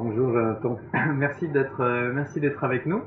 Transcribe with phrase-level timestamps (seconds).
[0.00, 0.78] Bonjour Jonathan.
[1.16, 3.02] merci d'être euh, merci d'être avec nous.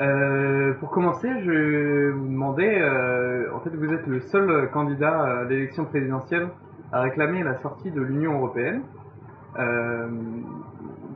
[0.00, 5.44] Euh, pour commencer, je vous demandais, euh, en fait, vous êtes le seul candidat à
[5.44, 6.48] l'élection présidentielle
[6.92, 8.82] à réclamer la sortie de l'Union européenne.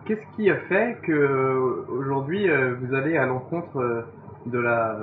[0.06, 2.48] Qu'est-ce qui a fait que aujourd'hui
[2.80, 4.06] vous allez à l'encontre
[4.46, 4.96] de la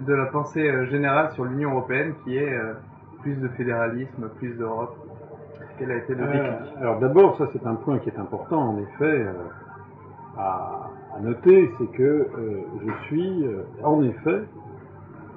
[0.00, 2.58] de la pensée générale sur l'Union européenne, qui est
[3.22, 5.05] plus de fédéralisme, plus d'Europe?
[5.78, 8.70] Quel a été le déclic euh, Alors d'abord, ça c'est un point qui est important
[8.70, 9.32] en effet euh,
[10.38, 10.90] à,
[11.22, 12.26] noter, c'est que euh,
[12.84, 13.46] je suis
[13.82, 14.42] en effet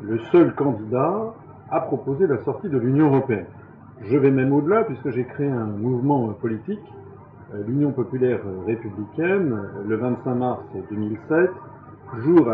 [0.02, 1.34] le seul candidat
[1.72, 3.46] à proposer la sortie de l'Union européenne.
[4.02, 6.84] Je vais même au-delà puisque j'ai créé un mouvement politique,
[7.68, 11.50] l'Union populaire républicaine, le 25 mars 2007,
[12.20, 12.46] jour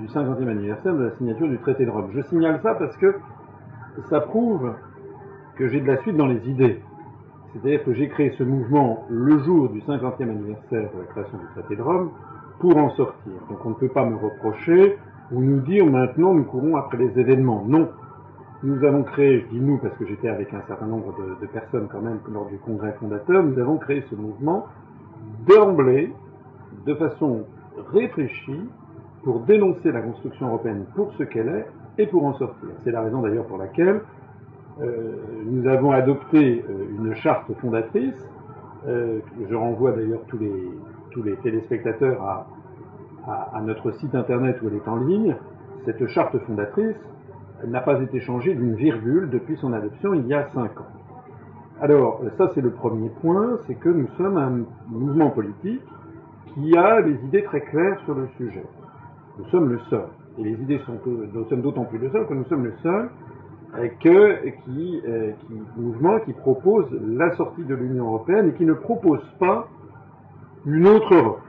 [0.00, 2.10] du 50e anniversaire de la signature du traité de Rome.
[2.14, 3.14] Je signale ça parce que
[4.08, 4.72] ça prouve
[5.56, 6.80] que j'ai de la suite dans les idées.
[7.52, 11.46] C'est-à-dire que j'ai créé ce mouvement le jour du 50e anniversaire de la création du
[11.54, 12.10] traité de Rome
[12.60, 13.32] pour en sortir.
[13.50, 14.96] Donc on ne peut pas me reprocher
[15.30, 17.64] ou nous dire maintenant nous courons après les événements.
[17.66, 17.88] Non.
[18.62, 21.88] Nous avons créé, je dis nous parce que j'étais avec un certain nombre de, personnes
[21.90, 24.66] quand même lors du congrès fondateur, nous avons créé ce mouvement
[25.48, 26.12] d'emblée,
[26.86, 27.40] de façon
[27.92, 28.60] réfléchie,
[29.24, 31.66] pour dénoncer la construction européenne pour ce qu'elle est
[31.98, 32.68] et pour en sortir.
[32.84, 34.00] C'est la raison d'ailleurs pour laquelle
[34.78, 38.16] nous avons adopté euh, une charte fondatrice.
[38.86, 42.46] Euh, je renvoie d'ailleurs tous les, téléspectateurs à,
[43.54, 45.36] à, notre site internet où elle est en ligne.
[45.84, 46.96] Cette charte fondatrice
[47.66, 50.86] n'a pas été changée d'une virgule depuis son adoption il y a cinq ans.
[51.80, 55.82] Alors, ça c'est le premier point, c'est que nous sommes un mouvement politique
[56.54, 58.64] qui a des idées très claires sur le sujet.
[59.38, 60.06] Nous sommes le seul.
[60.38, 63.10] Et les idées sont, nous sommes d'autant plus le seul que nous sommes le seul
[64.00, 68.74] que, qui, euh, qui, mouvement qui propose la sortie de l'Union européenne et qui ne
[68.74, 69.68] propose pas
[70.66, 71.40] une autre Europe.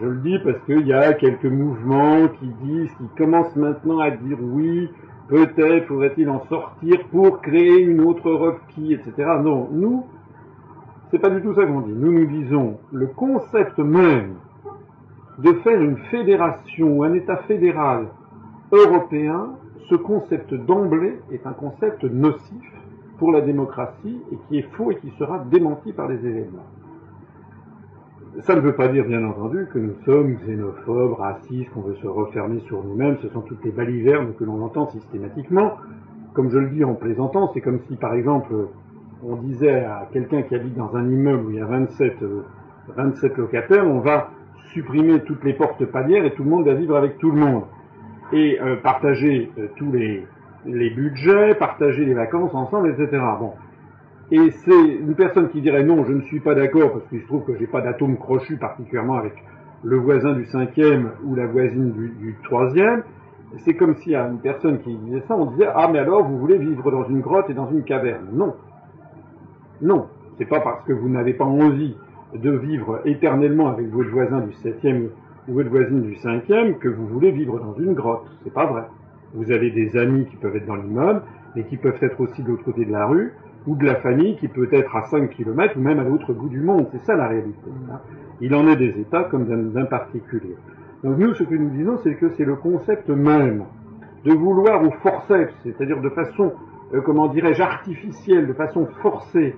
[0.00, 4.10] Je le dis parce qu'il y a quelques mouvements qui disent, qui commencent maintenant à
[4.10, 4.88] dire oui,
[5.28, 9.12] peut-être faudrait-il en sortir pour créer une autre Europe qui, etc.
[9.42, 10.04] Non, nous,
[11.10, 11.92] c'est pas du tout ça qu'on dit.
[11.92, 14.34] Nous nous disons le concept même
[15.38, 18.08] de faire une fédération un État fédéral
[18.72, 19.50] européen
[19.90, 22.72] ce concept d'emblée est un concept nocif
[23.18, 26.66] pour la démocratie et qui est faux et qui sera démenti par les événements.
[28.42, 32.06] Ça ne veut pas dire, bien entendu, que nous sommes xénophobes, racistes, qu'on veut se
[32.06, 33.16] refermer sur nous-mêmes.
[33.20, 35.72] Ce sont toutes les balivernes que l'on entend systématiquement.
[36.32, 38.54] Comme je le dis en plaisantant, c'est comme si, par exemple,
[39.24, 42.18] on disait à quelqu'un qui habite dans un immeuble où il y a 27,
[42.96, 44.30] 27 euh, locataires, on va
[44.72, 47.64] supprimer toutes les portes palières et tout le monde va vivre avec tout le monde
[48.32, 50.26] et euh, partager euh, tous les,
[50.66, 53.22] les budgets, partager les vacances ensemble, etc.
[53.38, 53.52] Bon.
[54.30, 57.26] Et c'est une personne qui dirait non, je ne suis pas d'accord parce qu'il se
[57.26, 59.34] trouve que j'ai pas d'atome crochu particulièrement avec
[59.82, 63.02] le voisin du cinquième ou la voisine du, du troisième.
[63.64, 66.38] C'est comme si à une personne qui disait ça, on disait ah mais alors vous
[66.38, 68.26] voulez vivre dans une grotte et dans une caverne?
[68.32, 68.54] Non,
[69.82, 70.06] non,
[70.38, 71.96] c'est pas parce que vous n'avez pas envie
[72.34, 75.08] de vivre éternellement avec votre voisin du septième
[75.50, 78.30] ou votre voisine du cinquième que vous voulez vivre dans une grotte.
[78.44, 78.84] C'est pas vrai.
[79.34, 81.22] Vous avez des amis qui peuvent être dans l'immeuble,
[81.56, 83.32] mais qui peuvent être aussi de l'autre côté de la rue,
[83.66, 86.48] ou de la famille qui peut être à 5 km ou même à l'autre bout
[86.48, 86.86] du monde.
[86.92, 87.70] C'est ça la réalité.
[88.40, 90.56] Il en est des États comme d'un particulier.
[91.02, 93.64] Donc nous, ce que nous disons, c'est que c'est le concept même
[94.24, 96.52] de vouloir au forceps, c'est-à-dire de façon,
[96.94, 99.56] euh, comment dirais-je, artificielle, de façon forcée,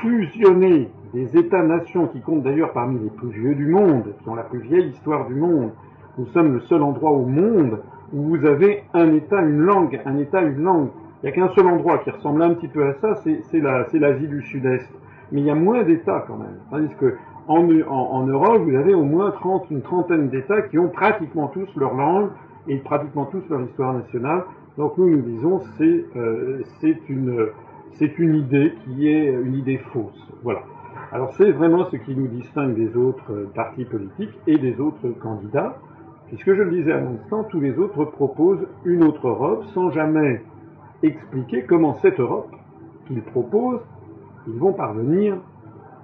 [0.00, 4.42] fusionner des États-nations qui comptent d'ailleurs parmi les plus vieux du monde, qui ont la
[4.42, 5.70] plus vieille histoire du monde.
[6.18, 7.78] Nous sommes le seul endroit au monde
[8.12, 10.88] où vous avez un État, une langue, un État, une langue.
[11.22, 14.26] Il n'y a qu'un seul endroit qui ressemble un petit peu à ça, c'est l'Asie
[14.26, 14.88] du Sud-Est.
[15.30, 16.58] Mais il y a moins d'États quand même.
[16.70, 17.14] Tandis que
[17.46, 21.68] en, en, Europe, vous avez au moins 30, une trentaine d'États qui ont pratiquement tous
[21.76, 22.30] leur langue
[22.66, 24.44] et pratiquement tous leur histoire nationale.
[24.78, 26.62] Donc nous, nous disons, c'est euh,
[27.08, 27.48] une,
[28.18, 30.28] une idée qui est une idée fausse.
[30.42, 30.60] Voilà.
[31.14, 35.10] Alors c'est vraiment ce qui nous distingue des autres euh, partis politiques et des autres
[35.20, 35.76] candidats,
[36.26, 40.42] puisque je le disais à l'instant, tous les autres proposent une autre Europe sans jamais
[41.04, 42.50] expliquer comment cette Europe
[43.06, 43.82] qu'ils proposent,
[44.48, 45.36] ils vont parvenir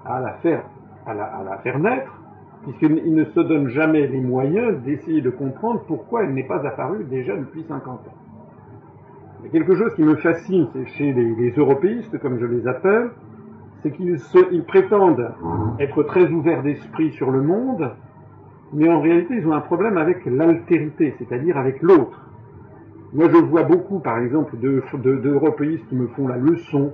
[0.04, 0.62] à la faire,
[1.04, 2.12] à la, faire naître,
[2.62, 7.02] puisqu'ils ne se donnent jamais les moyens d'essayer de comprendre pourquoi elle n'est pas apparue
[7.02, 8.00] déjà depuis 50 ans.
[9.40, 13.10] Il y a quelque chose qui me fascine chez les européistes, comme je les appelle,
[13.82, 15.32] c'est qu'ils prétendent
[15.78, 17.90] être très ouverts d'esprit sur le monde,
[18.72, 22.26] mais en réalité, ils ont un problème avec l'altérité, c'est-à-dire avec l'autre.
[23.12, 26.92] Moi, je vois beaucoup, par exemple, d'européistes qui me font la leçon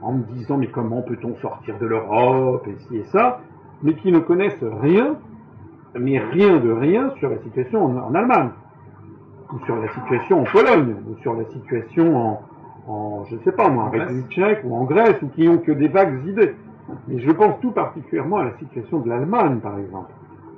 [0.00, 3.40] en me disant mais comment peut-on sortir de l'Europe et ci et ça.
[3.82, 5.16] mais qui ne connaissent rien,
[5.98, 8.50] mais rien de rien sur la situation en, Allemagne,
[9.52, 12.42] ou sur la situation en Pologne, ou sur la situation en,
[12.88, 15.58] en je ne sais pas moi, en République tchèque ou en Grèce, ou qui n'ont
[15.58, 16.54] que des vagues idées.
[17.06, 20.10] Mais je pense tout particulièrement à la situation de l'Allemagne, par exemple.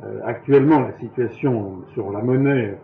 [0.05, 2.79] Euh, actuellement, la situation sur la monnaie,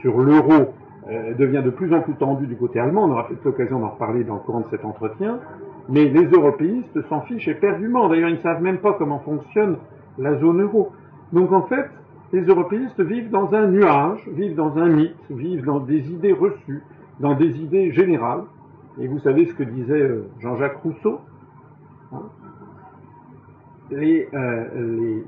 [0.00, 0.72] sur l'euro,
[1.10, 3.04] euh, devient de plus en plus tendue du côté allemand.
[3.04, 5.40] On aura peut-être l'occasion d'en reparler dans le courant de cet entretien.
[5.88, 8.08] Mais les européistes s'en fichent éperdument.
[8.08, 9.78] D'ailleurs, ils ne savent même pas comment fonctionne
[10.18, 10.92] la zone euro.
[11.32, 11.90] Donc en fait,
[12.32, 16.82] les européistes vivent dans un nuage, vivent dans un mythe, vivent dans des idées reçues,
[17.20, 18.44] dans des idées générales.
[19.00, 21.20] Et vous savez ce que disait euh, Jean-Jacques Rousseau
[22.12, 22.22] hein?
[23.90, 24.26] Les,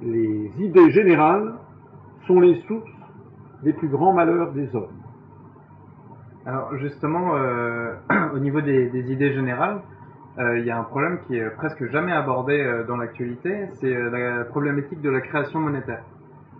[0.00, 1.54] les, idées générales
[2.26, 2.90] sont les sources
[3.62, 4.88] des plus grands malheurs des hommes.
[6.46, 7.94] Alors justement, euh,
[8.34, 9.80] au niveau des, idées générales,
[10.38, 13.94] euh, il y a un problème qui est presque jamais abordé euh, dans l'actualité, c'est
[13.94, 16.02] euh, la problématique de la création monétaire,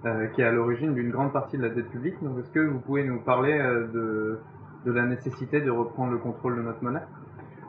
[0.07, 2.15] euh, qui est à l'origine d'une grande partie de la dette publique.
[2.23, 3.59] Donc est-ce que vous pouvez nous parler
[3.93, 4.39] de,
[4.85, 7.03] de la nécessité de reprendre le contrôle de notre monnaie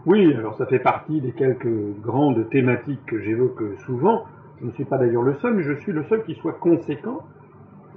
[0.06, 1.68] Oui, alors ça fait partie des quelques
[2.02, 4.26] grandes thématiques que j'évoque souvent.
[4.62, 7.24] Je ne suis pas d'ailleurs le seul, mais je suis le seul qui soit conséquent,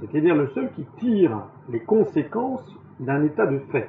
[0.00, 3.88] c'est-à-dire le seul qui tire les conséquences d'un état de fait.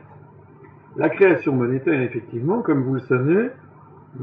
[0.95, 3.49] La création monétaire, effectivement, comme vous le savez,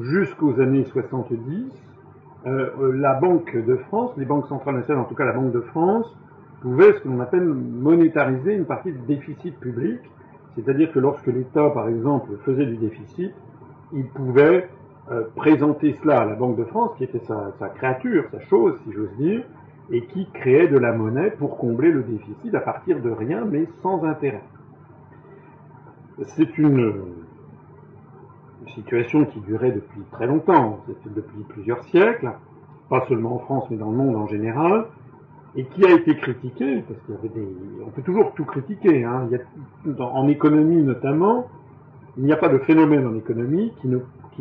[0.01, 1.73] jusqu'aux années 70,
[2.47, 5.53] euh, euh, la Banque de France, les banques centrales nationales, en tout cas la Banque
[5.53, 6.07] de France,
[6.61, 10.01] pouvaient ce que l'on appelle monétariser une partie du déficit public,
[10.57, 13.33] c'est-à-dire que lorsque l'État, par exemple, faisait du déficit,
[13.93, 14.69] il pouvait
[15.11, 18.75] euh, présenter cela à la Banque de France, qui était sa, sa créature, sa chose,
[18.85, 19.45] si j'ose dire,
[19.91, 23.69] et qui créait de la monnaie pour combler le déficit à partir de rien, mais
[23.83, 24.43] sans intérêt.
[26.25, 26.95] C'est une,
[28.75, 32.33] situation qui durait depuis très longtemps, depuis plusieurs siècles,
[32.91, 34.87] pas seulement en France, mais dans le monde en général,
[35.57, 37.31] et qui a été critiquée, parce qu'il
[37.95, 39.29] peut toujours tout critiquer, hein.
[39.99, 41.49] en économie notamment,
[42.19, 43.89] il n'y a pas de phénomène en économie qui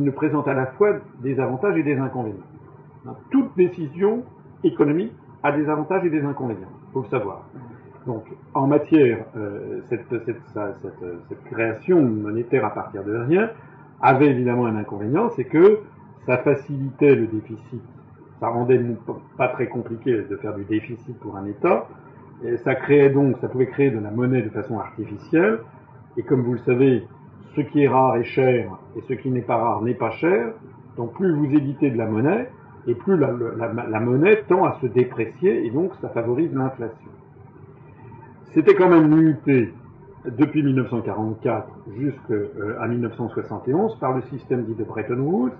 [0.01, 2.37] ne, présente à la fois des avantages et des inconvénients.
[3.07, 3.15] Hein.
[3.31, 4.23] Toute décision
[4.63, 5.13] économique
[5.43, 7.43] a des avantages et des inconvénients, il faut le savoir.
[8.05, 10.05] Donc, en matière, euh, cette,
[11.45, 13.49] création monétaire à partir de rien
[14.01, 15.79] avait évidemment un inconvénient, c'est que
[16.25, 17.81] ça facilitait le déficit,
[18.39, 18.81] ça rendait
[19.37, 21.87] pas très compliqué de faire du déficit pour un État,
[22.43, 25.59] et ça créait donc, ça pouvait créer de la monnaie de façon artificielle,
[26.17, 27.03] et comme vous le savez,
[27.55, 30.53] ce qui est rare est cher, et ce qui n'est pas rare n'est pas cher,
[30.97, 32.49] donc plus vous éditez de la monnaie,
[32.87, 37.11] et plus la, la, la monnaie tend à se déprécier, et donc ça favorise l'inflation.
[38.53, 39.73] C'était quand même limité
[40.25, 41.67] depuis 1944
[41.97, 45.51] jusqu'à 1971 par le système dit de Bretton Woods,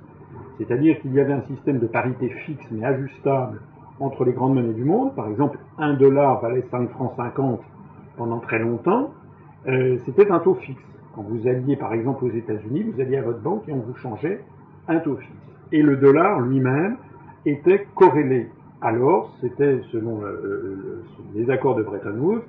[0.57, 3.61] c'est-à-dire qu'il y avait un système de parité fixe mais ajustable
[3.99, 5.15] entre les grandes monnaies du monde.
[5.15, 7.61] Par exemple, un dollar valait 5 francs 50
[8.17, 9.11] pendant très longtemps.
[9.67, 10.81] Euh, C'était un taux fixe.
[11.15, 13.95] Quand vous alliez par exemple aux États-Unis, vous alliez à votre banque et on vous
[13.95, 14.41] changeait
[14.87, 15.31] un taux fixe.
[15.71, 16.97] Et le dollar lui-même
[17.45, 18.47] était corrélé.
[18.81, 21.03] Alors, c'était selon le, le,
[21.35, 22.43] les accords de Bretton Woods,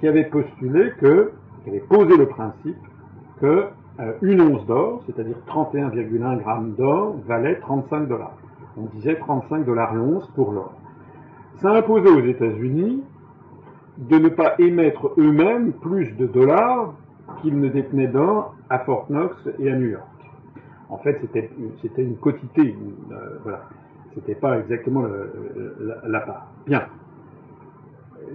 [0.00, 1.30] qui avait postulé que,
[1.62, 2.76] qui avait posé le principe
[3.40, 3.62] que euh,
[4.22, 8.36] une once d'or, c'est-à-dire 31,1 grammes d'or, valait 35 dollars.
[8.76, 10.72] On disait 35 dollars l'once pour l'or.
[11.56, 13.02] Ça imposait aux États-Unis
[13.98, 16.94] de ne pas émettre eux-mêmes plus de dollars
[17.40, 20.04] qu'ils ne détenaient d'or à Fort Knox et à New York.
[20.88, 22.76] En fait, c'était une quotité,
[23.12, 23.62] euh, voilà.
[24.14, 26.46] C'était pas exactement la, la part.
[26.66, 26.82] Bien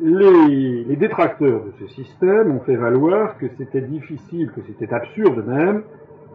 [0.01, 5.83] les, détracteurs de ce système ont fait valoir que c'était difficile, que c'était absurde même,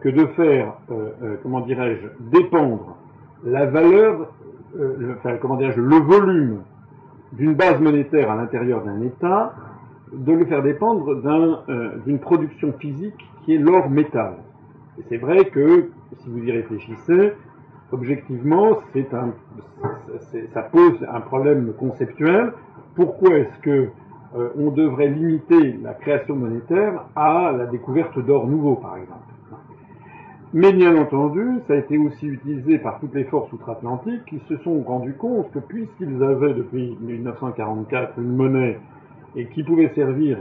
[0.01, 2.07] que de faire, euh, euh, comment dirais-je,
[2.37, 2.97] dépendre
[3.43, 4.33] la valeur,
[4.77, 6.61] euh, le, enfin, comment dirais-je, le volume
[7.33, 9.53] d'une base monétaire à l'intérieur d'un État,
[10.13, 11.15] de le faire dépendre
[12.05, 14.35] d'une un, production physique qui est l'or métal.
[14.97, 17.33] Et c'est vrai que, si vous y réfléchissez,
[17.91, 18.79] objectivement,
[20.53, 22.53] ça pose un problème conceptuel
[22.95, 23.89] pourquoi est-ce que
[24.37, 29.35] euh, on devrait limiter la création monétaire à la découverte d'or nouveau, par exemple
[30.57, 34.55] mais bien entendu, ça a été aussi utilisé par toutes les forces outre-Atlantiques qui se
[34.59, 38.79] sont rendus compte que puisqu'ils avaient depuis 1944 une monnaie
[39.35, 40.37] et qui pouvait servir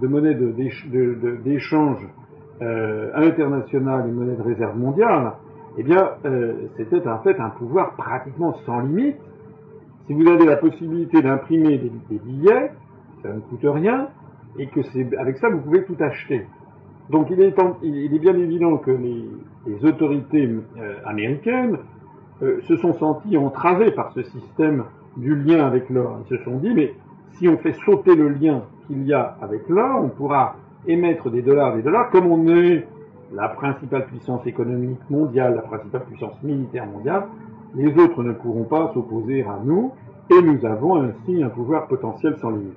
[0.00, 0.34] de monnaie
[1.44, 2.08] d'échange
[2.60, 5.34] euh, international et monnaie de réserve mondiale,
[5.78, 9.20] eh bien, euh, c'était en fait un pouvoir pratiquement sans limite
[10.06, 12.72] si vous avez la possibilité d'imprimer des, des, billets,
[13.22, 14.08] ça ne coûte rien,
[14.58, 16.46] et que c'est avec ça vous pouvez tout acheter.
[17.10, 19.24] Donc il est, bien évident que les,
[19.66, 21.78] les autorités euh, américaines
[22.42, 24.84] euh, se sont senties entravées par ce système
[25.16, 26.20] du lien avec l'or.
[26.24, 26.94] Ils se sont dit, mais
[27.34, 30.56] si on fait sauter le lien qu'il y a avec l'or, on pourra
[30.86, 32.86] émettre des dollars, des dollars, comme on est
[33.32, 37.24] la principale puissance économique mondiale, la principale puissance militaire mondiale,
[37.74, 39.92] les autres ne pourront pas s'opposer à nous,
[40.30, 42.76] et nous avons ainsi un pouvoir potentiel sans limite.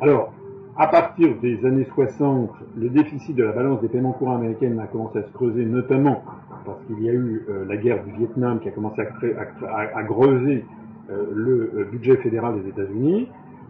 [0.00, 0.32] Alors,
[0.76, 4.86] à partir des années 60, le déficit de la balance des paiements courants américaine a
[4.86, 6.22] commencé à se creuser, notamment
[6.64, 10.64] parce qu'il y a eu euh, la guerre du Vietnam qui a commencé à, greuser
[11.10, 13.28] euh, le euh, budget fédéral des États-Unis,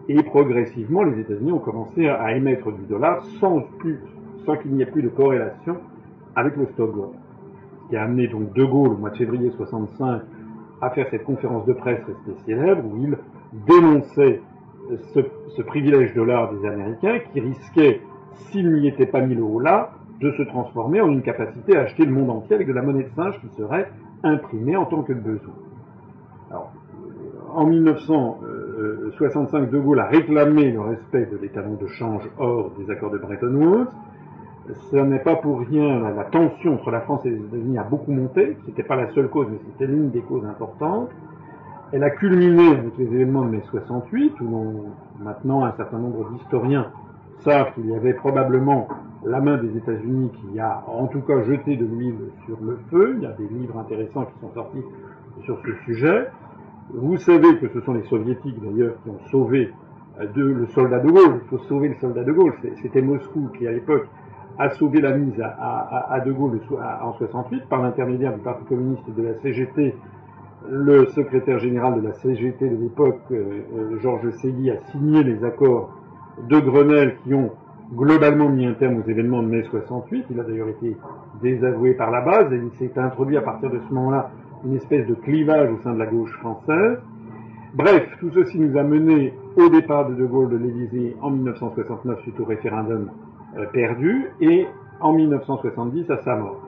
[0.08, 3.64] et progressivement, les États-Unis ont commencé à, émettre du dollar sans,
[4.44, 5.76] sans qu'il n'y ait plus de corrélation
[6.36, 6.94] avec le stock.
[7.84, 10.22] Ce qui a amené donc De Gaulle, au mois de février 65,
[10.80, 13.16] à faire cette conférence de presse restée célèbre, où il
[13.66, 14.40] dénonçait
[15.14, 18.00] ce, privilège dollar des Américains qui risquait,
[18.50, 22.04] s'il n'y était pas mis le là, de se transformer en une capacité à acheter
[22.04, 23.90] le monde entier avec de la monnaie de singe qui serait
[24.22, 25.54] imprimée en tant que besoin.
[26.50, 26.72] Alors,
[27.52, 33.10] en 1965, De Gaulle a réclamé le respect de l'étalon de change hors des accords
[33.10, 33.90] de Bretton Woods.
[34.90, 38.12] Ce n'est pas pour rien, la, tension entre la France et les États-Unis a beaucoup
[38.12, 38.56] monté.
[38.62, 41.10] Ce n'était pas la seule cause, mais c'était l'une des causes importantes.
[41.92, 44.86] Elle a culminé avec les événements de mai 68, où
[45.20, 46.90] maintenant un certain nombre d'historiens
[47.40, 48.88] savent qu'il y avait probablement
[49.24, 53.16] la main des États-Unis qui a en tout cas jeté de l'huile sur le feu.
[53.18, 54.82] Il y a des livres intéressants qui sont sortis
[55.44, 56.28] sur ce sujet.
[56.92, 59.72] Vous savez que ce sont les soviétiques d'ailleurs qui ont sauvé
[60.20, 61.40] euh, le soldat de Gaulle.
[61.42, 62.54] Il faut sauver le soldat de Gaulle.
[62.82, 64.06] C'était Moscou qui à l'époque
[64.58, 66.60] a sauvé la mise à, De Gaulle
[67.02, 69.94] en 68 par l'intermédiaire du Parti communiste et de la CGT.
[70.70, 75.44] Le secrétaire général de la CGT de l'époque, euh, euh, Georges Segui, a signé les
[75.44, 75.90] accords
[76.48, 77.50] de Grenelle qui ont
[77.92, 80.24] globalement mis un terme aux événements de mai 68.
[80.30, 80.96] Il a d'ailleurs été
[81.42, 84.30] désavoué par la base et il s'est introduit à partir de ce moment-là
[84.64, 86.98] une espèce de clivage au sein de la gauche française.
[87.74, 92.20] Bref, tout ceci nous a mené au départ de De Gaulle de l'Élysée en 1969
[92.20, 93.10] suite au référendum
[93.72, 94.66] perdu et
[95.00, 96.60] en 1970 à sa mort.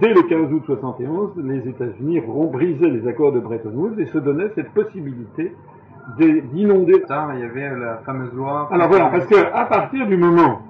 [0.00, 4.06] Dès le 15 août 71, les États-Unis ont brisé les accords de Bretton Woods et
[4.06, 5.54] se donnaient cette possibilité
[6.18, 7.02] d'inonder.
[7.34, 8.68] Il y avait la fameuse loi.
[8.72, 10.62] Alors voilà, parce que à partir du moment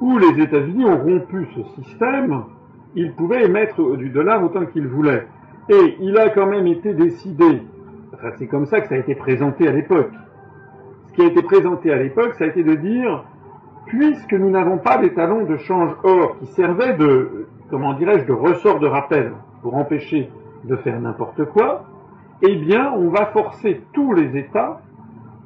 [0.00, 2.42] où les États-Unis ont rompu ce système,
[2.94, 5.26] ils pouvaient émettre du dollar autant qu'ils voulaient.
[5.68, 7.62] Et il a quand même été décidé,
[8.12, 10.12] enfin c'est comme ça que ça a été présenté à l'époque.
[11.08, 13.24] Ce qui a été présenté à l'époque, ça a été de dire,
[13.86, 18.32] puisque nous n'avons pas des talons de change or qui servaient de, comment dirais-je, de
[18.32, 20.30] ressort de rappel pour empêcher
[20.64, 21.84] de faire n'importe quoi,
[22.42, 24.80] eh bien, on va forcer tous les États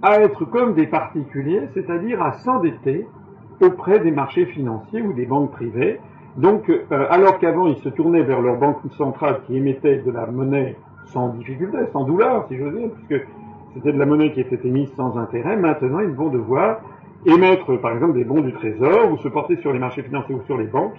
[0.02, 3.06] à être comme des particuliers, c'est-à-dire à s'endetter
[3.62, 6.00] auprès des marchés financiers ou des banques privées,
[6.36, 10.26] donc, euh, alors qu'avant ils se tournaient vers leur banque centrale qui émettait de la
[10.26, 13.26] monnaie sans difficulté, sans douleur, si j'ose dire, puisque
[13.74, 16.80] c'était de la monnaie qui était émise sans intérêt, maintenant ils vont devoir
[17.26, 20.42] émettre par exemple des bons du trésor ou se porter sur les marchés financiers ou
[20.46, 20.96] sur les banques,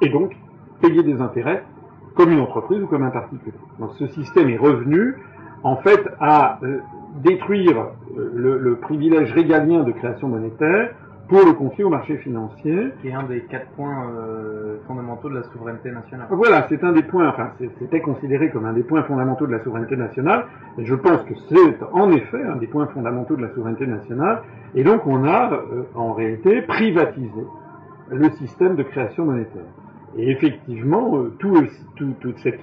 [0.00, 0.36] et donc
[0.80, 1.64] payer des intérêts
[2.14, 3.56] comme une entreprise ou comme un particulier.
[3.78, 5.16] Donc ce système est revenu
[5.62, 6.78] en fait à euh,
[7.22, 7.76] détruire
[8.16, 10.90] euh, le, le privilège régalien de création monétaire
[11.28, 12.90] pour le confier au marché financier.
[13.00, 16.26] Qui est un des quatre points euh, fondamentaux de la souveraineté nationale.
[16.30, 19.62] Voilà, c'est un des points, enfin c'était considéré comme un des points fondamentaux de la
[19.62, 20.46] souveraineté nationale,
[20.78, 24.42] et je pense que c'est en effet un des points fondamentaux de la souveraineté nationale,
[24.74, 27.42] et donc on a euh, en réalité privatisé
[28.10, 29.62] le système de création monétaire.
[30.16, 31.66] Et effectivement, euh, tout,
[32.20, 32.60] toute cette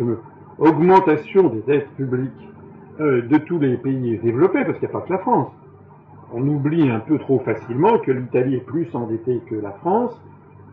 [0.60, 2.48] augmentation des dettes publiques
[3.00, 5.52] de tous les pays développés, parce qu'il n'y a pas que la France,
[6.34, 10.20] on oublie un peu trop facilement que l'Italie est plus endettée que la France,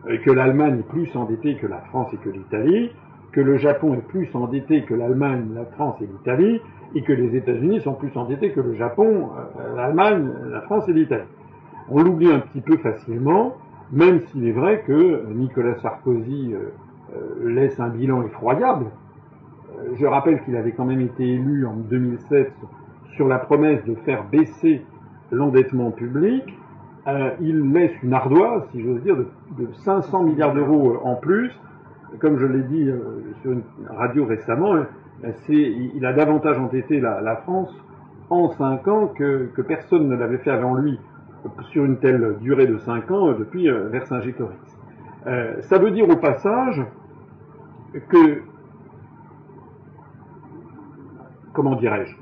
[0.07, 2.91] euh, que l'Allemagne est plus endettée que la France et que l'Italie,
[3.31, 6.61] que le Japon est plus endetté que l'Allemagne, la France et l'Italie,
[6.95, 10.93] et que les États-Unis sont plus endettés que le Japon, euh, l'Allemagne, la France et
[10.93, 11.23] l'Italie.
[11.89, 13.55] On l'oublie un petit peu facilement,
[13.91, 18.85] même s'il est vrai que Nicolas Sarkozy euh, laisse un bilan effroyable.
[19.95, 22.51] Je rappelle qu'il avait quand même été élu en 2007
[23.15, 24.83] sur la promesse de faire baisser
[25.31, 26.43] l'endettement public,
[27.07, 31.51] euh, il laisse une ardoise, si j'ose dire, de, 500 milliards d'euros euh, en plus.
[32.19, 32.99] Comme je l'ai dit euh,
[33.41, 34.75] sur une radio récemment,
[35.49, 37.73] il a davantage endetté la, France
[38.29, 40.99] en 5 ans que, personne ne l'avait fait avant lui
[41.71, 44.55] sur une telle durée de 5 ans depuis Vercingétorix.
[45.25, 46.81] ça veut dire au passage
[48.09, 48.41] que,
[51.53, 52.15] comment dirais-je,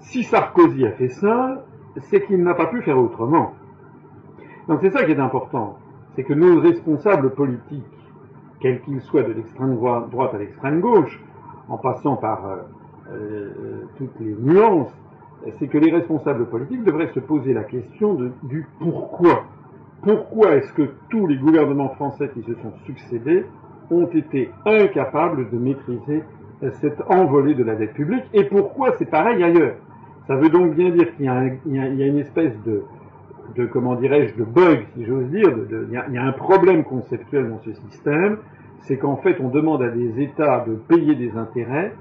[0.00, 1.64] si Sarkozy a fait ça,
[1.96, 3.54] c'est qu'il n'a pas pu faire autrement.
[4.68, 5.78] Donc c'est ça qui est important,
[6.14, 7.84] c'est que nos responsables politiques,
[8.60, 11.20] quels qu'ils soient de l'extrême droite à l'extrême gauche,
[11.68, 12.56] en passant par euh,
[13.10, 13.50] euh,
[13.96, 14.92] toutes les nuances,
[15.58, 19.44] c'est que les responsables politiques devraient se poser la question du pourquoi.
[20.02, 23.46] Pourquoi est-ce que tous les gouvernements français qui se sont succédés
[23.90, 26.22] ont été incapables de maîtriser
[26.80, 28.24] cette envolée de la dette publique?
[28.32, 29.76] Et pourquoi c'est pareil ailleurs?
[30.28, 34.84] Ça veut donc bien dire qu'il y, a une espèce de, comment dirais-je, de bug,
[34.94, 35.48] si j'ose dire,
[35.88, 38.36] il y, a un problème conceptuel dans ce système,
[38.80, 41.94] c'est qu'en fait on demande à des États de payer des intérêts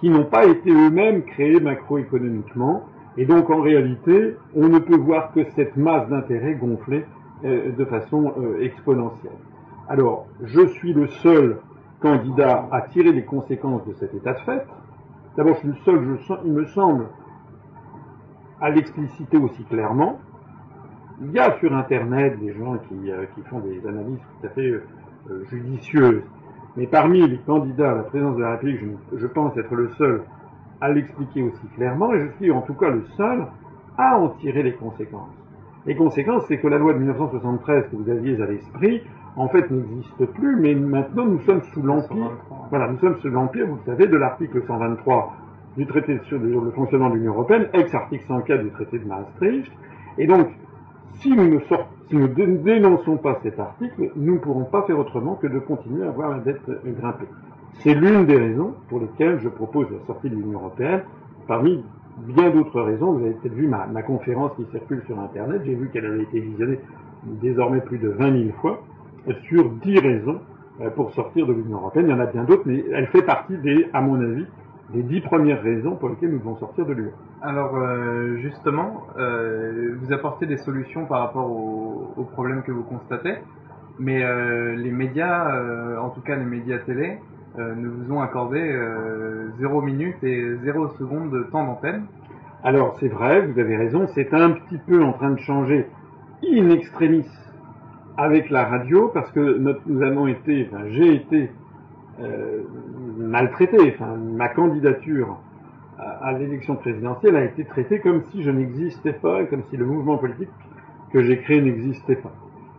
[0.00, 2.84] qui n'ont pas été eux-mêmes créés macroéconomiquement,
[3.18, 7.04] et donc en réalité on ne peut voir que cette masse d'intérêts gonfler
[7.44, 9.32] euh, de façon euh, exponentielle.
[9.90, 11.58] Alors, je suis le seul
[12.00, 14.66] candidat à tirer les conséquences de cet état de fait.
[15.36, 17.04] D'abord, je suis le seul, il me semble,
[18.60, 20.18] à l'expliciter aussi clairement.
[21.22, 24.68] Il y a sur Internet des gens qui, euh, font des analyses tout à fait
[24.68, 26.22] euh, judicieuses,
[26.76, 28.80] mais parmi les candidats à la présidence de la République,
[29.16, 30.22] je, pense être le seul
[30.80, 33.46] à l'expliquer aussi clairement, et je suis en tout cas le seul
[33.96, 35.30] à en tirer les conséquences.
[35.86, 39.02] Les conséquences, c'est que la loi de 1973 que vous aviez à l'esprit,
[39.36, 42.30] en fait, n'existe plus, mais maintenant nous sommes sous l'empire.
[42.70, 45.36] Voilà, nous sommes sous l'empire, vous le savez, de l'article 123
[45.76, 49.72] du traité sur le fonctionnement de l'Union européenne, ex-article 104 du traité de Maastricht,
[50.18, 50.48] et donc
[51.14, 55.58] si nous ne, dénonçons pas cet article, nous ne pourrons pas faire autrement que de
[55.58, 57.26] continuer à voir la dette grimper.
[57.80, 61.02] C'est l'une des raisons pour lesquelles je propose la sortie de l'Union européenne,
[61.46, 61.82] parmi
[62.18, 63.12] bien d'autres raisons.
[63.12, 66.40] Vous avez peut-être vu ma, conférence qui circule sur Internet, j'ai vu qu'elle avait été
[66.40, 66.78] visionnée
[67.24, 68.82] désormais plus de 20 000 fois,
[69.48, 70.40] sur 10 raisons
[70.80, 72.06] euh, pour sortir de l'Union européenne.
[72.08, 74.46] Il y en a bien d'autres, mais elle fait partie des, à mon avis,
[74.92, 77.12] les dix premières raisons pour lesquelles nous devons sortir de l'Union.
[77.42, 83.36] Alors euh, justement, euh, vous apportez des solutions par rapport aux, problèmes que vous constatez,
[83.98, 87.18] mais euh, les médias, en tout cas les médias télé,
[87.56, 88.76] ne vous ont accordé
[89.60, 92.06] zéro minute et zéro seconde de temps d'antenne.
[92.64, 95.86] Alors c'est vrai, vous avez raison, c'est un petit peu en train de changer
[96.42, 97.28] in extremis
[98.16, 101.50] avec la radio, parce que nous avons été, enfin j'ai été
[102.20, 102.62] euh,
[103.18, 103.76] maltraité.
[103.94, 105.38] Enfin, ma candidature
[105.98, 110.18] à, l'élection présidentielle a été traitée comme si je n'existais pas, comme si le mouvement
[110.18, 110.48] politique
[111.12, 112.32] que j'ai créé n'existait pas.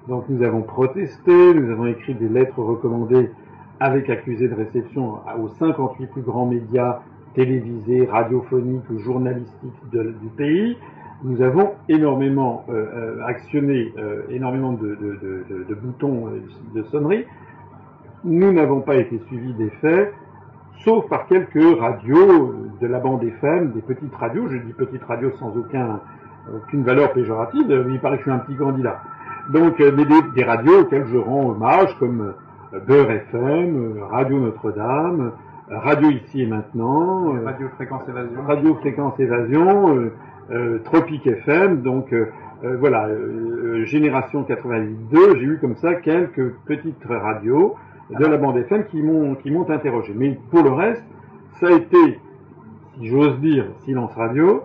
[0.08, 3.32] Donc nous avons protesté, nous avons écrit des lettres recommandées
[3.80, 7.00] avec accusé de réception aux 58 plus grands médias
[7.34, 10.78] télévisés, radiophoniques ou journalistiques du pays.
[11.24, 12.86] Nous avons énormément euh,
[13.19, 13.93] euh, actionné
[14.30, 16.30] énormément de, de boutons
[16.74, 17.26] de sonnerie
[18.25, 20.13] nous n'avons pas été suivis des faits,
[20.83, 25.31] sauf par quelques radios de la bande FM, des petites radios, je dis petites radios
[25.39, 25.99] sans aucun,
[26.53, 29.01] aucune valeur péjorative, il paraît que je suis un petit candidat.
[29.49, 32.33] Donc euh, des, des radios auxquelles je rends hommage, comme
[32.73, 35.31] euh, Beurre FM, euh, Radio Notre-Dame,
[35.69, 40.11] Radio Ici et Maintenant, Radio Fréquence Évasion, Radio Fréquence Évasion,
[40.83, 42.13] Tropique FM, donc
[42.61, 43.09] voilà,
[43.85, 47.77] Génération 88.2, j'ai eu comme ça quelques petites radios
[48.10, 50.13] de la bande FM qui m'ont qui m'ont interrogé.
[50.15, 51.04] Mais pour le reste,
[51.60, 52.20] ça a été,
[52.94, 54.63] si j'ose dire, silence radio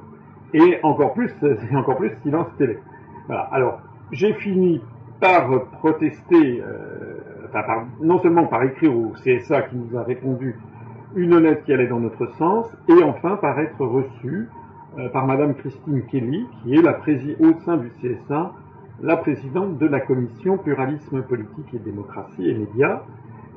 [0.52, 1.32] et encore plus,
[1.74, 2.78] encore plus silence télé.
[3.26, 3.42] Voilà.
[3.52, 3.80] Alors,
[4.12, 4.80] j'ai fini
[5.20, 7.18] par protester, euh,
[8.00, 10.56] non seulement par écrire au CSA qui nous a répondu
[11.14, 14.48] une lettre qui allait dans notre sens, et enfin par être reçu
[14.98, 18.52] euh, par Madame Christine Kelly, qui est au sein du CSA,
[19.02, 23.02] la présidente de la commission pluralisme politique et démocratie et médias,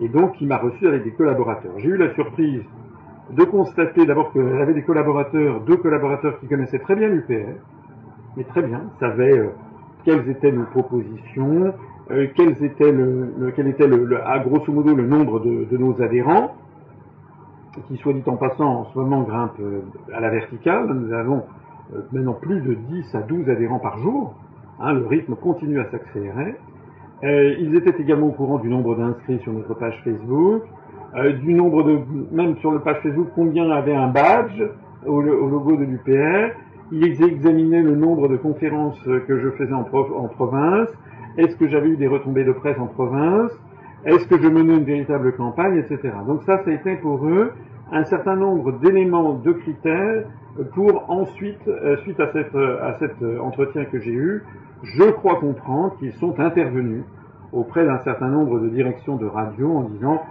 [0.04, 1.72] et donc il m'a reçu avec des collaborateurs.
[1.78, 2.62] J'ai eu la surprise
[3.32, 7.56] de constater d'abord qu'elle avait des collaborateurs, deux collaborateurs qui connaissaient très bien l'UPR,
[8.36, 9.48] mais très bien, savaient euh,
[10.04, 11.74] quelles étaient nos propositions,
[12.12, 16.54] euh, le, quel était le, à grosso modo le nombre de, nos adhérents,
[17.88, 19.82] qui soit dit en passant en ce moment grimpe euh,
[20.14, 20.94] à la verticale.
[20.94, 21.44] Nous avons
[22.12, 24.34] maintenant plus de 10 à 12 adhérents par jour.
[24.82, 26.56] Hein, le rythme continue à s'accélérer.
[27.24, 30.64] Euh, ils étaient également au courant du nombre d'inscrits sur notre page Facebook,
[31.16, 32.00] euh, du nombre de,
[32.32, 34.62] même sur le page Facebook, combien avait un badge
[35.06, 36.54] au, logo de l'UPR.
[36.92, 40.90] Ils examinaient le nombre de conférences que je faisais en, en province.
[41.38, 43.52] Est-ce que j'avais eu des retombées de presse en province?
[44.06, 46.14] Est-ce que je menais une véritable campagne, etc.
[46.28, 47.54] Donc ça, ça a été pour eux
[47.94, 50.26] un certain nombre d'éléments, de critères
[50.74, 52.26] pour ensuite, euh, suite à,
[52.86, 54.44] à cet entretien que j'ai eu,
[54.84, 57.04] je crois comprendre qu'ils sont intervenus
[57.54, 60.22] auprès d'un certain nombre de directions de radio en disant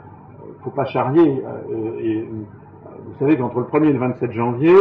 [0.43, 1.43] euh, faut pas charrier.
[1.45, 2.25] Euh, euh,
[3.07, 4.75] vous savez qu'entre le 1er et le 27 janvier,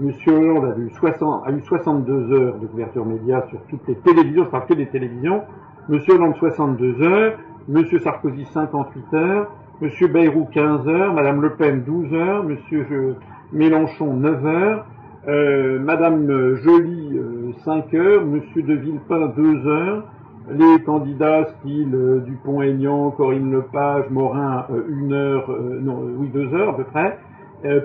[0.00, 0.12] M.
[0.26, 4.44] Hollande a eu, 60, a eu 62 heures de couverture média sur toutes les télévisions,
[4.44, 5.42] je parle que des télévisions.
[5.90, 5.98] M.
[6.08, 7.84] Hollande 62 heures, M.
[7.98, 9.50] Sarkozy 58 heures,
[9.82, 10.12] M.
[10.12, 13.14] Bayrou 15 heures, Mme Le Pen 12 heures, M.
[13.52, 14.86] Mélenchon 9 heures,
[15.28, 17.16] Euh, Madame Joly,
[17.64, 20.04] 5 heures, Monsieur de Villepin, 2 heures,
[20.50, 25.48] les candidats style Dupont-Aignan, Corinne Lepage, Morin, 1 heure,
[25.80, 27.18] non, oui, 2 heures à peu près,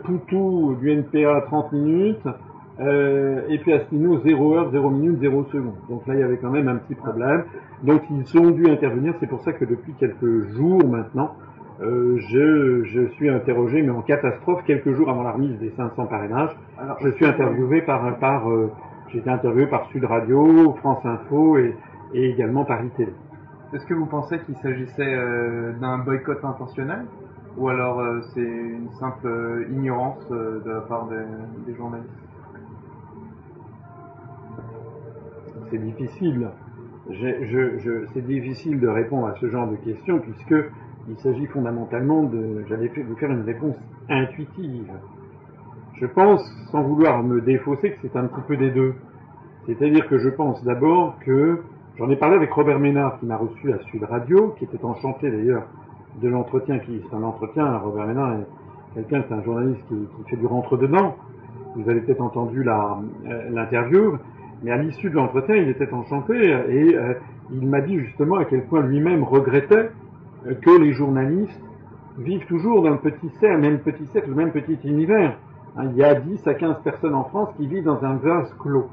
[0.04, 2.28] Poutou du NPA, 30 minutes,
[2.80, 5.76] euh, et puis Asselineau 0 heure, 0 minute, 0 seconde.
[5.90, 7.44] Donc là, il y avait quand même un petit problème.
[7.84, 9.14] Donc ils ont dû intervenir.
[9.20, 11.34] C'est pour ça que depuis quelques jours maintenant,
[11.80, 16.08] euh, je, je, suis interrogé, mais en catastrophe, quelques jours avant la remise des 500
[16.08, 16.56] parrainages.
[16.80, 18.72] Alors, je suis interviewé par, par euh,
[19.14, 21.76] été interviewé par Sud Radio, France Info et,
[22.14, 23.14] et également par Télé.
[23.74, 27.06] Est-ce que vous pensez qu'il s'agissait euh, d'un boycott intentionnel
[27.58, 31.16] ou alors c'est une simple ignorance de la part des,
[31.66, 32.08] des journalistes?
[35.72, 36.50] C'est difficile.
[38.14, 40.54] c'est difficile de répondre à ce genre de questions puisque
[41.10, 43.76] il s'agit fondamentalement de, j'allais de faire une réponse
[44.10, 44.92] intuitive.
[46.00, 46.42] Je pense,
[46.72, 48.94] sans vouloir me défausser, que c'est un petit peu des deux.
[49.66, 51.64] C'est-à-dire que je pense d'abord que,
[51.98, 55.32] j'en ai parlé avec Robert Ménard qui m'a reçu à Sud Radio, qui était enchanté
[55.32, 55.64] d'ailleurs
[56.22, 58.46] de l'entretien qui, c'est un entretien, Robert Ménard est
[58.96, 61.16] quelqu'un, c'est un journaliste qui, fait du rentre-dedans.
[61.76, 64.18] Vous avez peut-être entendu euh, l'interview.
[64.64, 67.14] Mais à l'issue de l'entretien, il était enchanté et euh,
[67.52, 69.92] il m'a dit justement à quel point lui-même regrettait
[70.62, 71.62] que les journalistes
[72.18, 75.38] vivent toujours le petit cercle, même petit cercle, le même petit univers.
[75.78, 78.54] Hein, il y a 10 à 15 personnes en France qui vivent dans un vase
[78.60, 78.88] clos.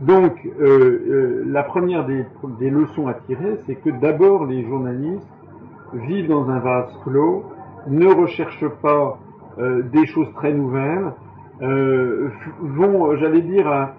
[0.00, 2.24] Donc, euh, la première des,
[2.58, 5.28] des, leçons à tirer, c'est que d'abord les journalistes
[5.92, 7.44] vivent dans un vase clos,
[7.86, 9.18] ne recherchent pas
[9.92, 11.12] des choses très nouvelles,
[11.60, 13.92] vont, j'allais dire,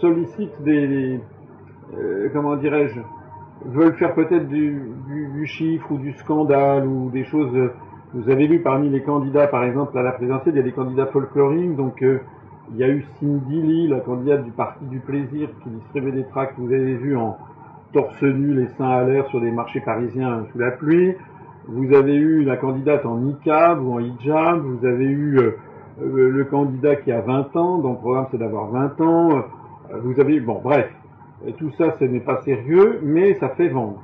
[0.00, 1.20] sollicitent des,
[1.96, 3.00] euh, comment dirais-je,
[3.66, 7.54] veulent faire peut-être du, du, chiffre ou du scandale ou des choses.
[7.54, 7.72] Euh,
[8.14, 10.72] vous avez vu parmi les candidats, par exemple, à la présidentielle, il y a des
[10.72, 12.20] candidats folkloriques, donc euh,
[12.72, 16.24] il y a eu Cindy Lee, la candidate du Parti du Plaisir, qui distribuait des
[16.24, 17.36] tracts, vous avez vu, en
[17.92, 21.14] torse nu, les seins à l'air sur des marchés parisiens sous la pluie.
[21.66, 24.60] Vous avez eu la candidate en niqab ou en hijab.
[24.60, 25.38] Vous avez eu
[26.00, 29.42] le candidat qui a 20 ans, dont le programme c'est d'avoir 20 ans.
[29.92, 30.90] Euh, vous avez, bon, bref,
[31.58, 34.02] tout ça, ce n'est pas sérieux, mais ça fait vendre.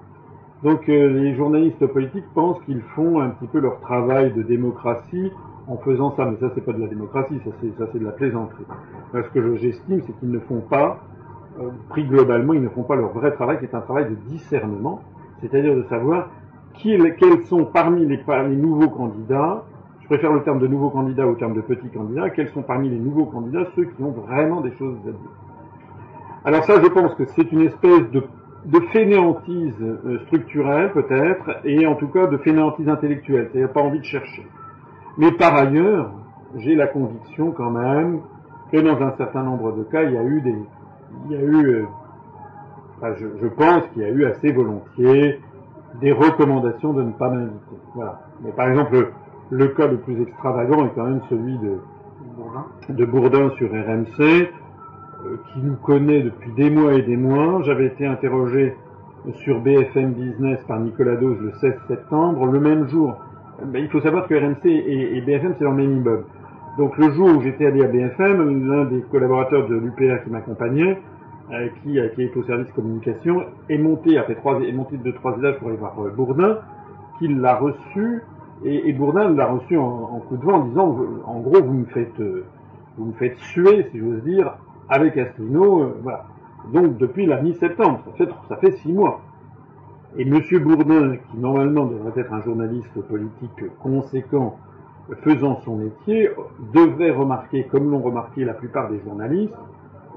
[0.66, 5.30] Donc euh, les journalistes politiques pensent qu'ils font un petit peu leur travail de démocratie
[5.68, 7.52] en faisant ça, mais ça c'est pas de la démocratie, ça
[7.92, 8.64] c'est de la plaisanterie.
[9.12, 10.98] Parce que j'estime, c'est qu'ils ne font pas,
[11.60, 14.16] euh, pris globalement, ils ne font pas leur vrai travail, qui est un travail de
[14.28, 15.02] discernement,
[15.40, 16.30] c'est-à-dire de savoir
[16.82, 19.62] quels sont parmi les, les nouveaux candidats,
[20.00, 22.90] je préfère le terme de nouveaux candidats au terme de petits candidats, quels sont parmi
[22.90, 25.30] les nouveaux candidats ceux qui ont vraiment des choses à dire.
[26.44, 28.24] Alors ça, je pense que c'est une espèce de,
[28.66, 34.00] de fainéantise euh, structurelle peut-être, et en tout cas de fainéantise intellectuelle, c'est-à-dire pas envie
[34.00, 34.44] de chercher.
[35.18, 36.10] Mais par ailleurs,
[36.56, 38.20] j'ai la conviction quand même
[38.72, 40.58] que dans un certain nombre de cas, il y a eu des,
[41.26, 41.84] il y a eu, euh,
[42.96, 45.40] enfin, je, je, pense qu'il y a eu assez volontiers
[46.00, 47.76] des recommandations de ne pas m'inviter.
[47.94, 48.20] Voilà.
[48.42, 49.12] Mais par exemple, le,
[49.50, 51.78] le, cas le plus extravagant est quand même celui de
[52.36, 54.50] Bourdin, de Bourdin sur RMC,
[55.52, 57.62] qui nous connaît depuis des mois et des mois.
[57.64, 58.74] J'avais été interrogé
[59.34, 62.46] sur BFM Business par Nicolas Dose le 16 septembre.
[62.46, 63.16] Le même jour,
[63.64, 66.24] ben, il faut savoir que RMC et, BFM, c'est dans le même immeuble.
[66.78, 71.00] Donc le jour où j'étais allé à BFM, l'un des collaborateurs de l'UPR qui m'accompagnait,
[71.52, 75.36] euh, qui, euh, est au service communication, est monté, a trois, est monté de trois
[75.38, 76.58] étages pour aller voir Bourdin,
[77.18, 78.22] qui l'a reçu,
[78.64, 81.84] et, Bourdin l'a reçu en, en, coup de vent en disant, en gros, vous me
[81.86, 82.20] faites,
[82.98, 84.54] vous me faites suer, si j'ose dire,
[84.88, 86.24] avec Asselineau, euh, voilà.
[86.72, 88.00] Donc depuis la mi-septembre,
[88.48, 89.20] ça fait, six mois.
[90.16, 90.40] Et M.
[90.62, 94.58] Bourdin, qui normalement devrait être un journaliste politique conséquent,
[95.22, 96.30] faisant son métier,
[96.72, 99.54] devrait remarquer, comme l'ont remarqué la plupart des journalistes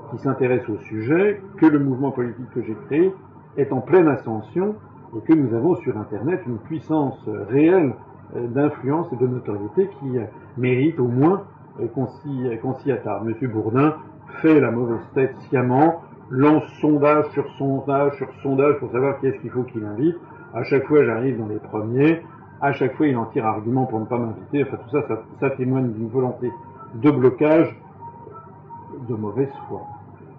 [0.09, 3.13] qui s'intéressent au sujet, que le mouvement politique que j'ai créé
[3.57, 4.75] est en pleine ascension
[5.15, 7.93] et que nous avons sur Internet une puissance réelle
[8.35, 10.17] euh, d'influence et de notoriété qui
[10.57, 11.43] mérite au moins
[11.79, 13.27] euh, qu'on s'y attarde.
[13.27, 13.49] M.
[13.51, 13.95] Bourdin
[14.41, 19.39] fait la mauvaise tête sciemment, lance sondage sur sondage sur sondage pour savoir qui est-ce
[19.39, 20.17] qu'il faut qu'il invite.
[20.53, 22.21] À chaque fois, j'arrive dans les premiers.
[22.61, 24.63] À chaque fois, il en tire argument pour ne pas m'inviter.
[24.63, 26.51] Enfin, tout ça, ça, témoigne d'une volonté
[26.95, 27.75] de blocage
[29.07, 29.81] de mauvaise foi.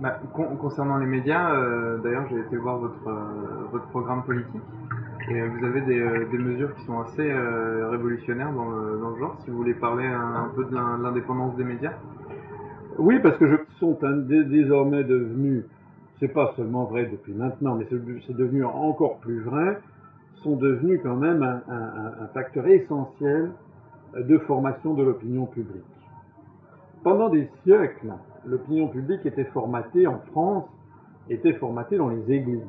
[0.00, 0.18] Bah,
[0.60, 4.62] concernant les médias, euh, d'ailleurs, j'ai été voir votre, euh, votre programme politique
[5.30, 7.32] et euh, vous avez des, mesures qui sont assez
[7.90, 9.36] révolutionnaires dans le, genre.
[9.44, 11.92] Si vous voulez parler un peu de l'indépendance des médias.
[13.00, 15.64] Oui, parce que je sont désormais devenus,
[16.18, 19.78] c'est pas seulement vrai depuis maintenant, mais c'est devenu encore plus vrai,
[20.42, 23.52] sont devenus quand même un, facteur essentiel
[24.14, 25.82] de formation de l'opinion publique.
[27.02, 28.12] Pendant des siècles,
[28.44, 30.68] l'opinion publique était formatée en France,
[31.30, 32.60] était formatée dans les églises.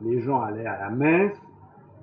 [0.00, 1.36] Les gens allaient à la messe,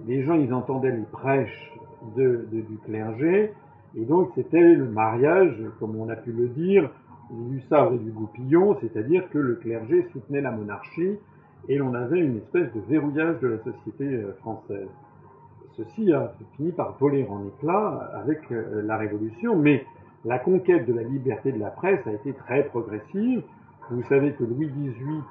[0.06, 1.74] les gens ils entendaient les prêches
[2.16, 3.54] du clergé,
[3.96, 6.88] et donc c'était le mariage, comme on a pu le dire,
[7.32, 11.18] du sabre et du goupillon, c'est-à-dire que le clergé soutenait la monarchie
[11.70, 14.90] et l'on avait une espèce de verrouillage de la société euh, française.
[15.78, 19.86] Ceci a fini par voler en éclats avec euh, la Révolution, mais
[20.26, 23.44] la conquête de la liberté de la presse a été très progressive.
[23.90, 25.22] Vous savez que Louis XVIII,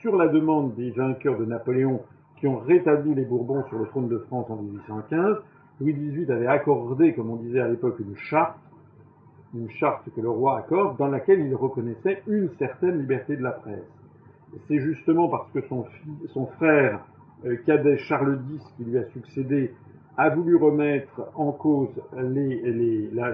[0.00, 2.02] sur la demande des vainqueurs de Napoléon
[2.38, 5.36] qui ont rétabli les Bourbons sur le trône de France en 1815,
[5.80, 8.58] Louis XVIII avait accordé, comme on disait à l'époque, une charte,
[9.54, 13.52] une charte que le roi accorde, dans laquelle il reconnaissait une certaine liberté de la
[13.52, 13.90] presse.
[14.68, 15.86] C'est justement parce que son,
[16.28, 17.00] son frère
[17.44, 19.74] euh, cadet Charles X, qui lui a succédé,
[20.16, 21.88] a voulu remettre en cause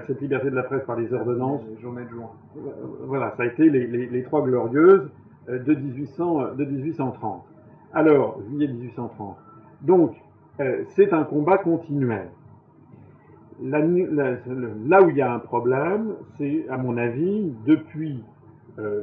[0.07, 1.61] cette liberté de la presse par les ordonnances.
[1.67, 2.61] Euh,
[3.05, 5.09] voilà, ça a été les, trois glorieuses
[5.49, 7.43] euh, de, 1800, de 1830.
[7.93, 9.37] Alors, juillet 1830.
[9.81, 10.15] Donc,
[10.95, 12.27] c'est un combat continuel.
[13.63, 18.23] Là où il y a un problème, c'est, à mon avis, depuis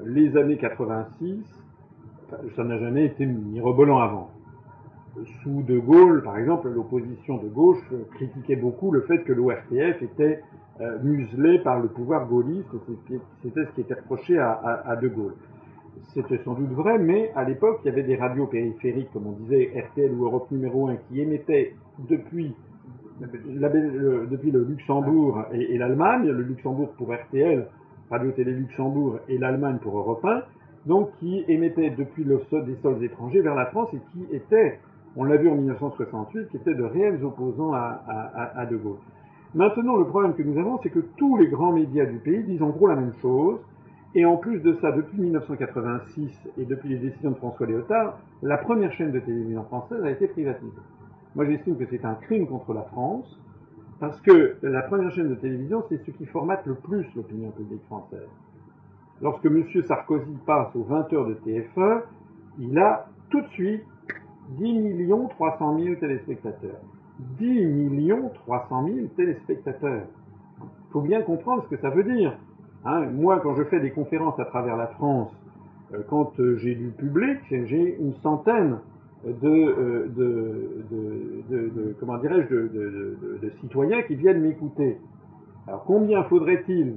[0.07, 1.45] les années 86,
[2.57, 4.31] ça n'a jamais été mirobolant avant
[5.43, 7.83] sous De Gaulle, par exemple, l'opposition de gauche
[8.15, 10.43] critiquait beaucoup le fait que l'ORTF était
[10.81, 12.69] euh, muselé par le pouvoir gaulliste,
[13.43, 15.35] c'était ce qui était reproché à, De Gaulle.
[16.13, 19.33] C'était sans doute vrai, mais à l'époque, il y avait des radios périphériques, comme on
[19.33, 21.75] disait, RTL ou Europe numéro 1, qui émettaient
[22.11, 22.55] depuis,
[23.21, 27.67] depuis le Luxembourg et, l'Allemagne, le Luxembourg pour RTL,
[28.11, 30.43] Radio-Télé Luxembourg, et l'Allemagne pour Europe 1,
[30.87, 34.79] donc qui émettaient depuis le, des sols étrangers vers la France et qui étaient
[35.17, 38.99] on l'a vu en 1968, qui étaient de réels opposants à, De Gaulle.
[39.55, 42.63] Maintenant, le problème que nous avons, c'est que tous les grands médias du pays disent
[42.63, 43.59] en gros la même chose,
[44.15, 48.59] et en plus de ça, depuis 1986 et depuis les décisions de François Léotard, la
[48.59, 50.73] première chaîne de télévision française a été privatisée.
[51.37, 53.39] Moi, j'estime que c'est un crime contre la France,
[54.01, 57.85] parce que la première chaîne de télévision, c'est ce qui formate le plus l'opinion publique
[57.85, 58.27] française.
[59.21, 59.63] Lorsque M.
[59.87, 62.01] Sarkozy passe aux 20 heures de TF1,
[62.59, 63.85] il a tout de suite
[64.59, 66.81] 10 millions 300 000 téléspectateurs.
[67.39, 70.07] 10 millions 300 000 téléspectateurs.
[70.63, 72.33] Il faut bien comprendre ce que ça veut dire.
[72.87, 73.11] Hein.
[73.13, 75.33] moi, quand je fais des conférences à travers la France,
[75.93, 78.79] euh, quand euh, j'ai du public, j'ai une centaine
[79.33, 80.07] de, euh,
[81.49, 84.99] de, comment dirais-je, de, citoyens qui viennent m'écouter.
[85.67, 86.97] Alors combien faudrait-il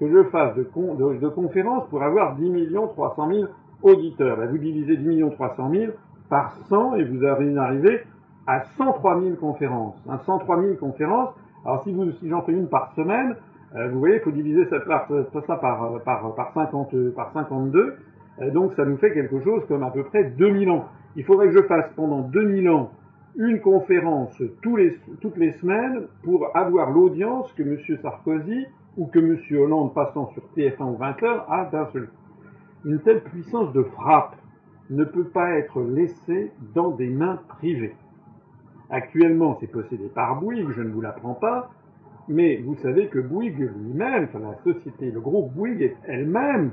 [0.00, 3.44] que je fasse de, conférences pour avoir 10 millions 300 000
[3.82, 4.38] auditeurs?
[4.38, 5.92] Ben, Vous divisez 10 millions 300 000
[6.30, 8.00] par 100 et vous arrivez
[8.46, 9.96] à 103 000 conférences.
[10.24, 11.34] 103 000 conférences.
[11.66, 13.36] Alors si, si j'en fais une par semaine,
[13.76, 17.96] euh, vous voyez, il faut diviser ça par, ça par, par, par, 50, par 52.
[18.40, 20.86] Euh, donc ça nous fait quelque chose comme à peu près 2000 ans.
[21.18, 22.92] Il faudrait que je fasse pendant 2000 ans
[23.34, 27.76] une conférence toutes les semaines pour avoir l'audience que M.
[28.00, 29.36] Sarkozy ou que M.
[29.60, 32.08] Hollande passant sur TF1 ou 20 heures a d'un seul
[32.84, 34.36] Une telle puissance de frappe
[34.90, 37.96] ne peut pas être laissé dans des mains privées.
[38.88, 41.72] Actuellement, c'est possédé par Bouygues, je ne vous l'apprends pas,
[42.28, 46.70] mais vous savez que Bouygues lui-même, enfin la société, le groupe Bouygues est elle-même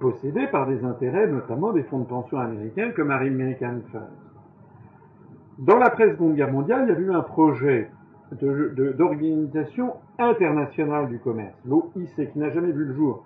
[0.00, 4.00] possédée par des intérêts, notamment des fonds de pension américains comme American Funds.
[5.58, 7.90] Dans la presse Seconde Guerre mondiale, il y a eu un projet
[8.32, 13.24] d'organisation internationale du commerce, l'OIC, qui n'a jamais vu le jour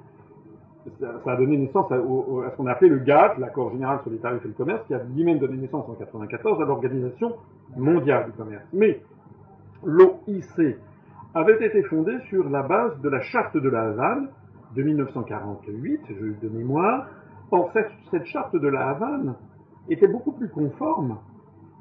[1.00, 4.18] ça, a donné naissance à, ce qu'on a appelé le GATT, l'accord général sur les
[4.18, 7.32] tarifs et le commerce, qui a lui-même donné naissance en 1994 à l'Organisation
[7.76, 8.64] mondiale du commerce.
[8.72, 9.00] Mais
[9.84, 10.76] l'OIC
[11.34, 14.28] avait été fondée sur la base de la charte de la Havane
[14.74, 16.02] de 1948,
[16.42, 17.06] de mémoire.
[17.50, 19.34] Or, cette, charte de la Havane
[19.88, 21.18] était beaucoup plus conforme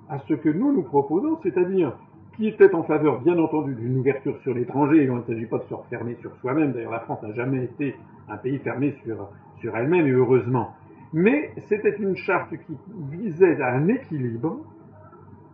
[0.09, 1.97] à ce que nous nous proposons, c'est-à-dire
[2.35, 5.03] qui était en faveur, bien entendu, d'une ouverture sur l'étranger.
[5.03, 6.73] Il ne s'agit pas de se refermer sur soi-même.
[6.73, 7.95] D'ailleurs, la France n'a jamais été
[8.27, 9.29] un pays fermé sur,
[9.59, 10.71] sur elle-même, et heureusement.
[11.13, 12.77] Mais c'était une charte qui
[13.11, 14.61] visait à un équilibre,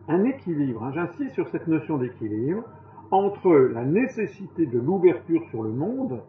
[0.07, 2.63] un équilibre, hein, j'insiste sur cette notion d'équilibre,
[3.11, 6.21] entre la nécessité de l'ouverture sur le monde,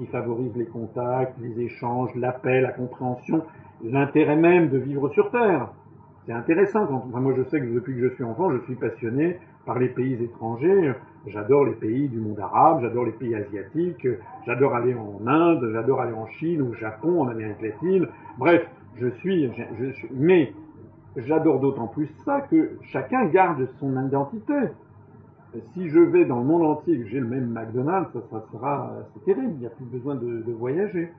[0.00, 3.42] qui favorise les contacts, les échanges, l'appel, la compréhension,
[3.84, 5.68] l'intérêt même de vivre sur Terre.
[6.24, 9.38] C'est intéressant quand, moi je sais que depuis que je suis enfant, je suis passionné
[9.66, 10.94] par les pays étrangers.
[11.26, 14.08] J'adore les pays du monde arabe, j'adore les pays asiatiques,
[14.46, 18.08] j'adore aller en Inde, j'adore aller en Chine, au Japon, en Amérique latine.
[18.38, 19.50] Bref, je, suis
[20.14, 20.54] mais
[21.14, 24.54] j'adore d'autant plus ça que chacun garde son identité.
[25.74, 28.92] Si je vais dans le monde entier et que j'ai le même McDonald's, ça, sera,
[29.14, 31.10] c'est terrible, il n'y a plus besoin de, voyager.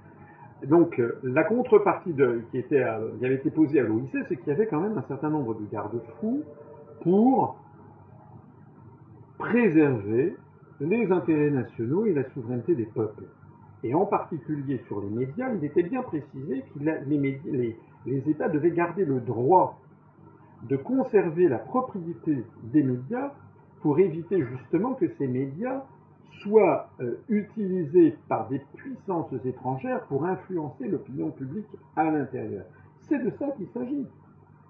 [0.65, 4.67] donc euh, la contrepartie de, qui, avait été posée à l'OIC, c'est qu'il y avait
[4.67, 6.43] quand même un certain nombre de garde-fous
[7.01, 7.57] pour
[9.37, 10.37] préserver
[10.79, 13.25] les intérêts nationaux et la souveraineté des peuples.
[13.83, 16.79] Et en particulier sur les médias, il était bien précisé que
[18.05, 19.79] les États devaient garder le droit
[20.69, 23.31] de conserver la propriété des médias
[23.81, 25.83] pour éviter justement que ces médias
[26.43, 32.65] soient euh, utilisés par des puissances étrangères pour influencer l'opinion publique à l'intérieur.
[33.07, 34.07] C'est de ça qu'il s'agit.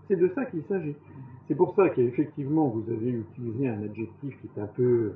[0.08, 0.95] C'est de ça qu'il s'agit.
[1.47, 5.13] C'est pour ça qu'effectivement vous avez utilisé un adjectif qui est un peu,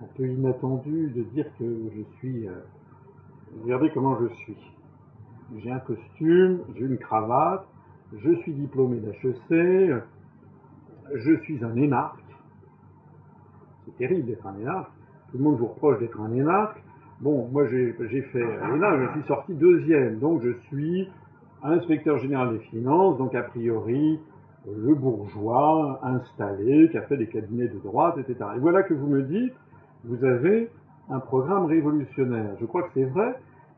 [0.00, 2.48] un peu inattendu de dire que je suis.
[2.48, 2.52] Euh,
[3.62, 4.56] regardez comment je suis.
[5.58, 7.66] J'ai un costume, j'ai une cravate,
[8.16, 10.02] je suis diplômé d'HEC,
[11.14, 12.23] je suis un énarque.
[13.84, 14.90] C'est terrible d'être un énarque.
[15.30, 16.82] Tout le monde vous reproche d'être un énarque.
[17.20, 21.08] Bon, moi j'ai fait l'énarque, je suis sorti deuxième, donc je suis
[21.62, 24.20] inspecteur général des finances, donc a priori
[24.66, 28.50] le bourgeois installé, qui a fait des cabinets de droite, etc.
[28.56, 29.54] Et voilà que vous me dites,
[30.04, 30.70] vous avez
[31.10, 32.50] un programme révolutionnaire.
[32.60, 33.34] Je crois que c'est vrai,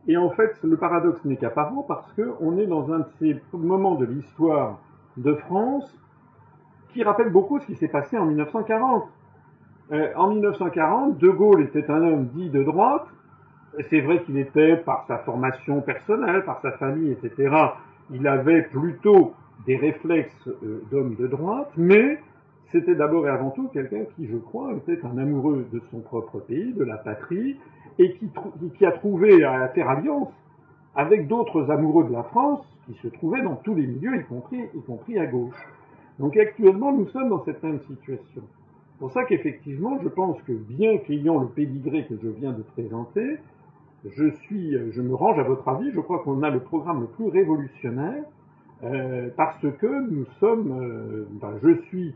[0.08, 3.96] et en fait, le paradoxe n'est qu'apparent parce qu'on est dans un de ces moments
[3.96, 4.78] de l'histoire
[5.16, 5.98] de France
[6.92, 9.04] qui rappelle beaucoup ce qui s'est passé en 1940.
[9.92, 13.07] Euh, en 1940, De Gaulle était un homme dit de droite.
[13.90, 17.55] C'est vrai qu'il était, par sa formation personnelle, par sa famille, etc.,
[18.11, 19.35] il avait plutôt
[19.66, 22.18] des réflexes euh, d'homme de droite, mais
[22.72, 26.40] c'était d'abord et avant tout quelqu'un qui, je crois, était un amoureux de son propre
[26.40, 27.57] pays, de la patrie,
[27.99, 28.18] et
[28.77, 30.33] qui, a trouvé à faire alliance
[30.94, 35.18] avec d'autres amoureux de la France qui se trouvaient dans tous les milieux, y compris
[35.18, 35.57] à gauche.
[36.18, 38.42] Donc actuellement, nous sommes dans cette même situation.
[38.96, 42.62] C'est pour ça qu'effectivement, je pense que bien qu'ayant le pédigré que je viens de
[42.62, 43.37] présenter,
[44.06, 45.90] je suis, je me range à votre avis.
[45.92, 48.24] Je crois qu'on a le programme le plus révolutionnaire
[48.85, 52.14] euh, parce que nous sommes, euh, je suis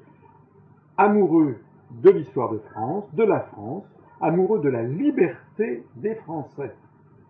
[0.96, 1.56] amoureux
[2.02, 3.84] de l'histoire de France, de la France,
[4.22, 6.74] amoureux de la liberté des Français.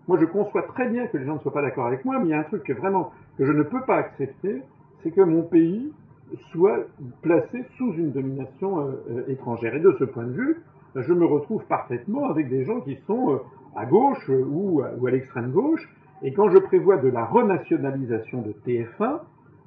[0.06, 2.26] Moi, je conçois très bien que les gens ne soient pas d'accord avec moi, mais
[2.26, 4.62] il y a un truc que vraiment que je ne peux pas accepter,
[5.02, 5.92] c'est que mon pays
[6.52, 6.86] soit
[7.22, 9.74] placé sous une domination euh, euh, étrangère.
[9.74, 10.62] Et de ce point de vue,
[10.94, 13.38] je me retrouve parfaitement avec des gens qui sont euh,
[13.76, 15.88] à gauche ou, à l'extrême gauche.
[16.22, 19.20] Et quand je prévois de la renationalisation de TF1,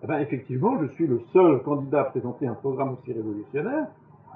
[0.03, 3.87] eh ben, effectivement, je suis le seul candidat à présenter un programme aussi révolutionnaire.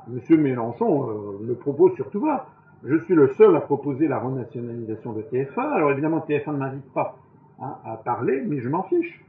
[0.07, 1.09] Monsieur Mélenchon
[1.45, 2.47] le propose surtout pas.
[2.85, 5.59] Je suis le seul à proposer la renationalisation de TF1.
[5.59, 7.17] Alors évidemment, TF1 ne m'invite pas
[7.59, 9.21] hein, à parler, mais je m'en fiche.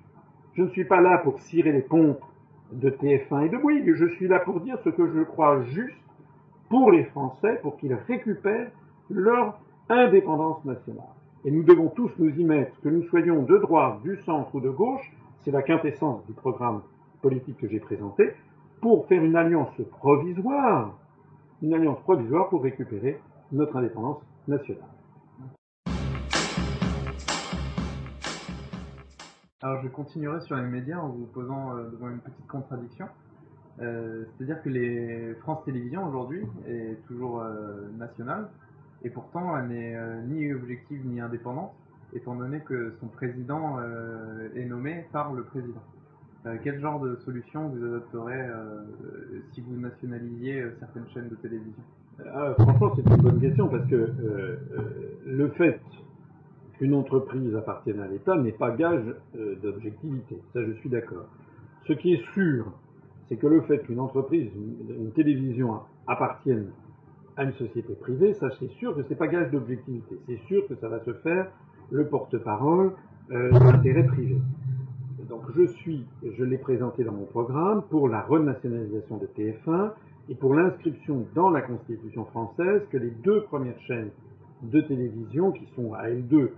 [0.54, 2.22] Je ne suis pas là pour cirer les pompes
[2.72, 3.94] de TF1 et de Bouygues.
[3.94, 5.96] Je suis là pour dire ce que je crois juste
[6.68, 8.70] pour les Français, pour qu'ils récupèrent
[9.10, 11.04] leur indépendance nationale.
[11.44, 14.60] Et nous devons tous nous y mettre, que nous soyons de droite, du centre ou
[14.60, 16.82] de gauche, c'est la quintessence du programme
[17.22, 18.30] politique que j'ai présenté,
[18.80, 20.94] pour faire une alliance provisoire,
[21.62, 23.18] une alliance provisoire pour récupérer
[23.52, 24.97] notre indépendance nationale.
[29.60, 33.06] Alors je continuerai sur les médias en vous posant euh, devant une petite contradiction.
[33.80, 38.48] Euh, c'est-à-dire que les France Télévisions aujourd'hui est toujours euh, nationale
[39.02, 41.72] et pourtant elle n'est ni objective ni indépendante
[42.12, 43.78] étant donné que son président
[44.56, 45.82] est nommé par le président.
[46.64, 48.48] quel genre de solution vous adopterez
[49.52, 51.84] si vous nationalisiez certaines chaînes de télévision?
[52.26, 54.56] Ah, franchement, c'est une bonne question parce que euh, euh,
[55.24, 55.80] le fait
[56.78, 59.04] qu'une entreprise appartienne à l'État n'est pas gage
[59.36, 60.38] euh, d'objectivité.
[60.52, 61.26] Ça, je suis d'accord.
[61.86, 62.66] Ce qui est sûr,
[63.28, 64.50] c'est que le fait qu'une entreprise,
[64.88, 66.70] une, télévision appartienne
[67.36, 70.18] à une société privée, ça c'est sûr que c'est pas gage d'objectivité.
[70.26, 71.50] C'est sûr que ça va se faire
[71.90, 72.92] le porte-parole
[73.30, 74.38] d'intérêt privé.
[75.28, 79.90] Donc je suis, je l'ai présenté dans mon programme pour la renationalisation de TF1
[80.30, 84.10] et pour l'inscription dans la Constitution française que les deux premières chaînes
[84.62, 86.48] de télévision, qui sont à L2, euh,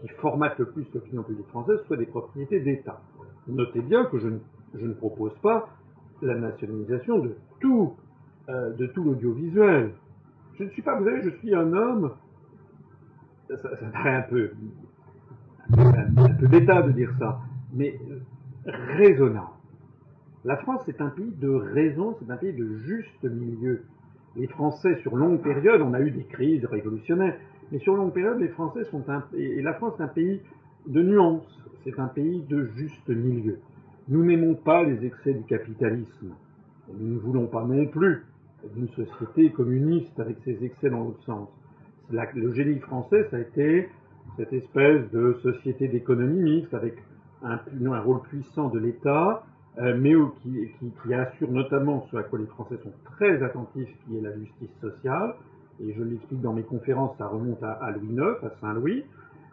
[0.00, 3.00] qui formatent le plus l'opinion publique française, soient des propriétés d'État.
[3.48, 5.68] Notez bien que je ne, propose pas
[6.22, 7.94] la nationalisation de tout,
[8.48, 9.92] euh, de tout l'audiovisuel.
[10.58, 12.12] Je ne suis pas, vous savez, je suis un homme,
[13.48, 14.50] ça, ça paraît un peu,
[15.76, 17.40] un bêta de dire ça,
[17.72, 17.98] mais
[18.64, 19.48] raisonnable.
[20.44, 23.82] La France est un pays de raison, c'est un pays de juste milieu.
[24.36, 27.36] Les Français, sur longue période, on a eu des crises révolutionnaires,
[27.72, 30.40] mais sur longue période, les Français sont un, et la France est un pays
[30.86, 33.58] de nuances, c'est un pays de juste milieu.
[34.08, 36.34] Nous n'aimons pas les excès du capitalisme.
[36.96, 38.24] Nous ne voulons pas non plus
[38.74, 41.48] d'une société communiste avec ses excès dans l'autre sens.
[42.10, 43.88] le génie français, ça a été
[44.36, 46.94] cette espèce de société d'économie mixte avec
[47.42, 49.44] un, un rôle puissant de l'État,
[49.78, 53.92] euh, mais qui, qui, qui, assure notamment ce à quoi les Français sont très attentifs,
[54.04, 55.34] qui est la justice sociale.
[55.80, 59.04] Et je l'explique dans mes conférences, ça remonte à, Louis IX, à Saint-Louis.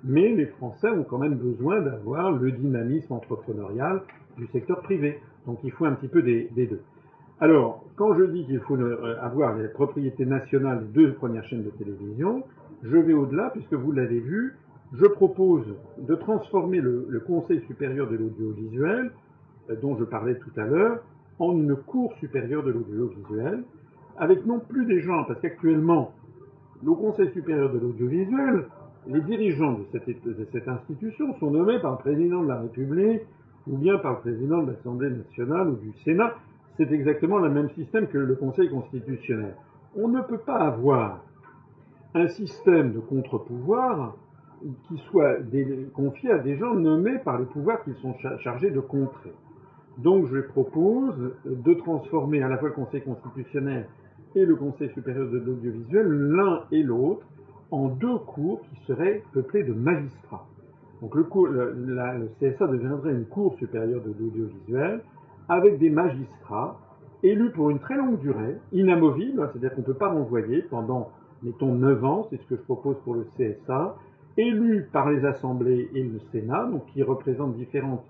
[0.03, 4.01] Mais les Français ont quand même besoin d'avoir le dynamisme entrepreneurial
[4.37, 5.19] du secteur privé.
[5.45, 6.81] Donc il faut un petit peu des, deux.
[7.39, 11.63] Alors, quand je dis qu'il faut euh, avoir les propriétés nationales des deux premières chaînes
[11.63, 12.43] de télévision,
[12.83, 14.55] je vais au-delà, puisque vous l'avez vu,
[14.93, 15.65] je propose
[15.97, 19.11] de transformer le, le Conseil supérieur de l'audiovisuel,
[19.69, 20.99] euh, dont je parlais tout à l'heure,
[21.39, 23.63] en une cour supérieure de l'audiovisuel,
[24.17, 26.13] avec non plus des gens, parce qu'actuellement,
[26.83, 28.65] le Conseil supérieur de l'audiovisuel,
[29.07, 33.21] les dirigeants de cette, institution sont nommés par le président de la République
[33.67, 36.35] ou bien par le président de l'Assemblée nationale ou du Sénat.
[36.77, 39.55] C'est exactement le même système que le Conseil constitutionnel.
[39.95, 41.23] On ne peut pas avoir
[42.15, 44.15] un système de contre-pouvoir
[44.87, 45.37] qui soit
[45.93, 49.33] confié à des gens nommés par les pouvoirs qu'ils sont chargés de contrer.
[49.97, 53.87] Donc je propose de transformer à la fois le Conseil constitutionnel
[54.35, 57.25] et le Conseil supérieur de l'audiovisuel, l'un et l'autre,
[57.71, 60.45] en deux cours qui seraient peuplés de magistrats.
[61.01, 61.23] Donc le,
[62.39, 65.01] CSA deviendrait une cour supérieure de l'audiovisuel
[65.49, 66.79] avec des magistrats
[67.23, 71.09] élus pour une très longue durée, inamovibles, c'est-à-dire qu'on ne peut pas renvoyer pendant,
[71.41, 73.95] mettons, 9 ans, c'est ce que je propose pour le CSA,
[74.37, 78.05] élus par les assemblées et le Sénat, donc qui représentent différentes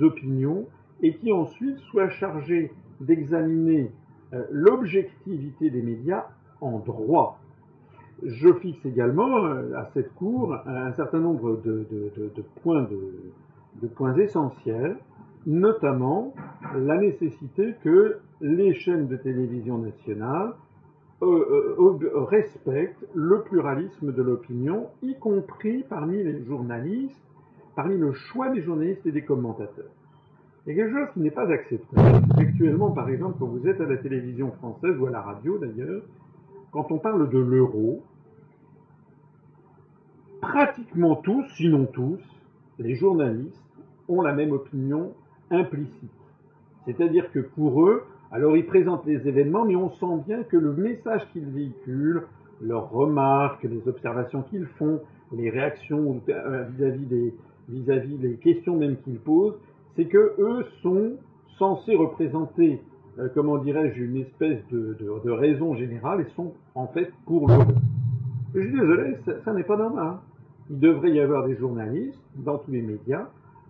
[0.00, 0.66] opinions,
[1.02, 3.90] et qui ensuite soient chargés d'examiner
[4.50, 6.26] l'objectivité des médias
[6.60, 7.40] en droit.
[8.22, 11.86] Je fixe également euh, à cette cour un certain nombre de,
[13.94, 14.96] points, essentiels,
[15.46, 16.34] notamment
[16.74, 20.52] la nécessité que les chaînes de télévision nationales
[21.22, 27.20] euh, euh, respectent le pluralisme de l'opinion, y compris parmi les journalistes,
[27.76, 29.90] parmi le choix des journalistes et des commentateurs.
[30.68, 32.20] Il y a quelque chose qui n'est pas acceptable.
[32.36, 36.02] Actuellement, par exemple, quand vous êtes à la télévision française ou à la radio d'ailleurs,
[36.72, 38.02] quand on parle de l'euro,
[40.42, 42.20] pratiquement tous, sinon tous,
[42.78, 43.64] les journalistes
[44.08, 45.14] ont la même opinion
[45.50, 46.12] implicite.
[46.84, 50.74] C'est-à-dire que pour eux, alors ils présentent les événements, mais on sent bien que le
[50.74, 52.24] message qu'ils véhiculent,
[52.60, 55.00] leurs remarques, les observations qu'ils font,
[55.32, 57.34] les réactions vis-à-vis des
[57.70, 59.58] vis-à-vis les questions même qu'ils posent,
[59.98, 61.16] c'est que eux sont
[61.58, 62.80] censés représenter,
[63.18, 67.64] euh, comment dirais-je, une espèce de, raison générale et sont en fait pour l'euro.
[68.54, 70.18] Je suis désolé, ça, n'est pas normal.
[70.70, 73.26] Il devrait y avoir des journalistes dans tous les médias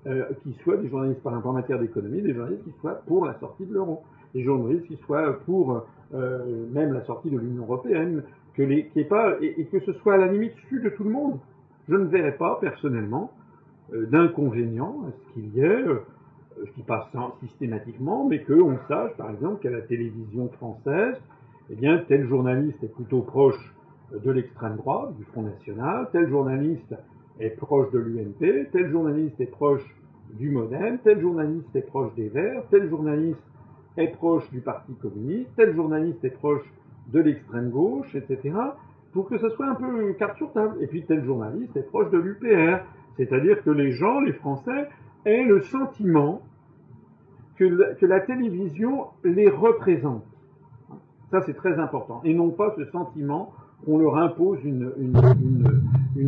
[0.06, 3.24] euh, qui soient des journalistes par exemple en matière d'économie, des journalistes qui soient pour
[3.24, 4.02] la sortie de l'euro,
[4.34, 8.22] des journalistes qui soient pour euh, même la sortie de l'Union européenne,
[8.54, 11.38] que les, pas et, que ce soit à la limite su de tout le monde.
[11.88, 13.30] Je ne verrais pas personnellement
[13.90, 15.84] d'inconvénient à ce qu'il y ait,
[16.64, 17.06] ce qui passe
[17.40, 21.16] systématiquement, mais qu'on sache par exemple qu'à la télévision française,
[21.70, 23.74] eh bien tel journaliste est plutôt proche
[24.12, 26.94] de l'extrême droite, du Front National, tel journaliste
[27.40, 29.84] est proche de l'UMP, tel journaliste est proche
[30.34, 33.42] du Modem, tel journaliste est proche des Verts, tel journaliste
[33.96, 36.64] est proche du Parti communiste, tel journaliste est proche
[37.12, 38.54] de l'extrême gauche, etc.,
[39.12, 40.76] pour que ce soit un peu carte sur table.
[40.80, 42.84] Et puis tel journaliste est proche de l'UPR,
[43.16, 44.88] c'est-à-dire que les gens, les Français,
[45.24, 46.42] aient le sentiment
[47.58, 50.24] que la, télévision les représente.
[51.30, 52.20] Ça, c'est très important.
[52.24, 53.52] Et non pas ce sentiment
[53.84, 54.92] qu'on leur impose une,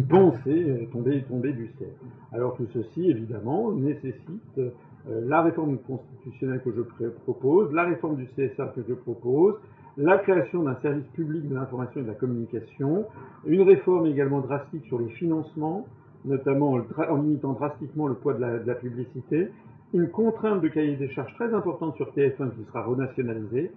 [0.08, 1.90] pensée tombée, tombée, du ciel.
[2.32, 4.70] Alors tout ceci, évidemment, nécessite euh,
[5.06, 9.54] la réforme constitutionnelle que je propose, la réforme du CSA que je propose,
[9.96, 13.06] la création d'un service public de l'information et de la communication,
[13.46, 15.86] une réforme également drastique sur les financements,
[16.24, 19.48] notamment en limitant drastiquement le poids de la publicité,
[19.92, 23.72] une contrainte de cahier des charges très importante sur TF1 qui sera renationalisée,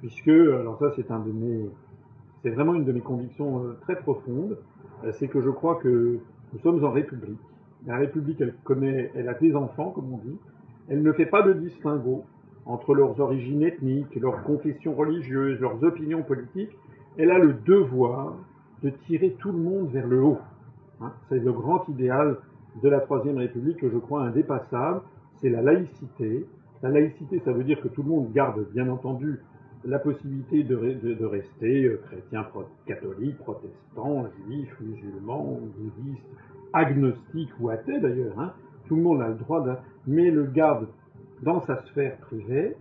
[0.00, 1.70] puisque, alors ça c'est un de mes
[2.42, 4.58] c'est vraiment une de mes convictions euh, très profondes,
[5.04, 6.18] euh, c'est que je crois que
[6.52, 7.40] nous sommes en République.
[7.86, 10.36] La République, elle connaît, elle a des enfants, comme on dit.
[10.88, 12.24] Elle ne fait pas de distinguo
[12.66, 16.76] entre leurs origines ethniques, leurs confessions religieuses, leurs opinions politiques.
[17.16, 18.36] Elle a le devoir
[18.82, 20.38] de tirer tout le monde vers le haut.
[21.00, 22.38] Hein c'est le grand idéal
[22.82, 25.00] de la Troisième République que je crois indépassable.
[25.40, 26.46] C'est la laïcité.
[26.82, 29.40] La laïcité, ça veut dire que tout le monde garde, bien entendu,
[29.84, 32.46] la possibilité de, rester euh, chrétien,
[32.86, 36.26] catholique, protestant, juif, musulman, bouddhiste,
[36.72, 38.38] agnostique ou athée d'ailleurs.
[38.38, 38.52] Hein.
[38.86, 39.72] Tout le monde a le droit de...
[40.06, 40.88] mais le garde
[41.42, 42.74] dans sa sphère privée.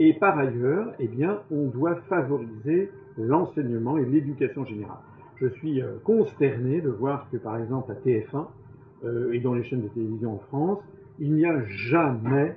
[0.00, 4.98] Et par ailleurs, eh bien, on doit favoriser l'enseignement et l'éducation générale.
[5.36, 8.46] je suis euh, consterné de voir que, par exemple, à TF1
[9.04, 10.80] euh, et dans les chaînes de télévision en France,
[11.18, 12.56] il n'y a jamais,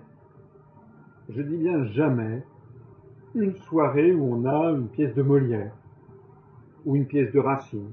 [1.30, 2.44] je dis bien jamais,
[3.36, 5.74] une soirée où on a une pièce de Molière,
[6.86, 7.92] ou une pièce de Racine,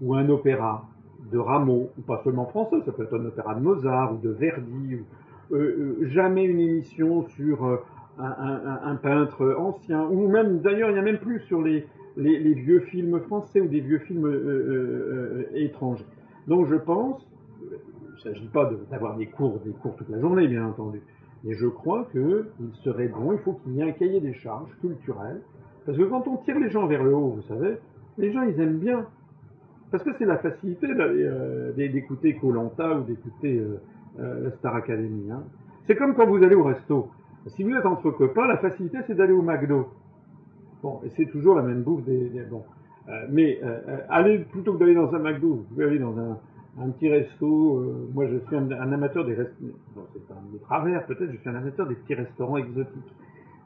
[0.00, 0.88] ou un opéra
[1.32, 4.30] de Rameau, ou pas seulement français, ça peut être un opéra de Mozart ou de
[4.30, 5.58] Verdi, ou, euh,
[6.02, 7.76] euh, jamais une émission sur euh,
[8.18, 11.86] un, peintre ancien, ou même, d'ailleurs, il n'y a même plus sur les,
[12.16, 14.28] vieux films français ou des vieux films
[15.54, 16.04] étrangers.
[16.48, 17.24] Donc je pense,
[18.18, 21.00] ne s'agit pas d'avoir des cours, des cours toute la journée, bien entendu,
[21.44, 22.44] mais je crois qu'il
[22.84, 25.40] serait bon, il faut qu'il y ait un cahier des charges culturel,
[25.86, 27.78] parce que quand on tire les gens vers le haut, vous savez,
[28.18, 29.06] les gens ils aiment bien,
[29.90, 33.80] parce que c'est la facilité euh, d'écouter Colanta ou d'écouter euh,
[34.20, 35.30] euh, la Star Academy.
[35.30, 35.44] Hein.
[35.86, 37.08] C'est comme quand vous allez au resto.
[37.56, 39.88] Si vous êtes entre copains, la facilité c'est d'aller au McDo.
[40.82, 42.30] Bon, et c'est toujours la même bouffe des.
[42.50, 42.62] bon.
[43.08, 46.38] Euh, mais euh, aller plutôt que d'aller dans un McDo, vous pouvez aller dans un,
[46.80, 47.78] un petit resto.
[47.78, 49.64] Euh, moi, je suis un, amateur des restos.
[49.94, 51.32] Bon, c'est un de travers, peut-être.
[51.32, 53.14] Je suis un amateur des petits restaurants exotiques.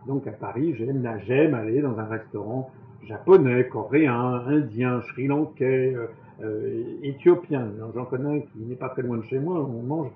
[0.06, 2.70] Donc à Paris, j'aime j'aime aller dans un restaurant
[3.06, 5.96] japonais, coréen, indien, sri-lankais,
[6.42, 7.68] euh, éthiopien.
[7.94, 9.60] J'en connais un qui n'est pas très loin de chez moi.
[9.60, 10.10] On mange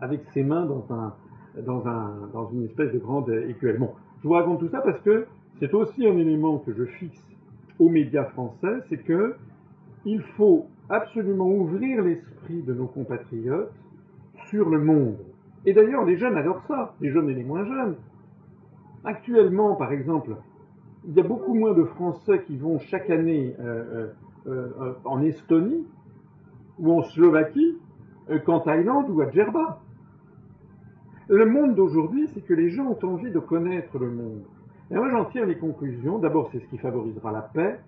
[0.00, 1.14] avec ses mains dans un
[1.60, 3.78] dans un dans une espèce de grande écuelle.
[3.78, 3.90] Bon,
[4.22, 5.26] je vous raconte tout ça parce que
[5.58, 7.22] c'est aussi un élément que je fixe
[7.78, 9.34] aux médias français, c'est que
[10.04, 13.72] il faut absolument ouvrir l'esprit de nos compatriotes
[14.50, 15.16] sur le monde.
[15.64, 17.96] Et d'ailleurs, les jeunes adorent ça, les jeunes et les moins jeunes.
[19.04, 20.36] Actuellement, par exemple,
[21.08, 24.08] il y a beaucoup moins de Français qui vont chaque année euh,
[24.46, 25.86] euh, euh, en Estonie
[26.78, 27.78] ou en Slovaquie
[28.44, 29.80] qu'en Thaïlande ou à Djerba.
[31.28, 34.42] Le monde d'aujourd'hui, c'est que les gens ont envie de connaître le monde.
[34.90, 36.18] Et moi, j'en tire les conclusions.
[36.18, 37.80] D'abord, c'est ce qui favorisera la paix,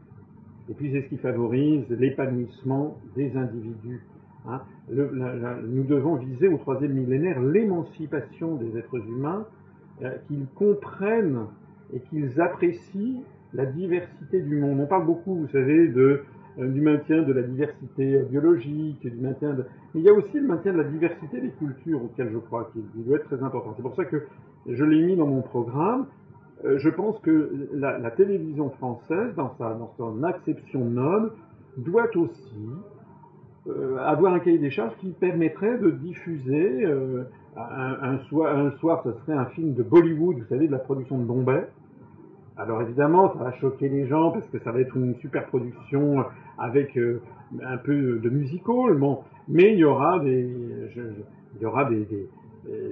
[0.70, 4.00] et puis c'est ce qui favorise l'épanouissement des individus.
[4.48, 4.60] Hein.
[4.90, 9.46] Nous devons viser au troisième millénaire l'émancipation des êtres humains,
[10.02, 11.46] euh, qu'ils comprennent
[11.92, 14.80] et qu'ils apprécient la diversité du monde.
[14.80, 16.22] On parle beaucoup, vous savez, de,
[16.58, 19.64] euh, du maintien de la diversité biologique, du maintien de...
[19.94, 22.70] Mais il y a aussi le maintien de la diversité des cultures auquel je crois
[22.72, 23.74] qu'il doit être très important.
[23.76, 24.24] C'est pour ça que
[24.66, 26.06] je l'ai mis dans mon programme.
[26.64, 31.32] Euh, je pense que la, télévision française, dans, sa, dans son acception noble,
[31.76, 32.68] doit aussi
[33.66, 37.24] euh, avoir un cahier des charges qui permettrait de diffuser euh,
[37.56, 41.24] un, soir, un ce serait un film de Bollywood, vous savez, de la production de
[41.24, 41.66] Bombay.
[42.56, 46.24] Alors évidemment, ça va choquer les gens parce que ça va être une super production
[46.56, 50.48] avec un peu de musical, bon, mais il y aura des,
[51.56, 52.28] il y aura des,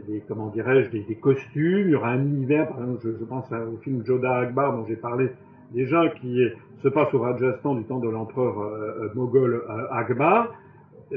[0.06, 3.78] des comment dirais-je, des, costumes, il y aura un univers, par exemple, je, pense au
[3.78, 5.30] film Joda Akbar dont j'ai parlé
[5.72, 6.40] déjà, qui
[6.82, 10.52] se passe au Rajasthan du temps de l'empereur euh, moghol euh, Akbar.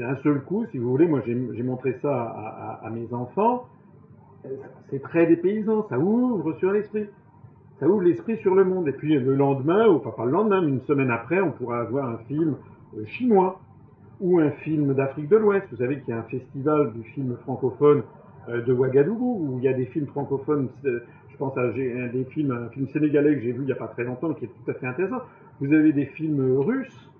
[0.00, 3.66] Un seul coup, si vous voulez, moi j'ai montré ça à, mes enfants,
[4.90, 7.06] c'est très dépaysant, ça ouvre sur l'esprit
[7.80, 8.88] ça ouvre l'esprit sur le monde.
[8.88, 12.08] Et puis le lendemain, ou pas le lendemain, mais une semaine après, on pourra avoir
[12.08, 12.56] un film
[13.06, 13.60] chinois
[14.20, 15.66] ou un film d'Afrique de l'Ouest.
[15.70, 18.02] Vous savez qu'il y a un festival du film francophone
[18.48, 20.68] de Ouagadougou où il y a des films francophones.
[20.84, 23.88] Je pense à des films, un film sénégalais que j'ai vu il n'y a pas
[23.88, 25.22] très longtemps qui est tout à fait intéressant.
[25.60, 27.10] Vous avez des films russes,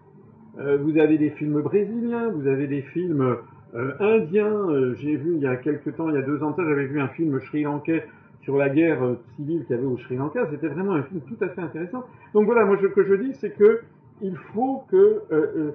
[0.56, 3.36] vous avez des films brésiliens, vous avez des films
[3.74, 4.94] euh, indiens.
[4.94, 7.08] j'ai vu il y a quelques temps, il y a deux ans, j'avais vu un
[7.08, 8.04] film sri-lankais
[8.46, 9.00] sur la guerre
[9.34, 12.04] civile qu'il y avait au Sri Lanka, c'était vraiment un film tout à fait intéressant.
[12.32, 13.80] Donc voilà, moi ce que je dis, c'est que
[14.22, 15.70] il faut que euh, euh,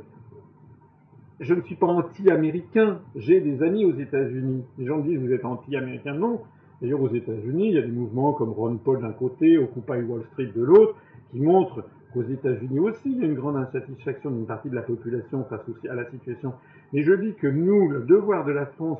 [1.41, 2.99] je ne suis pas anti-américain.
[3.15, 4.63] J'ai des amis aux États-Unis.
[4.77, 6.41] Les gens me disent vous êtes anti-américain, non.
[6.81, 10.23] D'ailleurs aux États-Unis, il y a des mouvements comme Ron Paul d'un côté, Occupy Wall
[10.31, 10.95] Street de l'autre,
[11.31, 11.83] qui montrent
[12.13, 15.61] qu'aux États-Unis aussi, il y a une grande insatisfaction d'une partie de la population face
[15.89, 16.53] à la situation.
[16.93, 18.99] Mais je dis que nous, le devoir de la France,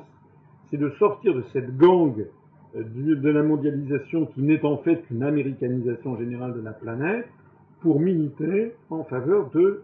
[0.70, 2.26] c'est de sortir de cette gangue
[2.74, 7.28] de la mondialisation qui n'est en fait qu'une américanisation générale de la planète
[7.80, 9.82] pour militer en faveur de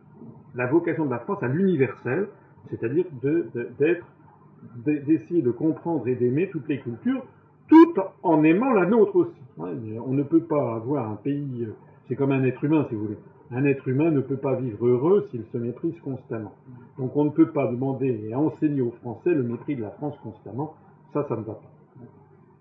[0.54, 2.28] la vocation de la France à l'universel,
[2.70, 3.04] c'est-à-dire
[3.78, 4.06] d'être,
[4.84, 7.24] d'essayer de comprendre et d'aimer toutes les cultures,
[7.68, 9.42] tout en aimant la nôtre aussi.
[9.58, 11.68] On ne peut pas avoir un pays,
[12.06, 13.18] c'est comme un être humain si vous voulez.
[13.50, 16.52] Un être humain ne peut pas vivre heureux s'il se méprise constamment.
[16.98, 20.16] Donc on ne peut pas demander et enseigner aux Français le mépris de la France
[20.22, 20.74] constamment.
[21.12, 21.70] Ça, ça ne va pas.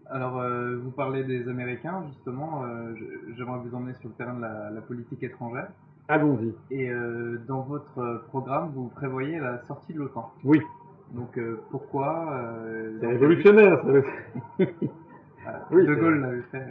[0.09, 2.63] Alors, euh, vous parlez des Américains, justement.
[2.63, 2.93] Euh,
[3.35, 5.67] J'aimerais vous emmener sur le terrain de la politique étrangère.
[6.07, 6.53] Allons-y.
[6.71, 10.31] Et euh, dans votre programme, vous prévoyez la sortie de l'OTAN.
[10.43, 10.61] Oui.
[11.13, 11.39] Donc,
[11.71, 12.43] pourquoi
[12.99, 14.65] C'est révolutionnaire, ça.
[15.71, 16.63] oui, de Gaulle l'avait fait.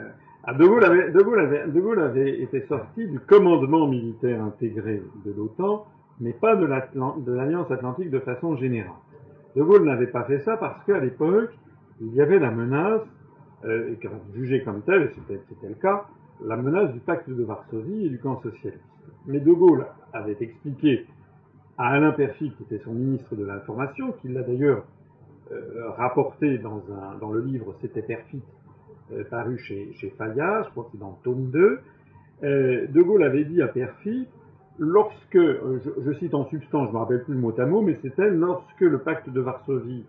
[0.45, 4.43] Ah, de, Gaulle avait, de, Gaulle avait, de Gaulle avait été sorti du commandement militaire
[4.43, 5.87] intégré de l'OTAN
[6.21, 6.67] mais pas de
[7.33, 8.93] l'Alliance Atlantique de façon générale.
[9.55, 11.51] De Gaulle n'avait pas fait ça parce qu'à l'époque,
[12.01, 13.03] il y avait la menace,
[13.65, 13.95] euh,
[14.35, 16.07] jugée comme telle, c'était le cas,
[16.45, 18.83] la menace du pacte de Varsovie et du camp socialiste.
[19.27, 21.07] Mais De Gaulle avait expliqué
[21.79, 24.85] à Alain Perfit, qui était son ministre de l'Information, qui l'a d'ailleurs
[25.53, 26.83] euh, rapporté dans,
[27.33, 28.43] le livre C'était Perfit,
[29.13, 31.81] euh, paru chez, chez Fayard, je crois que c'est dans le tome 2,
[32.43, 34.29] euh, De Gaulle avait dit à Perfit,
[34.79, 37.99] lorsque, je, je, cite en substance, je me rappelle plus le mot à mot, mais
[38.03, 40.05] c'était lorsque le pacte de Varsovie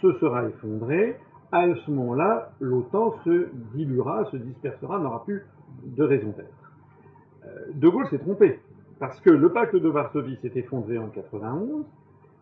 [0.00, 1.16] se sera effondré,
[1.52, 5.42] à ce moment-là, l'OTAN se diluera, se dispersera, n'aura plus
[5.84, 7.74] de raison d'être.
[7.74, 8.60] De Gaulle s'est trompé,
[8.98, 11.84] parce que le pacte de Varsovie s'est effondré en 91,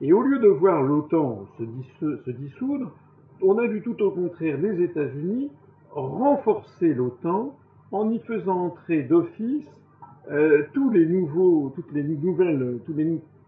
[0.03, 2.91] et au lieu de voir l'OTAN se, dissoudre,
[3.43, 5.51] on a vu tout au contraire les États-Unis
[5.91, 7.55] renforcer l'OTAN
[7.93, 9.67] en y faisant entrer d'office
[10.31, 12.95] euh, tous les nouveaux, toutes les nouvelles, tout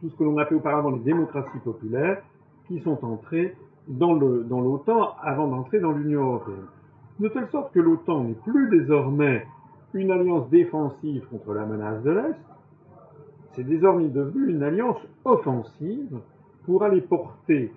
[0.09, 2.23] ce que l'on appelait auparavant les démocraties populaires,
[2.67, 3.57] qui sont entrées
[3.89, 6.67] dans l'OTAN avant d'entrer dans l'Union européenne.
[7.21, 9.47] De telle sorte que l'OTAN n'est plus désormais
[9.95, 12.37] une alliance défensive contre la menace de l'Est,
[13.53, 16.19] c'est désormais devenu une alliance offensive
[16.65, 17.71] pour aller porter,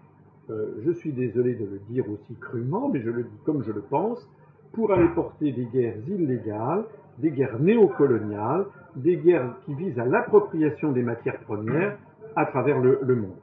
[0.49, 3.71] euh, je suis désolé de le dire aussi crûment, mais je le dis comme je
[3.71, 4.29] le pense,
[4.73, 6.85] pour aller porter des guerres illégales,
[7.17, 11.97] des guerres néocoloniales, des guerres qui visent à l'appropriation des matières premières
[12.35, 13.35] à travers le, monde.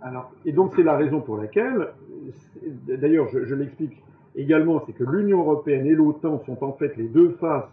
[0.45, 1.89] Et donc c'est la raison pour laquelle,
[2.87, 4.03] d'ailleurs je l'explique
[4.37, 7.69] également, c'est que l'Union européenne et l'OTAN sont en fait les deux faces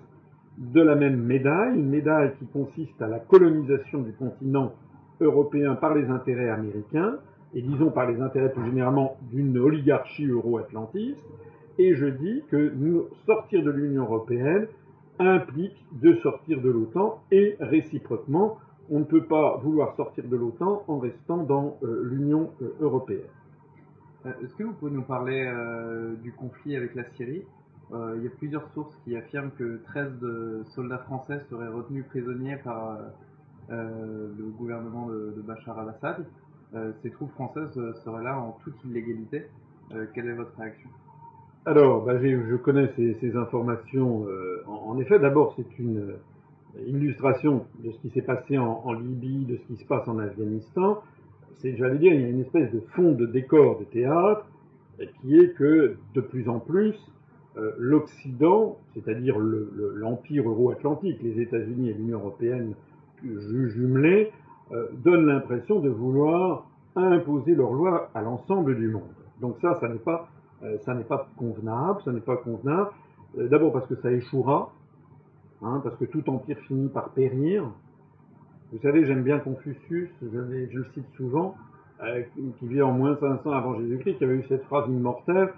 [0.60, 4.74] de la même médaille, une médaille qui consiste à la colonisation du continent
[5.22, 7.16] européen par les intérêts américains,
[7.54, 11.26] et disons par les intérêts plus généralement d'une oligarchie euro-atlantiste,
[11.78, 12.74] et je dis que
[13.26, 14.68] sortir de l'Union européenne
[15.18, 18.58] implique de sortir de l'OTAN et réciproquement,
[18.90, 23.22] on ne peut pas vouloir sortir de l'OTAN en restant dans euh, l'Union euh, européenne.
[24.26, 25.50] Euh, est-ce que vous pouvez nous parler
[26.22, 27.44] du conflit avec la Syrie?
[27.92, 32.58] Il y a plusieurs sources qui affirment que 13 de soldats français seraient retenus prisonniers
[32.58, 33.00] par
[33.70, 36.26] le gouvernement de, Bachar al-Assad.
[37.02, 37.74] ces troupes françaises
[38.04, 39.48] seraient là en toute illégalité.
[40.14, 40.90] quelle est votre réaction?
[41.66, 44.26] Alors, bah, je connais ces, informations.
[44.28, 46.16] Euh, en, effet, d'abord, c'est une
[46.88, 50.20] illustration de ce qui s'est passé en, en, Libye, de ce qui se passe en
[50.20, 51.02] Afghanistan.
[51.58, 54.46] C'est, j'allais dire, il y a une espèce de fond de décor de théâtre
[55.22, 56.96] qui est que de plus en plus,
[57.58, 62.76] euh, l'Occident, c'est-à-dire l'empire le, euro-atlantique, les États-Unis et l'Union européenne
[63.24, 64.32] jumelés,
[64.72, 69.02] euh, donnent l'impression de vouloir imposer leurs lois à l'ensemble du monde.
[69.42, 70.30] Donc ça, ça n'est pas
[70.64, 70.78] euh,
[71.38, 72.92] convenable, ça n'est pas convenable.
[73.38, 74.72] Euh, D'abord parce que ça échouera,
[75.64, 77.64] hein, parce que tout empire finit par périr.
[78.72, 81.56] Vous savez, j'aime bien Confucius, je, je, le cite souvent,
[82.36, 85.50] qui vit en moins 500 avant Jésus-Christ, qui avait eu cette phrase immortelle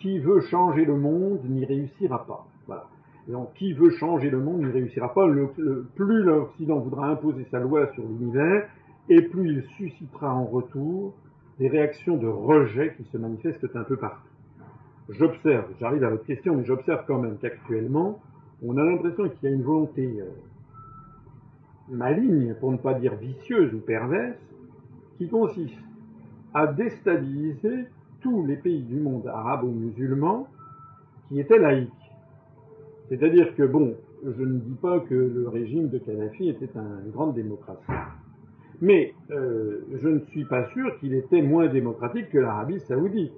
[0.00, 2.46] qui veut changer le monde n'y réussira pas.
[2.66, 2.88] Voilà.
[3.28, 5.26] Donc, qui veut changer le monde n'y réussira pas.
[5.94, 8.68] Plus l'Occident voudra imposer sa loi sur l'univers,
[9.08, 11.14] et plus il suscitera en retour
[11.58, 14.28] des réactions de rejet qui se manifestent un peu partout
[15.08, 18.20] j'observe, j'arrive à votre question, mais j'observe quand même qu'actuellement,
[18.62, 20.24] on a l'impression qu'il y a une volonté euh,
[21.88, 24.38] maligne, pour ne pas dire vicieuse ou perverse,
[25.18, 25.78] qui consiste
[26.54, 27.86] à déstabiliser
[28.24, 30.48] tous les pays du monde arabe ou musulman
[31.28, 31.90] qui étaient laïcs.
[33.08, 33.94] C'est-à-dire que, bon,
[34.24, 37.84] je ne dis pas que le régime de Kadhafi était une grande démocratie.
[38.80, 43.32] Mais euh, je ne suis pas sûr qu'il était moins démocratique que l'Arabie saoudite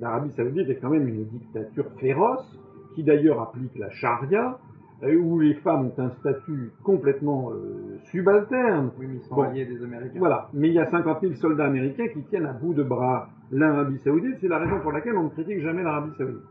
[0.00, 2.58] l'Arabie saoudite est quand même une dictature féroce,
[2.94, 4.58] qui d'ailleurs applique la charia,
[5.02, 8.90] où les femmes ont un statut complètement euh, subalterne.
[8.98, 10.18] Oui, mais ils sont bon, alliés des Américains.
[10.18, 13.28] Voilà, mais il y a 50 000 soldats américains qui tiennent à bout de bras
[13.50, 16.42] l'Arabie saoudite, c'est la raison pour laquelle on ne critique jamais l'Arabie saoudite.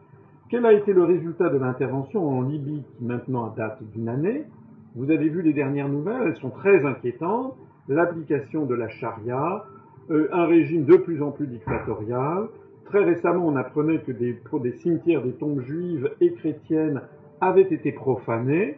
[0.50, 4.46] Quel a été le résultat de l'intervention en Libye, qui maintenant date d'une année?
[4.96, 7.56] Vous avez vu les dernières nouvelles, elles sont très inquiétantes.
[7.90, 9.66] L'application de la charia,
[10.10, 12.48] euh, un régime de plus en plus dictatorial,
[12.88, 17.02] Très récemment, on apprenait que des, des cimetières, des tombes juives et chrétiennes
[17.42, 18.78] avaient été profanés.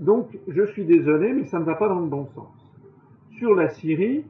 [0.00, 2.48] Donc, je suis désolé, mais ça ne va pas dans le bon sens.
[3.38, 4.24] Sur la Syrie,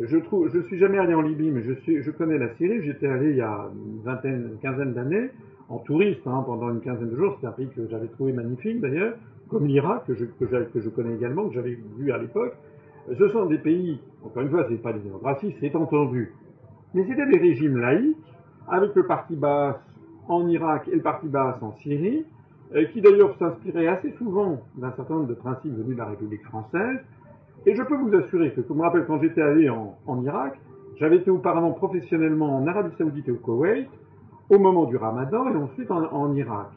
[0.00, 2.82] je trouve, je suis jamais allé en Libye, mais je, connais la Syrie.
[2.82, 5.30] J'étais allé il y a une vingtaine, une quinzaine d'années
[5.68, 7.36] en touriste hein, pendant une quinzaine de jours.
[7.40, 9.14] C'est un pays que j'avais trouvé magnifique d'ailleurs,
[9.48, 12.54] comme l'Irak que je, connais également, que j'avais vu à l'époque.
[13.18, 16.32] Ce sont des pays, encore une fois, c'est pas des démocraties, c'est entendu,
[16.94, 18.16] mais c'était des régimes laïcs
[18.68, 19.80] avec le parti basse
[20.28, 22.24] en Irak et le parti basse en Syrie,
[22.92, 27.00] qui d'ailleurs s'inspirait assez souvent d'un certain nombre de principes venus de la République française.
[27.66, 30.58] Et je peux vous assurer que, je me rappelle quand j'étais allé en, Irak,
[30.98, 33.88] j'avais été auparavant professionnellement en Arabie Saoudite et au Koweït,
[34.48, 36.68] au moment du Ramadan et ensuite en, Irak.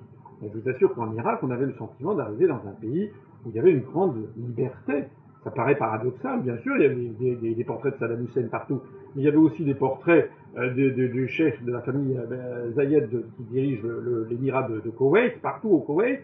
[0.41, 3.09] Et je vous assure qu'en Irak, on avait le sentiment d'arriver dans un pays
[3.45, 5.05] où il y avait une grande liberté.
[5.43, 8.81] Ça paraît paradoxal, bien sûr, il y avait des, portraits de Saddam Hussein partout,
[9.13, 13.09] mais il y avait aussi des portraits euh, du chef de la famille euh, Zayed
[13.09, 13.81] qui dirige
[14.29, 16.21] l'émirat de, de, Koweït, partout au Koweït,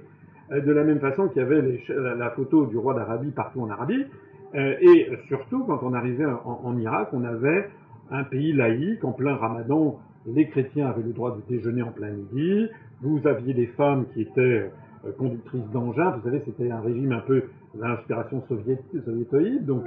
[0.51, 1.81] euh, de la même façon qu'il y avait
[2.17, 4.05] la, photo du roi d'Arabie partout en Arabie.
[4.53, 7.69] et surtout, quand on arrivait en, Irak, on avait
[8.11, 12.09] un pays laïque, en plein ramadan, les chrétiens avaient le droit de déjeuner en plein
[12.09, 12.67] midi,
[13.01, 14.69] vous aviez des femmes qui étaient
[15.17, 17.43] conductrices d'engins, vous savez, c'était un régime un peu
[17.75, 19.83] d'inspiration soviétoïde, donc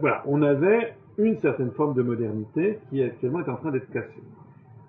[0.00, 4.22] voilà, on avait une certaine forme de modernité qui actuellement est en train d'être cassée.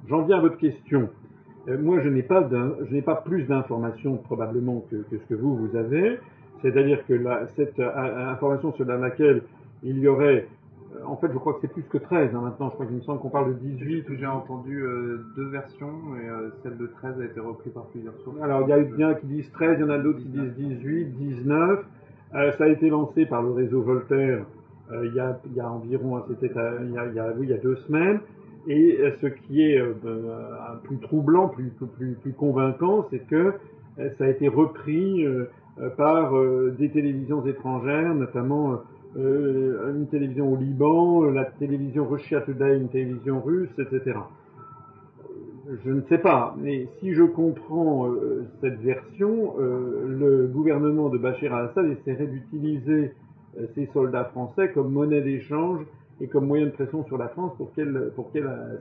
[0.07, 1.09] J'en viens à votre question.
[1.67, 5.55] Euh, moi, je n'ai pas, je n'ai pas plus d'informations probablement que, ce que vous,
[5.55, 6.19] vous avez.
[6.61, 7.19] C'est-à-dire que
[7.55, 9.43] cette euh, information sur laquelle
[9.83, 10.47] il y aurait, euh,
[11.05, 12.69] en fait, je crois que c'est plus que 13 hein, maintenant.
[12.69, 14.05] Je crois qu'il me semble qu'on parle de 18.
[14.17, 14.83] J'ai entendu
[15.35, 16.27] deux versions, et
[16.63, 18.41] celle de 13 a été reprise par plusieurs sources.
[18.41, 20.53] Alors, il y a bien qui disent 13, il y en a d'autres qui disent
[20.55, 21.85] 18, 19.
[22.31, 24.45] ça a été lancé par le réseau Voltaire
[24.91, 27.33] euh, il, y a, il y a environ, c'était il, y a, il, y a,
[27.37, 28.19] oui, il y a deux semaines.
[28.67, 29.93] Et euh, ce qui est euh,
[30.83, 33.53] plus troublant, plus, plus, plus convaincant, c'est que
[34.17, 35.25] ça a été repris
[35.97, 36.31] par
[36.77, 38.81] des télévisions étrangères, notamment
[39.17, 44.17] une télévision au Liban, la télévision Russia Today, une télévision russe, etc.
[45.83, 48.07] Je ne sais pas, mais si je comprends
[48.61, 53.13] cette version, le gouvernement de Bachar al-Assad essaierait d'utiliser
[53.59, 55.81] euh, ces soldats français comme monnaie d'échange
[56.19, 58.11] et comme moyen de pression sur la France pour qu'elle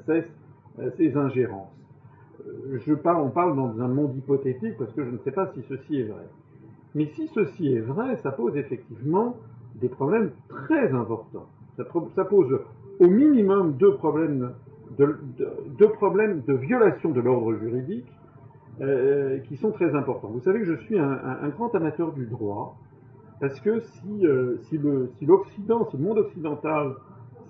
[0.06, 0.24] cesse
[0.78, 1.72] euh, ses ingérences.
[2.46, 5.50] Euh, je parle, on parle dans un monde hypothétique parce que je ne sais pas
[5.54, 6.26] si ceci est vrai.
[6.94, 9.36] Mais si ceci est vrai, ça pose effectivement
[9.80, 11.46] des problèmes très importants.
[11.76, 12.60] Ça, pose
[13.00, 14.52] au minimum deux problèmes
[14.98, 15.18] de,
[15.78, 18.10] deux problèmes de violation de l'ordre juridique
[19.46, 20.28] qui sont très importants.
[20.28, 22.76] Vous savez que je suis un, grand amateur du droit
[23.40, 24.56] parce que si, euh,
[25.22, 26.94] l'Occident, si, le monde occidental,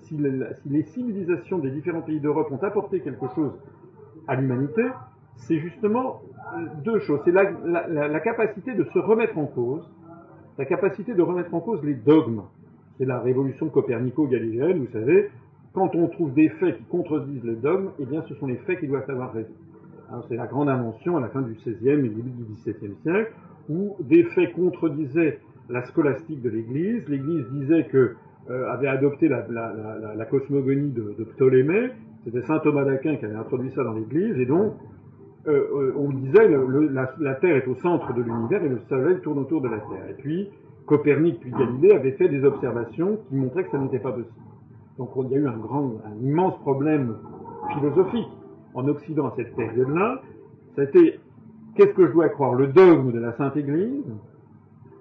[0.01, 0.17] si,
[0.65, 3.53] les civilisations des différents pays d'Europe ont apporté quelque chose
[4.27, 4.83] à l'humanité,
[5.37, 6.21] c'est justement
[6.57, 7.21] euh, deux choses.
[7.23, 9.89] C'est la, capacité de se remettre en cause,
[10.57, 12.43] la capacité de remettre en cause les dogmes.
[12.97, 15.29] C'est la révolution copernico-galiléenne, vous savez,
[15.73, 18.79] quand on trouve des faits qui contredisent les dogmes, eh bien ce sont les faits
[18.79, 19.53] qui doivent avoir raison.
[20.27, 23.31] C'est la grande invention à la fin du XVIe et début du XVIIe siècle,
[23.69, 25.39] où des faits contredisaient
[25.69, 27.07] la scolastique de l'Église.
[27.07, 28.15] L'Église disait que
[28.49, 31.89] euh, avait adopté la, cosmogonie de, Ptolémée.
[32.23, 34.73] C'était saint Thomas d'Aquin qui avait introduit ça dans l'Église, et donc
[35.47, 39.39] euh, euh, on disait la, Terre est au centre de l'univers et le Soleil tourne
[39.39, 40.09] autour de la Terre.
[40.09, 40.49] Et puis
[40.85, 44.33] Copernic puis Galilée avaient fait des observations qui montraient que ça n'était pas possible.
[44.97, 45.57] Donc il y a eu un
[46.21, 47.15] immense problème
[47.73, 48.27] philosophique
[48.73, 50.21] en Occident à cette période-là.
[50.75, 51.19] C'était
[51.75, 54.03] qu'est-ce que je dois croire, le dogme de la Sainte Église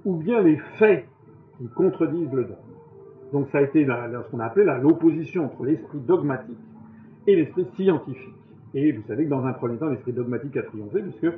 [0.04, 1.06] ou bien les faits
[1.58, 2.56] qui contredisent le dogme?
[3.32, 6.56] Donc ça a été ce qu'on appelait l'opposition entre l'esprit dogmatique
[7.26, 8.34] et l'esprit scientifique.
[8.74, 11.34] Et vous savez que dans un premier temps, l'esprit dogmatique a triomphé puisque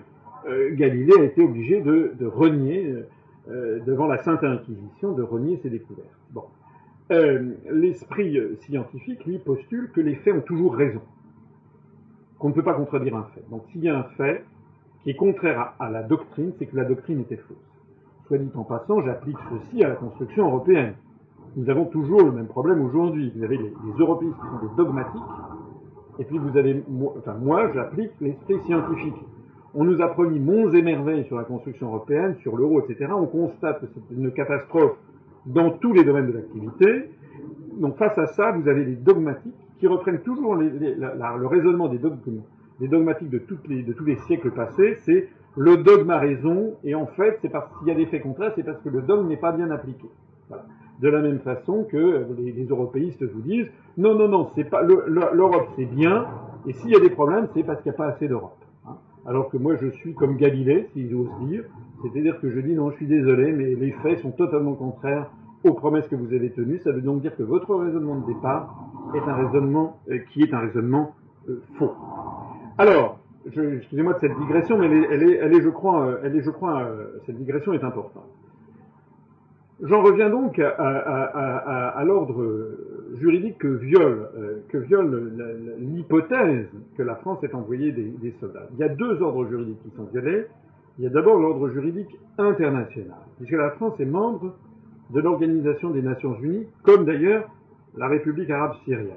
[0.47, 2.95] euh, Galilée a été obligé de, renier,
[3.51, 6.09] euh, devant la Sainte Inquisition, de renier ses découvertes.
[6.33, 6.45] Bon.
[7.11, 11.01] Euh, l'esprit scientifique, lui, postule que les faits ont toujours raison,
[12.39, 13.43] qu'on ne peut pas contredire un fait.
[13.51, 14.45] Donc s'il y a un fait
[15.03, 17.57] qui est contraire à la doctrine, c'est que la doctrine était fausse.
[18.27, 20.95] Soit dit en passant, j'applique ceci à la construction européenne.
[21.57, 23.33] Nous avons toujours le même problème aujourd'hui.
[23.35, 25.23] Vous avez les, les européistes qui sont des dogmatiques,
[26.19, 26.83] et puis vous avez,
[27.17, 29.15] enfin moi, j'applique l'esprit scientifique.
[29.75, 33.13] On nous a promis monts et merveilles sur la construction européenne, sur l'euro, etc.
[33.15, 34.97] On constate que c'est une catastrophe
[35.47, 37.11] dans tous les domaines de l'activité.
[37.79, 42.01] Donc face à ça, vous avez les dogmatiques qui reprennent toujours le raisonnement des,
[42.81, 44.97] des dogmatiques de, toutes les, de tous les siècles passés.
[45.01, 48.23] C'est le dogme a raison, et en fait, c'est parce qu'il y a des faits
[48.23, 50.09] contraires, c'est parce que le dogme n'est pas bien appliqué.
[51.01, 55.69] De la même façon que les, européistes vous disent, non, non, non, c'est pas l'Europe,
[55.77, 56.27] c'est bien,
[56.67, 58.59] et s'il y a des problèmes, c'est parce qu'il n'y a pas assez d'Europe.
[58.87, 58.97] Hein.
[59.27, 61.65] Alors que moi, je suis comme Galilée, si j'ose dire,
[62.03, 65.31] c'est-à-dire que je dis, non, je suis désolé, mais les faits sont totalement contraires
[65.65, 66.79] aux promesses que vous avez tenues.
[66.79, 68.75] Ça veut donc dire que votre raisonnement de départ
[69.15, 71.15] est un raisonnement euh, qui est un raisonnement
[71.49, 71.93] euh, faux.
[72.77, 77.21] Alors, excusez-moi de cette digression, mais elle est, je crois, elle est, je crois, euh,
[77.27, 78.29] cette digression est importante.
[79.81, 82.45] J'en reviens donc à, l'ordre
[83.21, 86.67] juridique que viole, euh, l'hypothèse
[86.97, 88.67] que la France ait envoyé des, des, soldats.
[88.73, 90.47] Il y a deux ordres juridiques qui sont violés.
[90.99, 94.57] Il y a d'abord l'ordre juridique international, puisque la France est membre
[95.11, 97.49] de l'Organisation des Nations Unies, comme d'ailleurs
[97.97, 99.15] la République arabe syrienne.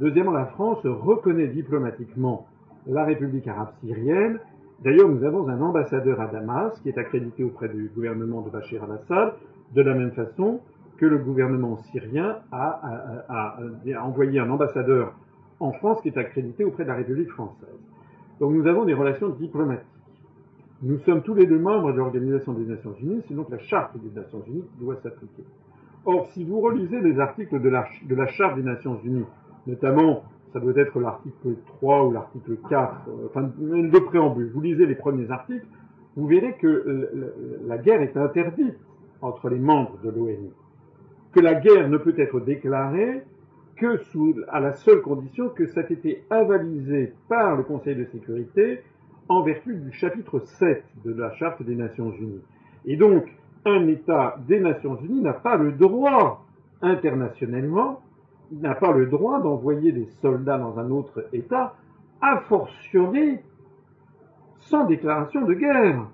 [0.00, 2.46] Deuxièmement, la France reconnaît diplomatiquement
[2.86, 4.38] la République arabe syrienne.
[4.82, 8.82] D'ailleurs, nous avons un ambassadeur à Damas qui est accrédité auprès du gouvernement de Bachir
[8.84, 9.34] al-Assad,
[9.74, 10.60] de la même façon
[10.96, 13.58] que le gouvernement syrien a,
[14.02, 15.14] envoyé un ambassadeur
[15.60, 17.68] en France qui est accrédité auprès de la République française.
[18.40, 19.86] Donc nous avons des relations diplomatiques.
[20.82, 23.96] Nous sommes tous les deux membres de l'Organisation des Nations Unies, c'est donc la Charte
[23.98, 25.44] des Nations Unies qui doit s'appliquer.
[26.04, 29.26] Or, si vous relisez les articles de la, Charte des Nations Unies,
[29.66, 34.86] notamment, ça doit être l'article 3 ou l'article 4, euh, enfin, de préambule, vous lisez
[34.86, 35.66] les premiers articles,
[36.16, 37.10] vous verrez que
[37.66, 38.74] la guerre est interdite
[39.22, 40.50] entre les membres de l'ONU,
[41.32, 43.22] que la guerre ne peut être déclarée
[43.76, 48.04] que sous, à la seule condition que ça ait été avalisé par le Conseil de
[48.06, 48.82] sécurité
[49.28, 52.42] en vertu du chapitre 7 de la Charte des Nations Unies.
[52.86, 53.24] Et donc,
[53.64, 56.44] un État des Nations Unies n'a pas le droit,
[56.82, 58.00] internationalement,
[58.50, 61.74] n'a pas le droit d'envoyer des soldats dans un autre État,
[62.20, 63.38] a fortiori
[64.58, 66.06] sans déclaration de guerre.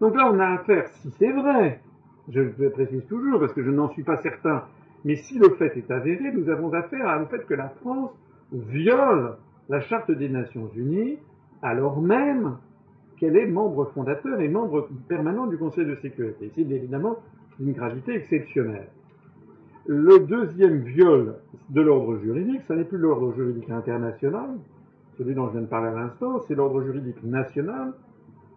[0.00, 1.80] Donc là, on a affaire, si c'est vrai,
[2.28, 4.64] je le précise toujours parce que je n'en suis pas certain,
[5.04, 8.10] mais si le fait est avéré, nous avons affaire au fait que la France
[8.52, 9.36] viole
[9.68, 11.18] la Charte des Nations Unies
[11.62, 12.56] alors même
[13.16, 16.50] qu'elle est membre fondateur et membre permanent du Conseil de sécurité.
[16.54, 17.16] C'est évidemment
[17.60, 18.88] une gravité exceptionnelle.
[19.86, 21.36] Le deuxième viol
[21.70, 24.50] de l'ordre juridique, ce n'est plus l'ordre juridique international,
[25.16, 27.92] celui dont je viens de parler à l'instant, c'est l'ordre juridique national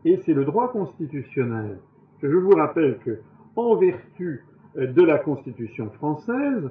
[0.05, 1.78] et c'est le droit constitutionnel.
[2.22, 3.20] Je vous rappelle que,
[3.58, 4.45] en vertu
[4.76, 6.70] de la Constitution française,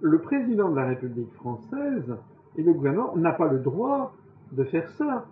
[0.00, 2.16] le président de la République française
[2.56, 4.14] et le gouvernement n'ont pas le droit
[4.52, 5.26] de faire ça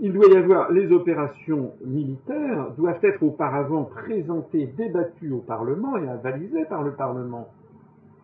[0.00, 6.08] il doit y avoir les opérations militaires doivent être auparavant présentées, débattues au Parlement et
[6.08, 7.48] avalisées par le Parlement.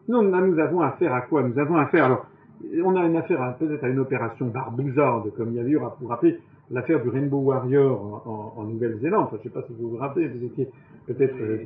[0.08, 1.42] Non, là, nous avons affaire à quoi?
[1.42, 2.26] Nous avons affaire, alors,
[2.84, 5.96] on a une affaire peut-être à une opération barbouzarde, comme il y avait eu, pour
[6.00, 9.28] vous rappeler, l'affaire du Rainbow Warrior en, Nouvelle-Zélande.
[9.32, 10.68] je ne sais pas si vous vous rappelez, vous étiez
[11.14, 11.58] peut-être euh,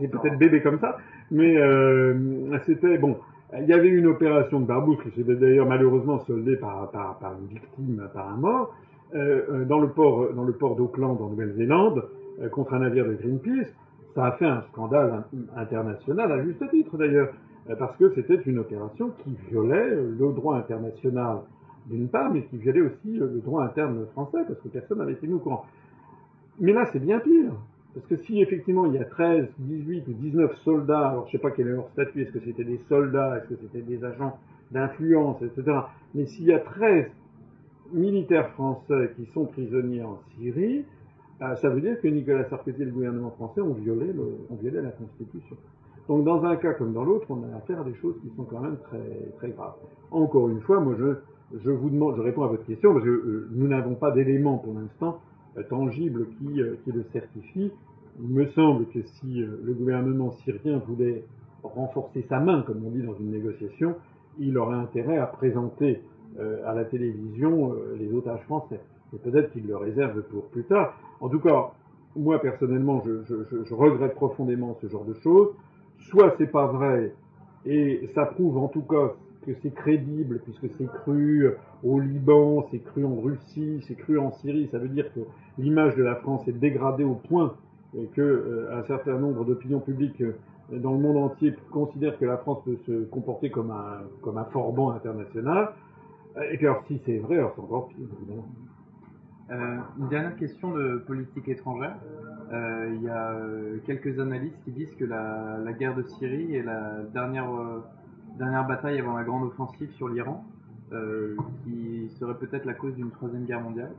[0.00, 0.98] peut-être bébé comme ça,
[1.30, 3.16] mais euh, c'était bon.
[3.58, 7.32] Il y avait une opération de barbouze qui s'était d'ailleurs malheureusement soldée par, par, par,
[7.40, 8.74] une victime, par un mort.
[9.14, 12.04] Euh, dans le port, dans le port d'Auckland en Nouvelle-Zélande
[12.42, 13.72] euh, contre un navire de Greenpeace,
[14.14, 15.24] ça a fait un scandale
[15.56, 17.32] international, à juste titre d'ailleurs,
[17.78, 21.38] parce que c'était une opération qui violait le droit international
[21.86, 25.32] d'une part, mais qui violait aussi le droit interne français, parce que personne n'avait été
[25.32, 25.64] au courant.
[26.60, 27.52] Mais là, c'est bien pire.
[27.94, 31.38] Parce que si effectivement il y a 13, 18 ou 19 soldats, alors je sais
[31.38, 34.38] pas quel est leur statut, est-ce que c'était des soldats, est-ce que c'était des agents
[34.70, 35.78] d'influence, etc.
[36.14, 37.06] Mais s'il y a 13
[37.92, 40.84] militaires français qui sont prisonniers en Syrie,
[41.40, 45.56] euh, ça veut dire que Nicolas Sarkozy et le gouvernement français ont violé, la Constitution.
[46.08, 48.44] Donc dans un cas comme dans l'autre, on a affaire à des choses qui sont
[48.44, 48.76] quand même
[49.38, 49.74] très, graves.
[50.10, 51.14] Encore une fois, moi je,
[51.58, 54.58] je vous demande, je réponds à votre question parce que euh, nous n'avons pas d'éléments
[54.58, 55.20] pour l'instant
[55.58, 57.72] euh, tangibles qui, qui le certifient.
[58.20, 61.24] Il me semble que si le gouvernement syrien voulait
[61.62, 63.94] renforcer sa main, comme on dit dans une négociation,
[64.38, 66.02] il aurait intérêt à présenter
[66.38, 68.80] euh, à la télévision euh, les otages français.
[69.12, 70.96] Et peut-être qu'il le réserve pour plus tard.
[71.20, 71.72] En tout cas,
[72.14, 75.48] moi personnellement, je, regrette profondément ce genre de choses.
[76.10, 77.12] Soit c'est pas vrai,
[77.66, 79.14] et ça prouve en tout cas
[79.48, 81.50] que c'est crédible, puisque c'est cru
[81.82, 84.68] au Liban, c'est cru en Russie, c'est cru en Syrie.
[84.70, 85.20] Ça veut dire que
[85.58, 87.54] l'image de la France est dégradée au point
[88.14, 90.22] que euh, un certain nombre d'opinions publiques
[90.70, 94.44] dans le monde entier considèrent que la France peut se comporter comme un, comme un
[94.44, 95.70] forban international.
[96.52, 98.06] Et puis alors, si c'est vrai, alors c'est encore pire.
[99.50, 101.96] Euh, une dernière question de politique étrangère.
[102.52, 106.62] Euh, il y a euh, quelques analystes qui disent que la, guerre de Syrie est
[106.62, 107.80] la dernière, euh,
[108.38, 110.44] dernière bataille avant la grande offensive sur l'Iran,
[110.92, 113.92] euh, qui serait peut-être la cause d'une troisième guerre mondiale.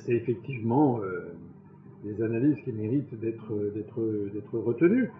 [0.00, 1.00] c'est effectivement
[2.04, 5.10] des analyses qui méritent d'être retenues.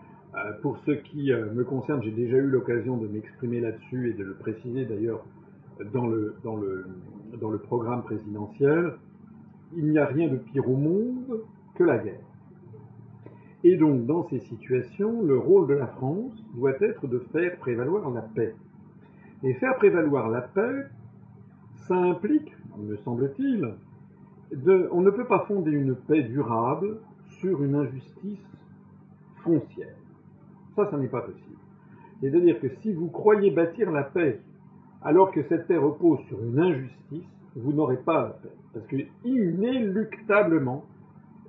[0.63, 4.35] pour ce qui me concerne, j'ai déjà eu l'occasion de m'exprimer là-dessus et de le
[4.35, 5.25] préciser d'ailleurs
[5.93, 6.87] dans le, dans le,
[7.41, 8.95] dans le programme présidentiel,
[9.77, 11.43] il n'y a rien de pire au monde
[11.75, 12.30] que la guerre.
[13.63, 18.11] Et donc, dans ces situations, le rôle de la France doit être de faire prévaloir
[18.11, 18.55] la paix.
[19.43, 20.87] Et faire prévaloir la paix,
[21.87, 23.75] ça implique, me semble-t-il,
[24.91, 26.99] on ne peut pas fonder une paix durable
[27.41, 28.45] sur une injustice
[29.45, 29.95] foncière.
[30.77, 31.57] Ça, ça n'est pas possible.
[32.21, 34.41] C'est-à-dire que si vous croyez bâtir la paix
[35.03, 37.25] alors que cette paix repose sur une injustice,
[37.57, 38.57] vous n'aurez pas la paix.
[38.75, 40.85] Parce que inéluctablement,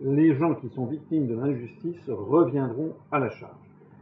[0.03, 3.55] les gens qui sont victimes de l'injustice reviendront à la charge.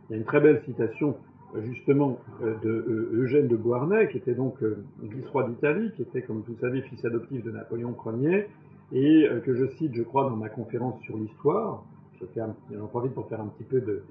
[0.10, 1.16] Il y a une très belle citation
[1.64, 4.62] justement de Eugène de Beauharnais, qui était donc
[5.02, 8.48] vice-roi d'Italie, qui était, comme vous savez, fils adoptif de Napoléon Ier,
[8.94, 11.84] et que je cite, je crois, dans ma conférence sur l'histoire.
[12.36, 14.04] J'en profite pour faire un petit peu de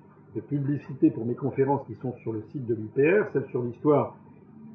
[0.49, 3.31] publicité pour mes conférences qui sont sur le site de l'UPR.
[3.33, 4.17] Celle sur l'histoire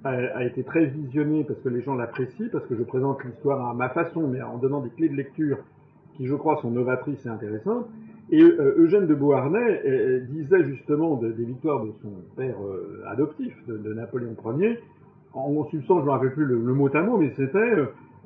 [0.04, 3.74] a, été très visionnée parce que les gens l'apprécient, parce que je présente l'histoire à
[3.74, 5.60] ma façon, mais en donnant des clés de lecture
[6.16, 7.88] qui, je crois, sont novatrices et intéressantes.
[8.30, 13.54] Et euh, Eugène de Beauharnais euh, disait justement des victoires de son père euh, adoptif,
[13.68, 14.80] de, Napoléon Ier,
[15.34, 17.76] en substance, je ne me rappelle plus le, mot à mot, mais c'était,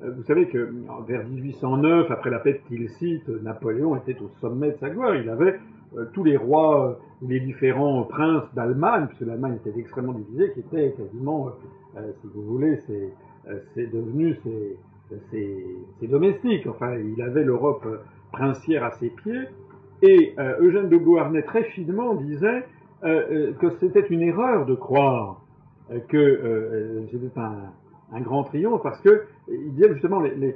[0.02, 0.74] vous savez que
[1.08, 5.16] vers 1809, après la paix de Tilsit, Napoléon était au sommet de sa gloire.
[5.16, 5.58] Il avait
[5.96, 6.94] euh, tous les rois, euh,
[7.28, 11.50] les différents princes d'Allemagne, puisque l'Allemagne était extrêmement divisée, qui étaient quasiment,
[11.96, 12.80] euh, si vous voulez,
[13.74, 14.38] c'est devenu
[16.02, 16.68] domestiques.
[16.68, 17.86] Enfin, il avait l'Europe
[18.32, 19.44] princière à ses pieds.
[20.02, 22.66] Et Eugène de Beauharnais, très finement, disait
[23.02, 25.42] que c'était une erreur de croire
[26.08, 30.56] que c'était un, grand triomphe, parce que il disait justement les,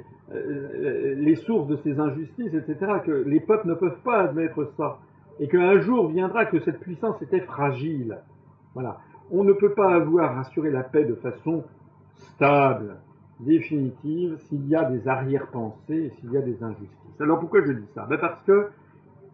[1.16, 4.98] les sources de ces injustices, etc., que les peuples ne peuvent pas admettre ça
[5.40, 8.18] et qu'un jour viendra que cette puissance était fragile.
[8.74, 8.98] Voilà.
[9.30, 11.64] On ne peut pas avoir assuré la paix de façon
[12.14, 12.96] stable,
[13.42, 17.20] définitive, s'il y a des arrière-pensées, s'il y a des injustices.
[17.20, 18.06] Alors pourquoi je dis ça?
[18.08, 18.68] Ben Parce que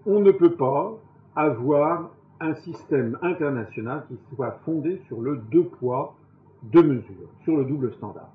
[0.06, 0.98] on ne peut pas
[1.36, 6.14] avoir un système international qui soit fondé sur le deux poids,
[6.62, 8.30] deux mesures, sur le double standard.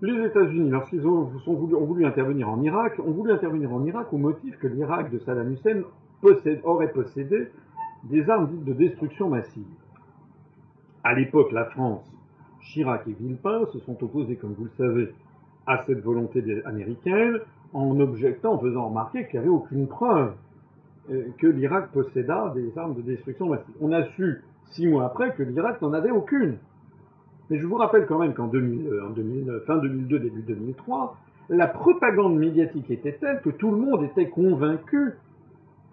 [0.00, 4.58] Les États-Unis, lorsqu'ils ont, voulu, intervenir en Irak, ont voulu intervenir en Irak au motif
[4.58, 5.82] que l'Irak de Saddam Hussein
[6.64, 7.48] aurait possédé
[8.04, 9.64] des armes dites de destruction massive.
[11.02, 12.13] À l'époque, la France,
[12.64, 15.12] Chirac et Villepin se sont opposés, comme vous le savez,
[15.66, 17.38] à cette volonté américaine
[17.72, 20.32] en objectant, en faisant remarquer qu'il n'y avait aucune preuve
[21.10, 23.74] euh, que l'Irak posséda des armes de destruction massive.
[23.80, 24.42] On a su
[24.72, 26.58] six mois après que l'Irak n'en avait aucune.
[27.50, 31.16] Mais je vous rappelle quand même qu'en euh, fin 2002, début 2003,
[31.50, 35.14] la propagande médiatique était telle que tout le monde était convaincu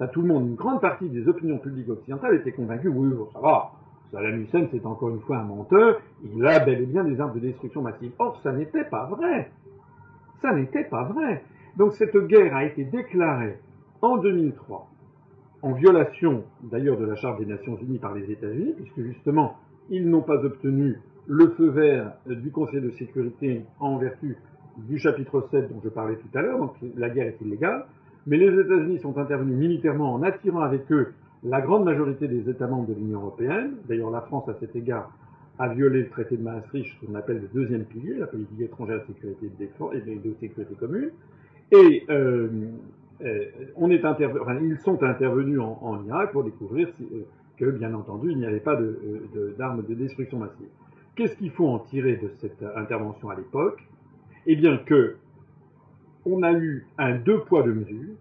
[0.07, 3.71] tout le monde, une grande partie des opinions publiques occidentales étaient convaincues, oui, ça va,
[4.11, 7.33] Saddam Hussein c'est encore une fois un menteur, il a bel et bien des armes
[7.33, 8.11] de destruction massive.
[8.19, 9.51] Or, ça n'était pas vrai.
[10.41, 11.43] Ça n'était pas vrai.
[11.77, 13.57] Donc cette guerre a été déclarée
[14.01, 14.89] en 2003,
[15.61, 19.57] en violation d'ailleurs de la Charte des Nations Unies par les États-Unis, puisque justement,
[19.89, 24.35] ils n'ont pas obtenu le feu vert du Conseil de sécurité en vertu
[24.77, 27.85] du chapitre 7 dont je parlais tout à l'heure, donc la guerre est illégale.
[28.27, 31.13] Mais les États-Unis sont intervenus militairement en attirant avec eux
[31.43, 33.73] la grande majorité des États membres de l'Union européenne.
[33.87, 35.11] D'ailleurs, la France, à cet égard,
[35.59, 39.03] a violé le traité de Maastricht, ce qu'on appelle le deuxième pilier, la politique étrangère,
[39.05, 41.11] sécurité de défense et de, sécurité commune.
[41.71, 42.49] Et euh,
[43.23, 43.45] euh,
[43.77, 47.25] ils sont intervenus en, Irak pour découvrir euh,
[47.57, 48.75] que, bien entendu, il n'y avait pas
[49.57, 50.67] d'armes de, de destruction massive.
[51.15, 53.83] Qu'est-ce qu'il faut en tirer de cette intervention à l'époque?
[54.47, 55.17] Eh bien que
[56.25, 58.13] on a eu un deux poids deux mesures,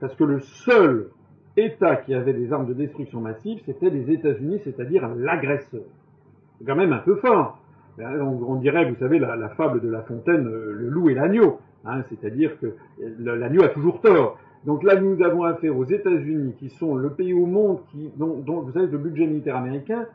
[0.00, 1.10] parce que le seul
[1.56, 5.82] État qui avait des armes de destruction massive, c'était les États-Unis, c'est-à-dire l'agresseur.
[6.58, 7.58] C'est quand même un peu fort.
[7.98, 12.02] On, dirait, vous savez, la, fable de La Fontaine, euh, le loup et l'agneau, hein,
[12.08, 12.74] c'est-à-dire que
[13.18, 14.38] l'agneau a toujours tort.
[14.64, 18.38] Donc là, nous avons affaire aux États-Unis, qui sont le pays au monde qui, dont,
[18.38, 20.06] dont, vous savez, le budget militaire américain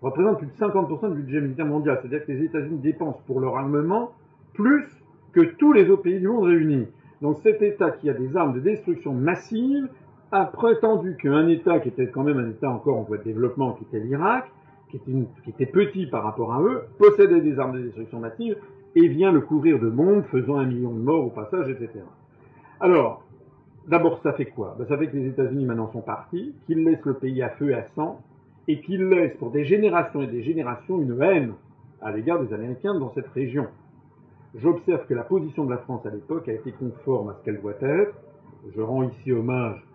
[0.00, 1.98] représente plus de 50% du budget militaire mondial.
[2.00, 4.12] C'est-à-dire que les États-Unis dépensent pour leur armement
[4.54, 4.86] plus
[5.32, 6.86] que tous les autres pays du monde réunis.
[7.20, 9.88] Donc cet État qui a des armes de destruction massive
[10.32, 13.72] a prétendu qu'un État qui était quand même un État encore en voie de développement,
[13.72, 14.50] qui était l'Irak,
[14.90, 15.00] qui,
[15.48, 18.56] était petit par rapport à eux, possédait des armes de destruction massive
[18.94, 21.90] et vient le couvrir de bombes, faisant un million de morts au passage, etc.
[22.80, 23.22] Alors,
[23.86, 24.74] d'abord, ça fait quoi?
[24.78, 27.70] Ben, Ça fait que les États-Unis maintenant sont partis, qu'ils laissent le pays à feu
[27.70, 28.20] et à sang,
[28.68, 31.52] et qu'ils laissent pour des générations et des générations une haine
[32.00, 33.66] à l'égard des Américains dans cette région
[34.62, 37.60] j'observe que la position de la France à l'époque a été conforme à ce qu'elle
[37.60, 38.14] doit être.
[38.74, 39.85] Je rends ici hommage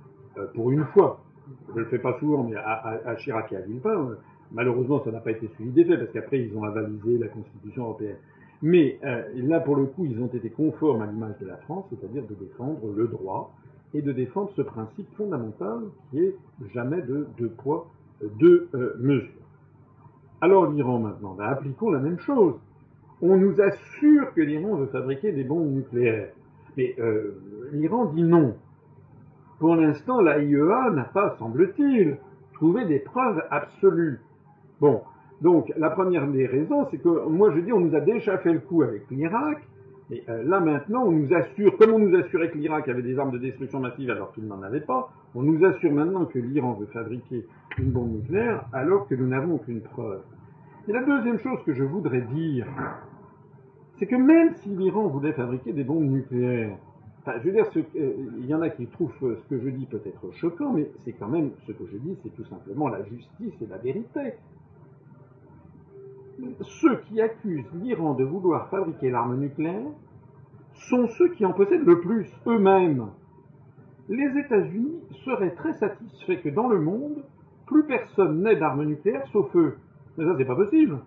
[0.54, 1.22] pour une fois,
[1.70, 4.18] je ne le fais pas souvent, mais à, Chirac et à Villepin.
[4.52, 7.84] Malheureusement, ça n'a pas été suivi des faits, parce qu'après, ils ont avalisé la Constitution
[7.84, 8.18] européenne.
[8.62, 11.86] Mais euh, là, pour le coup, ils ont été conformes à l'image de la France,
[11.90, 13.54] c'est-à-dire de défendre le droit
[13.94, 15.80] et de défendre ce principe fondamental
[16.10, 16.36] qui est
[16.74, 17.88] jamais de deux poids,
[18.40, 19.30] deux euh, mesures.
[20.42, 22.56] Alors l'Iran maintenant, ben, appliquons la même chose
[23.22, 26.30] on nous assure que l'Iran veut fabriquer des bombes nucléaires.
[26.78, 27.38] Mais euh,
[27.72, 28.56] l'Iran dit non.
[29.62, 32.18] Pour l'instant, la IEA n'a pas, semble-t-il,
[32.54, 34.20] trouvé des preuves absolues.
[34.80, 35.04] Bon,
[35.40, 38.54] donc la première des raisons, c'est que moi je dis on nous a déjà fait
[38.54, 39.60] le coup avec l'Irak,
[40.10, 43.20] Mais euh, là maintenant, on nous assure, comme on nous assurait que l'Irak avait des
[43.20, 46.74] armes de destruction massive alors qu'il n'en avait pas, on nous assure maintenant que l'Iran
[46.74, 47.46] veut fabriquer
[47.78, 50.24] une bombe nucléaire alors que nous n'avons aucune preuve.
[50.88, 52.66] Et la deuxième chose que je voudrais dire,
[54.00, 56.78] c'est que même si l'Iran voulait fabriquer des bombes nucléaires,
[57.22, 59.86] enfin, je veux dire, euh, il y en a qui trouvent ce que je dis
[59.86, 63.54] peut-être choquant, mais c'est quand même ce que je dis, c'est tout simplement la justice
[63.62, 64.34] et la vérité.
[66.62, 69.92] Ceux qui accusent l'Iran de vouloir fabriquer l'arme nucléaire
[70.74, 73.08] sont ceux qui en possèdent le plus eux-mêmes.
[74.10, 77.24] Les États-Unis seraient très satisfaits que dans le monde,
[77.66, 79.78] plus personne n'ait d'armes nucléaires sauf eux.
[80.18, 81.00] Mais ça, c'est pas possible.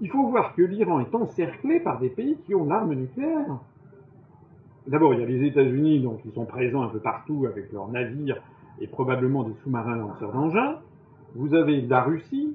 [0.00, 3.58] Il faut voir que l'Iran est encerclé par des pays qui ont l'arme nucléaire.
[4.86, 7.88] D'abord, il y a les États-Unis, donc ils sont présents un peu partout avec leurs
[7.88, 8.40] navires
[8.80, 10.76] et probablement des sous-marins lanceurs d'engins.
[11.34, 12.54] Vous avez la Russie,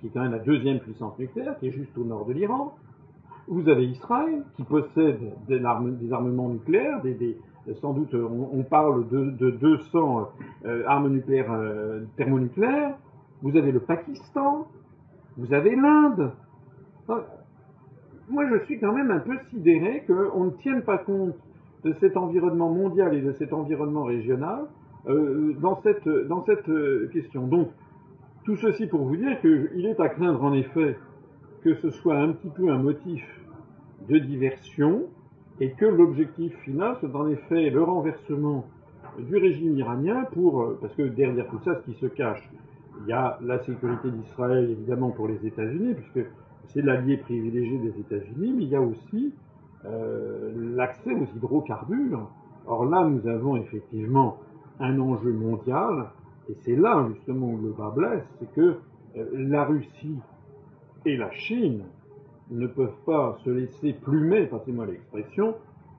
[0.00, 2.76] qui est quand même la deuxième puissance nucléaire, qui est juste au nord de l'Iran.
[3.48, 7.36] Vous avez Israël, qui possède des, armements nucléaires, des,
[7.80, 10.28] sans doute, on, parle de, 200
[10.66, 12.94] euh, armes nucléaires euh, thermonucléaires.
[13.42, 14.68] Vous avez le Pakistan,
[15.36, 16.30] vous avez l'Inde.
[18.28, 21.36] Moi, je suis quand même un peu sidéré qu'on ne tienne pas compte
[21.86, 24.64] de cet environnement mondial et de cet environnement régional
[25.08, 27.46] euh, dans cette, dans cette euh, question.
[27.46, 27.68] Donc,
[28.44, 30.96] tout ceci pour vous dire qu'il est à craindre en effet
[31.62, 33.24] que ce soit un petit peu un motif
[34.08, 35.04] de diversion
[35.60, 38.66] et que l'objectif final soit en effet le renversement
[39.18, 42.42] du régime iranien pour, euh, parce que derrière tout ça, ce qui se cache,
[43.02, 46.28] il y a la sécurité d'Israël évidemment pour les États-Unis, puisque
[46.68, 49.45] c'est l'allié privilégié des États-Unis, mais il y a aussi euh,
[50.74, 52.28] l'accès aux hydrocarbures.
[52.66, 54.38] Or là, nous avons effectivement
[54.80, 56.10] un enjeu mondial,
[56.48, 58.78] et c'est là justement où le bas blesse, c'est que
[59.16, 60.18] euh, la Russie
[61.04, 61.84] et la Chine
[62.50, 65.54] ne peuvent pas se laisser plumer, passez-moi l'expression,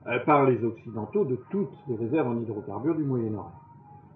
[0.06, 3.52] euh, par les Occidentaux de toutes les réserves en hydrocarbures du Moyen-Orient.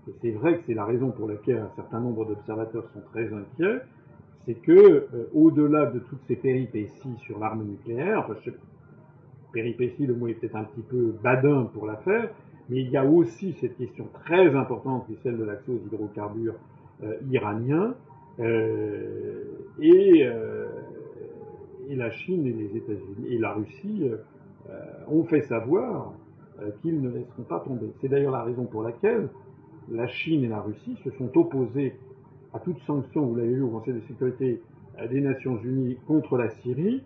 [0.09, 3.33] Et c'est vrai que c'est la raison pour laquelle un certain nombre d'observateurs sont très
[3.33, 3.83] inquiets,
[4.45, 8.57] c'est que, euh, au-delà de toutes ces péripéties sur l'arme nucléaire, enfin, je sais,
[9.53, 12.31] péripéties, le mot est peut-être un petit peu badin pour la faire,
[12.69, 15.81] mais il y a aussi cette question très importante qui est celle de l'accès aux
[15.87, 16.55] hydrocarbures
[17.03, 17.95] euh, iraniens,
[18.41, 19.45] euh,
[19.81, 20.27] et,
[21.89, 24.11] et, la Chine et les États-Unis et la Russie
[25.09, 26.15] ont fait savoir
[26.81, 27.93] qu'ils ne laisseront pas tomber.
[28.01, 29.29] C'est d'ailleurs la raison pour laquelle
[29.91, 31.95] la Chine et la Russie se sont opposés
[32.55, 34.63] à toute sanction, vous l'avez vu au Conseil de sécurité
[35.11, 37.03] des Nations Unies contre la Syrie,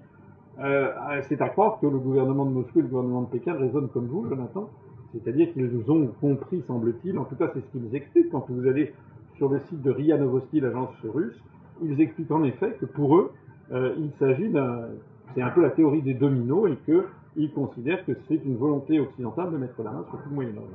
[0.58, 3.88] euh, c'est à croire que le gouvernement de Moscou et le gouvernement de Pékin raisonnent
[3.88, 4.70] comme vous, Jonathan.
[5.12, 8.92] C'est-à-dire qu'ils ont compris, semble-t-il, en tout cas c'est ce qu'ils expliquent quand vous allez
[9.36, 11.38] sur le site de RIA Novosti, l'agence russe,
[11.82, 13.32] ils expliquent en effet que pour eux,
[13.72, 14.88] euh, il s'agit d'un...
[15.34, 19.50] C'est un peu la théorie des dominos et qu'ils considèrent que c'est une volonté occidentale
[19.50, 20.68] de mettre la main sur tout le Moyen-Orient.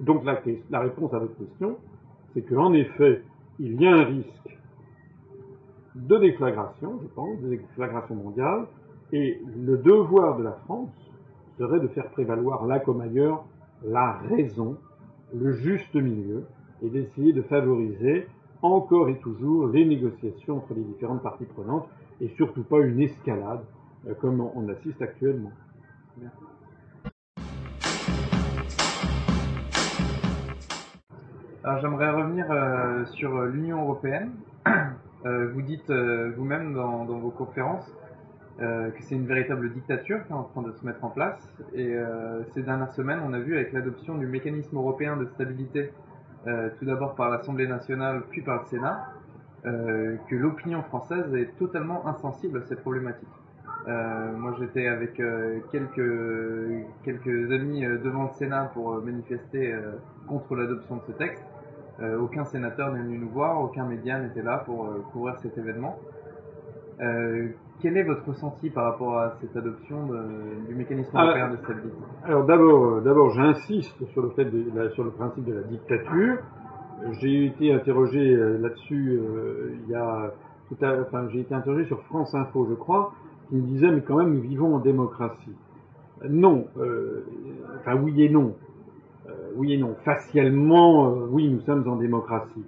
[0.00, 1.76] Donc la, la réponse à votre question,
[2.34, 3.22] c'est qu'en effet,
[3.60, 4.58] il y a un risque
[5.94, 8.66] de déflagration, je pense, de déflagration mondiale,
[9.12, 10.90] et le devoir de la France
[11.58, 13.44] serait de faire prévaloir là comme ailleurs
[13.84, 14.76] la raison,
[15.34, 16.44] le juste milieu,
[16.82, 18.26] et d'essayer de favoriser
[18.62, 21.88] encore et toujours les négociations entre les différentes parties prenantes,
[22.20, 23.60] et surtout pas une escalade
[24.06, 25.52] euh, comme on assiste actuellement.
[31.62, 34.32] Alors j'aimerais revenir euh, sur l'Union européenne.
[35.26, 37.84] Euh, vous dites vous-même dans, vos conférences
[38.60, 41.40] que c'est une véritable dictature qui est en train de se mettre en place.
[41.74, 41.94] Et
[42.52, 45.92] ces dernières semaines, on a vu avec l'adoption du mécanisme européen de stabilité,
[46.44, 49.06] tout d'abord par l'Assemblée nationale, puis par le Sénat,
[49.64, 53.28] que l'opinion française est totalement insensible à cette problématique.
[53.86, 55.14] moi, j'étais avec
[55.72, 59.74] quelques amis devant le Sénat pour manifester
[60.28, 61.46] contre l'adoption de ce texte.
[62.02, 65.58] Euh, aucun sénateur n'est venu nous voir, aucun média n'était là pour euh, couvrir cet
[65.58, 65.98] événement.
[67.80, 70.08] Euh, quel est votre ressenti par rapport à cette adoption
[70.68, 75.04] du mécanisme ah, européen de stabilité Alors d'abord, d'abord, j'insiste sur le fait de, sur
[75.04, 76.38] le principe de la dictature.
[77.20, 79.20] J'ai été interrogé là-dessus
[79.84, 80.32] il y a,
[80.72, 83.12] enfin, j'ai été interrogé sur France Info, je crois,
[83.48, 85.56] qui me disait mais quand même nous vivons en démocratie.
[86.28, 86.66] Non,
[87.80, 88.54] enfin oui et non.
[89.30, 89.96] Euh, oui et non.
[90.04, 92.64] Facialement, euh, oui, nous sommes en démocratie.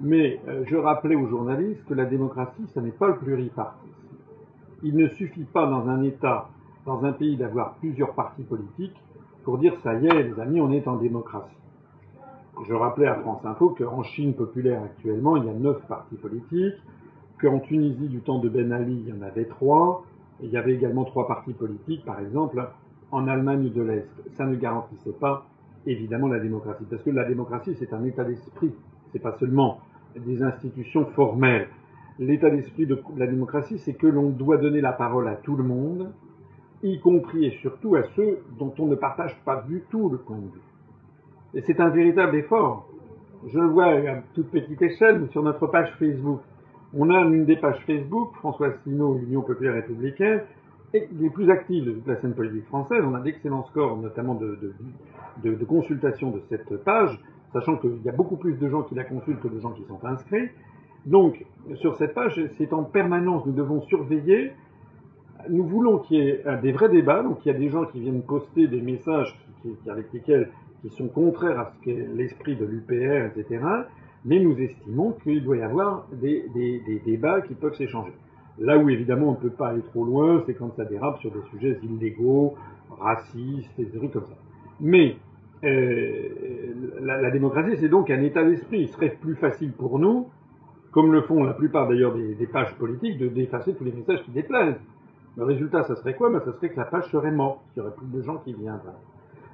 [0.00, 3.83] Mais euh, je rappelais aux journalistes que la démocratie, ce n'est pas le pluripartisme.
[4.84, 6.50] Il ne suffit pas dans un État,
[6.84, 8.94] dans un pays, d'avoir plusieurs partis politiques
[9.42, 11.56] pour dire ça y est, les amis, on est en démocratie.
[12.68, 16.76] Je rappelais à France Info qu'en Chine populaire actuellement, il y a neuf partis politiques,
[17.40, 20.04] qu'en Tunisie du temps de Ben Ali, il y en avait trois,
[20.42, 22.62] Il y avait également trois partis politiques, par exemple,
[23.10, 24.08] en Allemagne de l'Est.
[24.36, 25.46] Ça ne garantissait pas,
[25.86, 26.84] évidemment, la démocratie.
[26.90, 28.74] Parce que la démocratie, c'est un état d'esprit.
[29.12, 29.78] C'est pas seulement
[30.16, 31.68] des institutions formelles.
[32.18, 35.64] L'état d'esprit de la démocratie, c'est que l'on doit donner la parole à tout le
[35.64, 36.12] monde,
[36.82, 40.36] y compris et surtout à ceux dont on ne partage pas du tout le point
[40.36, 40.60] de vue.
[41.54, 42.88] Et c'est un véritable effort.
[43.46, 46.40] Je le vois à toute petite échelle, sur notre page Facebook.
[46.96, 50.42] On a une des pages Facebook, François Asselineau, Union populaire républicaine,
[50.92, 53.02] et les plus actives de la scène politique française.
[53.04, 54.58] On a d'excellents scores, notamment de,
[55.42, 57.18] de, consultation de cette page,
[57.52, 59.84] sachant qu'il y a beaucoup plus de gens qui la consultent que de gens qui
[59.84, 60.50] sont inscrits.
[61.06, 61.44] Donc,
[61.76, 64.52] sur cette page, c'est en permanence, nous devons surveiller.
[65.48, 68.00] Nous voulons qu'il y ait des vrais débats, donc il y a des gens qui
[68.00, 69.38] viennent poster des messages
[69.88, 70.50] avec lesquels
[70.82, 73.64] qui sont contraires à l'esprit de l'UPR, etc.
[74.24, 76.44] Mais nous estimons qu'il doit y avoir des,
[77.04, 78.12] débats qui peuvent s'échanger.
[78.58, 81.30] Là où évidemment on ne peut pas aller trop loin, c'est quand ça dérape sur
[81.30, 82.54] des sujets illégaux,
[82.98, 84.36] racistes, des trucs comme ça.
[84.80, 85.16] Mais
[85.64, 86.28] euh,
[87.00, 88.82] la, démocratie, c'est donc un état d'esprit.
[88.82, 90.28] Il serait plus facile pour nous,
[90.94, 94.30] comme le font la plupart d'ailleurs des, pages politiques, de d'effacer tous les messages qui
[94.30, 94.80] déplaisent.
[95.36, 96.30] Le résultat, ça serait quoi?
[96.30, 98.54] Ben, Ça serait que la page serait morte, qu'il n'y aurait plus de gens qui
[98.54, 98.94] viendraient.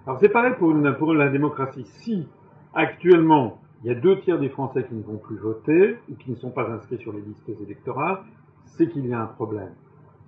[0.07, 1.85] Alors c'est pareil pour, pour la démocratie.
[2.03, 2.29] Si
[2.75, 6.31] actuellement il y a deux tiers des Français qui ne vont plus voter ou qui
[6.31, 8.19] ne sont pas inscrits sur les listes électorales,
[8.67, 9.73] c'est qu'il y a un problème.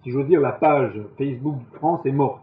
[0.03, 2.43] Si j'ose dire, la page Facebook France est morte.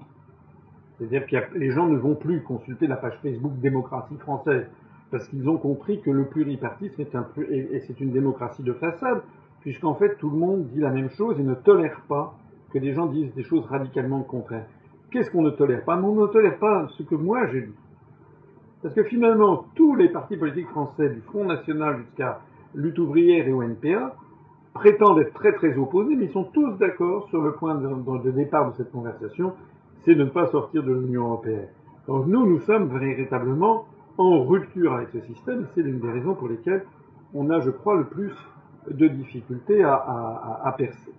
[0.98, 4.68] C'est-à-dire que les gens ne vont plus consulter la page Facebook démocratie française
[5.12, 9.22] parce qu'ils ont compris que le pluripartisme est une démocratie de façade
[9.62, 12.36] puisqu'en fait tout le monde dit la même chose et ne tolère pas
[12.72, 14.66] que des gens disent des choses radicalement contraires.
[15.12, 15.98] Qu'est-ce qu'on ne tolère pas?
[15.98, 17.76] On ne tolère pas ce que moi j'ai dit.
[18.82, 22.42] Parce que finalement, tous les partis politiques français, du Front National jusqu'à
[22.76, 24.16] Lutte ouvrière et au NPA,
[24.74, 27.88] prétendent être très très opposés, mais ils sont tous d'accord sur le point de,
[28.24, 29.54] de, départ de cette conversation,
[30.06, 31.68] c'est de ne pas sortir de l'Union européenne.
[32.08, 33.86] Donc nous, nous sommes véritablement
[34.20, 36.86] en rupture avec ce système, c'est l'une des raisons pour lesquelles
[37.34, 38.34] on a, je crois, le plus
[38.90, 41.12] de difficultés à, percer.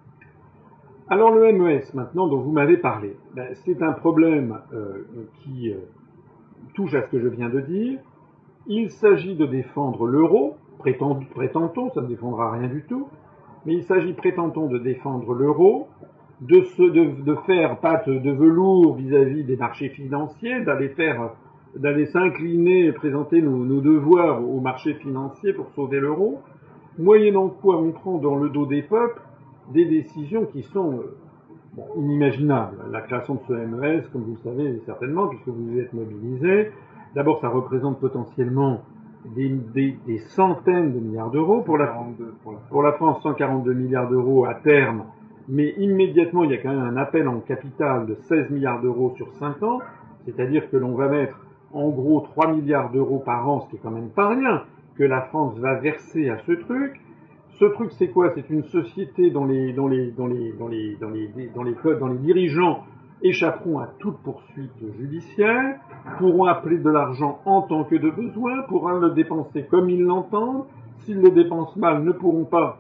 [1.09, 5.05] Alors le MES, maintenant, dont vous m'avez parlé, ben, c'est un problème euh,
[5.43, 5.77] qui euh,
[6.75, 7.99] touche à ce que je viens de dire.
[8.67, 13.09] Il s'agit de défendre l'euro, prétend-on, ça ne défendra rien du tout,
[13.65, 15.89] mais il s'agit, prétend-on, de défendre l'euro,
[16.43, 16.63] de,
[17.47, 21.33] faire patte de velours vis-à-vis des marchés financiers, d'aller faire,
[21.77, 26.41] d'aller s'incliner et présenter nos, nos, devoirs aux marchés financiers pour sauver l'euro,
[26.99, 29.21] moyennant quoi on prend dans le dos des peuples
[29.73, 31.17] des décisions qui sont euh,
[31.75, 32.77] bon, inimaginables.
[32.91, 36.73] La création de ce MES, comme vous le savez certainement, puisque vous êtes mobilisés,
[37.15, 38.83] d'abord ça représente potentiellement
[39.37, 41.61] des, des, des centaines de milliards d'euros.
[41.61, 41.95] Pour la,
[42.69, 45.05] pour la France, 142 milliards d'euros à terme,
[45.49, 49.13] mais immédiatement, il y a quand même un appel en capital de 16 milliards d'euros
[49.17, 49.79] sur 5 ans,
[50.25, 51.39] c'est-à-dire que l'on va mettre
[51.73, 54.65] en gros 3 milliards d'euros par an, ce qui est quand même pas rien,
[54.97, 57.01] que la France va verser à ce truc.
[57.59, 58.33] Ce truc, c'est quoi?
[58.35, 59.75] C'est une société dont les,
[62.23, 62.85] dirigeants
[63.23, 65.79] échapperont à toute poursuite judiciaire,
[66.19, 70.65] pourront appeler de l'argent en tant que de besoin, pourront le dépenser comme ils l'entendent,
[71.01, 72.79] s'ils le dépensent mal, ne pourront pas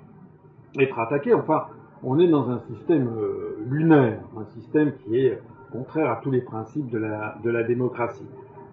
[0.79, 1.35] être attaqués.
[1.35, 1.65] Enfin,
[2.03, 5.39] on est dans un système euh, lunaire, un système qui est
[5.71, 8.27] contraire à tous les principes de la démocratie.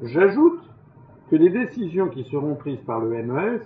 [0.04, 0.60] J'ajoute
[1.32, 3.62] que les décisions qui seront prises par le MES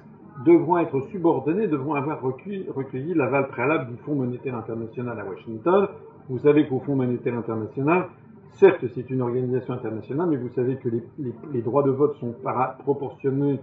[0.45, 5.87] devront être subordonnées, devront avoir recueilli, l'aval préalable du Fonds monétaire international à Washington,
[6.29, 8.07] vous savez qu'au Fonds monétaire international,
[8.51, 12.33] certes c'est une organisation internationale, mais vous savez que les, droits de vote sont
[12.79, 13.59] proportionnés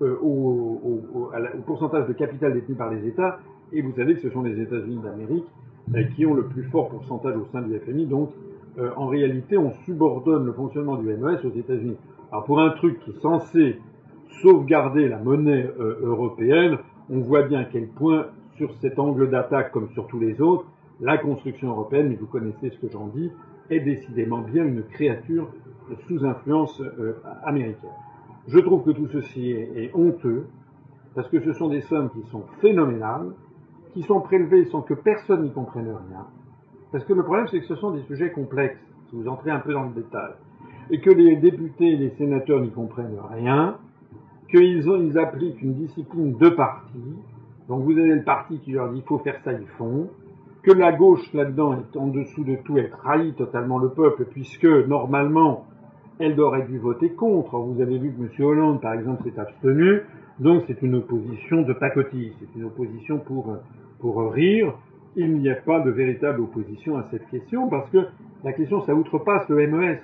[0.00, 1.02] euh, au,
[1.66, 3.38] pourcentage de capital détenu par les États,
[3.72, 5.46] et vous savez que ce sont les États-Unis d'Amérique
[5.94, 8.30] euh, qui ont le plus fort pourcentage au sein du FMI, donc
[8.78, 11.96] euh, en réalité on subordonne le fonctionnement du MES aux États-Unis.
[12.30, 13.80] Alors pour un truc qui est censé
[14.42, 16.78] sauvegarder la monnaie euh, européenne,
[17.08, 18.26] on voit bien à quel point
[18.56, 20.66] sur cet angle d'attaque comme sur tous les autres,
[21.00, 23.30] la construction européenne, mais vous connaissez ce que j'en dis,
[23.70, 25.48] est décidément bien une créature
[26.06, 27.90] sous influence euh, américaine.
[28.48, 30.46] Je trouve que tout ceci est, est, honteux,
[31.14, 33.32] parce que ce sont des sommes qui sont phénoménales,
[33.92, 36.26] qui sont prélevées sans que personne n'y comprenne rien.
[36.96, 39.58] Parce que le problème, c'est que ce sont des sujets complexes, si vous entrez un
[39.58, 40.30] peu dans le détail,
[40.90, 43.76] et que les députés et les sénateurs n'y comprennent rien,
[44.48, 46.98] qu'ils appliquent une discipline de parti.
[47.68, 50.08] Donc vous avez le parti qui leur dit il faut faire ça, ils font
[50.62, 54.64] que la gauche là-dedans est en dessous de tout, elle trahit totalement le peuple, puisque
[54.64, 55.66] normalement,
[56.18, 57.58] elle aurait dû voter contre.
[57.58, 58.46] Vous avez vu que M.
[58.46, 60.00] Hollande, par exemple, s'est abstenu,
[60.38, 63.54] donc c'est une opposition de pacotille, c'est une opposition pour,
[64.00, 64.72] pour rire,
[65.16, 67.98] il n'y a pas de véritable opposition à cette question parce que
[68.44, 69.98] la question, ça outrepasse le MES.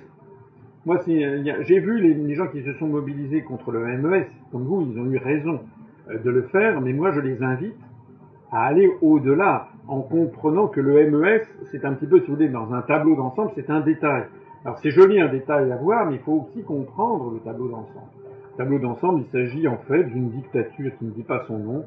[0.85, 4.99] Moi, j'ai vu les, gens qui se sont mobilisés contre le MES, comme vous, ils
[4.99, 5.61] ont eu raison
[6.09, 7.77] euh, de le faire, mais moi, je les invite
[8.51, 12.49] à aller au-delà en comprenant que le MES, c'est un petit peu, si vous voulez,
[12.49, 14.25] dans un tableau d'ensemble, c'est un détail.
[14.65, 18.07] Alors c'est joli un détail à voir, mais il faut aussi comprendre le tableau d'ensemble.
[18.51, 21.85] Le tableau d'ensemble, il s'agit en fait d'une dictature qui ne dit pas son nom,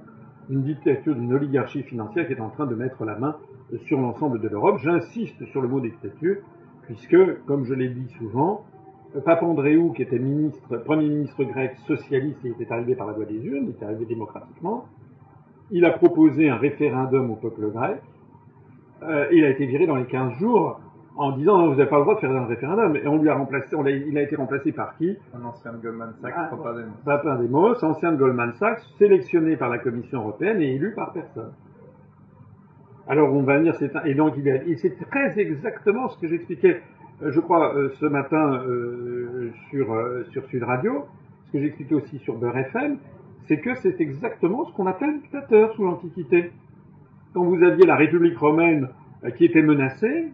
[0.51, 3.36] une dictature d'une oligarchie financière qui est en train de mettre la main
[3.86, 4.78] sur l'ensemble de l'Europe.
[4.82, 6.36] J'insiste sur le mot dictature,
[6.82, 7.16] puisque,
[7.47, 8.64] comme je l'ai dit souvent,
[9.24, 13.44] Papandréou, qui était ministre, premier ministre grec socialiste, il était arrivé par la voie des
[13.44, 14.86] urnes, il était arrivé démocratiquement,
[15.70, 18.01] il a proposé un référendum au peuple grec,
[19.02, 20.81] euh, il a été viré dans les 15 jours
[21.16, 22.97] en disant non, vous n'avez pas le droit de faire un référendum.
[22.97, 25.16] Et on lui a remplacé, on a, il a été remplacé par qui?
[25.34, 26.93] Un ancien de Goldman Sachs, ah, Papademos.
[27.05, 31.52] Papademos, ancien de Goldman Sachs, sélectionné par la Commission européenne et élu par personne.
[33.09, 36.82] Alors on va dire, c'est et donc il et c'est très exactement ce que j'expliquais,
[37.22, 39.97] euh, je crois, euh, ce matin euh, sur
[40.32, 41.06] sur Sud Radio,
[41.47, 42.98] ce que j'expliquais aussi sur Beurre FM,
[43.47, 46.51] c'est que c'est exactement ce qu'on appelle dictateur sous l'Antiquité.
[47.32, 48.88] Quand vous aviez la République romaine
[49.36, 50.32] qui était menacée,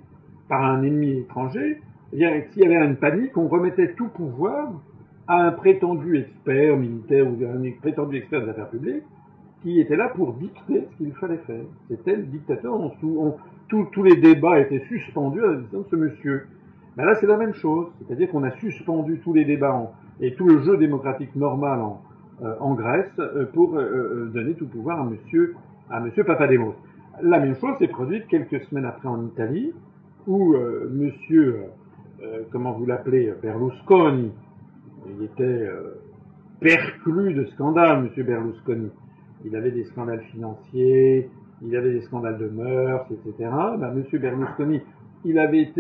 [0.49, 1.81] par un ennemi étranger,
[2.13, 4.73] eh s'il y avait une panique, on remettait tout pouvoir
[5.27, 9.05] à un prétendu expert militaire ou un prétendu expert des affaires publiques
[9.63, 11.65] qui était là pour dicter ce qu'il fallait faire.
[11.89, 12.79] C'était le dictateur.
[13.69, 16.47] tous les débats étaient suspendus à la de ce monsieur.
[16.97, 17.87] Ben là, c'est la même chose.
[18.01, 22.03] C'est-à-dire qu'on a suspendu tous les débats et tout le jeu démocratique normal en,
[22.43, 25.55] euh, Grèce euh, pour euh, donner tout pouvoir à monsieur,
[25.89, 26.75] à monsieur Papademos.
[27.23, 29.73] La même chose s'est produite quelques semaines après en Italie,
[30.27, 31.65] où euh, monsieur,
[32.23, 34.31] euh, comment vous l'appelez, Berlusconi,
[35.07, 36.01] il était euh,
[36.61, 38.91] perclus de scandales, monsieur Berlusconi.
[39.45, 41.29] Il avait des scandales financiers,
[41.63, 43.51] il avait des scandales de mœurs, etc.
[43.79, 44.81] Ben, monsieur Berlusconi,
[45.25, 45.73] il avait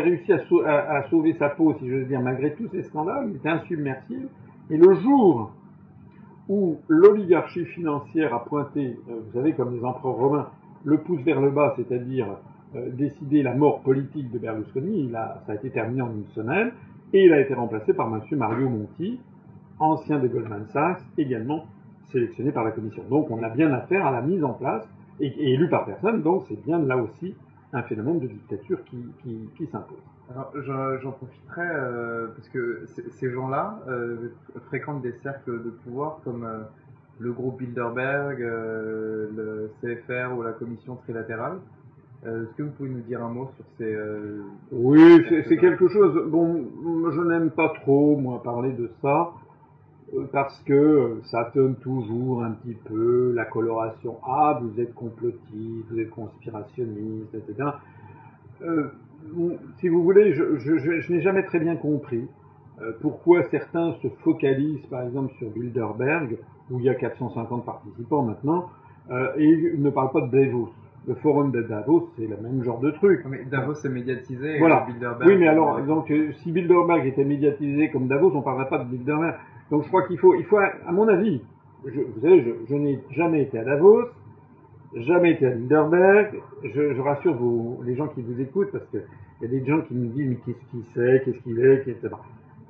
[0.00, 0.32] réussi
[0.66, 4.28] à, sauver sa peau, si veux dire, malgré tous ces scandales, il était insubmersible.
[4.70, 5.52] Et le jour
[6.48, 10.48] où l'oligarchie financière a pointé, vous savez, comme les empereurs romains,
[10.84, 12.34] le pouce vers le bas, c'est-à-dire euh,
[12.74, 16.72] décidé la mort politique de Berlusconi, il a, ça a été terminé en une semaine,
[17.12, 18.20] et il a été remplacé par M.
[18.38, 19.20] Mario Monti,
[19.78, 21.66] ancien de Goldman Sachs, également
[22.12, 23.02] sélectionné par la Commission.
[23.08, 24.88] Donc on a bien affaire à la mise en place,
[25.20, 27.34] et, élu par personne, donc c'est bien là aussi
[27.72, 30.02] un phénomène de dictature qui s'impose.
[30.30, 30.52] Alors
[31.02, 34.32] j'en profiterai euh, parce que ces gens-là euh,
[34.66, 36.60] fréquentent des cercles de pouvoir comme euh,
[37.18, 41.58] le groupe Bilderberg, le CFR ou la Commission trilatérale.
[42.26, 43.94] Euh, est-ce que vous pouvez nous dire un mot sur ces...
[43.94, 44.42] Euh,
[44.72, 46.28] oui, c'est quelque chose...
[46.28, 46.66] Bon,
[47.10, 49.32] je n'aime pas trop, moi, parler de ça,
[50.14, 54.18] euh, parce que ça donne toujours un petit peu la coloration.
[54.22, 57.70] Ah, vous êtes complotiste, vous êtes conspirationniste, etc.
[59.78, 62.26] si vous voulez, je, je, je, n'ai jamais très bien compris
[63.02, 66.38] pourquoi certains se focalisent, par exemple, sur Bilderberg,
[66.70, 68.70] où il y a 450 participants maintenant,
[69.36, 70.70] et ne parlent pas de Davos
[71.06, 73.24] le forum de Davos, c'est le même genre de truc.
[73.28, 74.58] Mais Davos est médiatisé.
[74.58, 74.86] Voilà.
[74.86, 78.68] Bilderberg, oui, mais alors, donc, euh, si Bilderberg était médiatisé comme Davos, on ne parlerait
[78.68, 79.34] pas de Bilderberg.
[79.70, 81.40] Donc, je crois qu'il faut, il faut, à mon avis,
[81.86, 84.04] je, vous savez, je, je n'ai jamais été à Davos,
[84.94, 86.34] jamais été à Bilderberg.
[86.64, 89.02] Je, je rassure vous, les gens qui vous écoutent, parce qu'il
[89.42, 92.14] y a des gens qui me disent, mais qu'est-ce qu'il sait, qu'est-ce qu'il est, etc.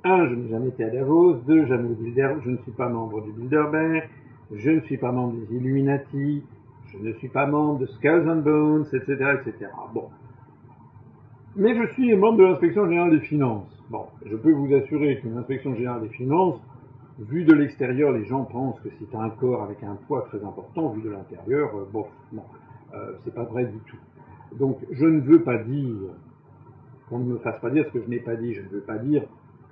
[0.04, 1.34] Un, je n'ai jamais été à Davos.
[1.46, 2.40] Deux, jamais au Bilderberg.
[2.44, 4.08] Je ne suis pas membre du Bilderberg.
[4.52, 6.42] Je ne suis pas membre des Illuminati
[6.92, 9.70] je ne suis pas membre de Skulls and Bones, etc., etc.
[9.94, 10.08] Bon.
[11.56, 13.82] Mais je suis membre de l'inspection générale des finances.
[13.90, 16.60] Bon, je peux vous assurer qu'une inspection générale des finances,
[17.18, 20.90] vu de l'extérieur, les gens pensent que c'est un corps avec un poids très important,
[20.90, 22.06] vu de l'intérieur, euh, bon,
[22.94, 23.98] euh, c'est pas vrai du tout.
[24.58, 25.96] Donc, je ne veux pas dire,
[27.08, 28.80] qu'on ne me fasse pas dire ce que je n'ai pas dit, je ne veux
[28.80, 29.22] pas dire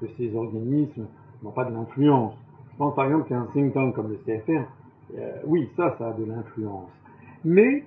[0.01, 1.07] que ces organismes
[1.43, 2.35] n'ont pas de l'influence.
[2.73, 4.69] Je pense par exemple qu'un think tank comme le CFR,
[5.17, 6.91] euh, oui, ça, ça a de l'influence.
[7.45, 7.85] Mais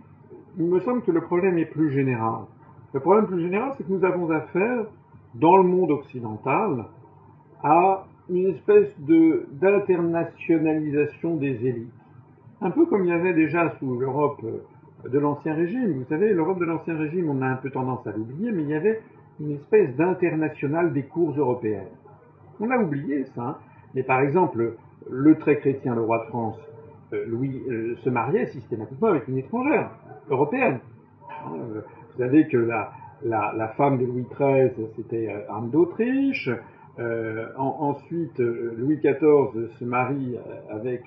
[0.58, 2.44] il me semble que le problème est plus général.
[2.94, 4.86] Le problème plus général, c'est que nous avons affaire,
[5.36, 6.88] dans le monde occidental,
[7.64, 11.94] à une espèce d'internationalisation des élites.
[12.62, 14.46] Un peu comme il y avait déjà sous l'Europe
[15.06, 15.94] de l'Ancien Régime.
[15.94, 18.70] Vous savez, l'Europe de l'Ancien Régime, on a un peu tendance à l'oublier, mais il
[18.70, 19.02] y avait
[19.40, 21.88] une espèce d'international des cours européennes.
[22.60, 23.42] On a oublié ça.
[23.42, 23.56] Hein.
[23.96, 24.76] Mais par exemple,
[25.10, 26.71] le très chrétien, le roi de France, euh,
[27.28, 29.92] Louis euh, se mariait systématiquement avec une étrangère
[30.30, 30.80] européenne.
[31.30, 31.82] Euh,
[32.12, 36.50] vous savez que la, femme de Louis XIII, c'était Anne d'Autriche.
[37.58, 40.38] ensuite, Louis XIV se marie
[40.70, 41.04] avec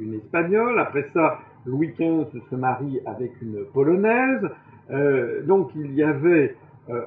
[0.00, 0.78] une espagnole.
[0.78, 4.48] Après ça, Louis XV se marie avec une polonaise.
[5.46, 6.54] donc il y avait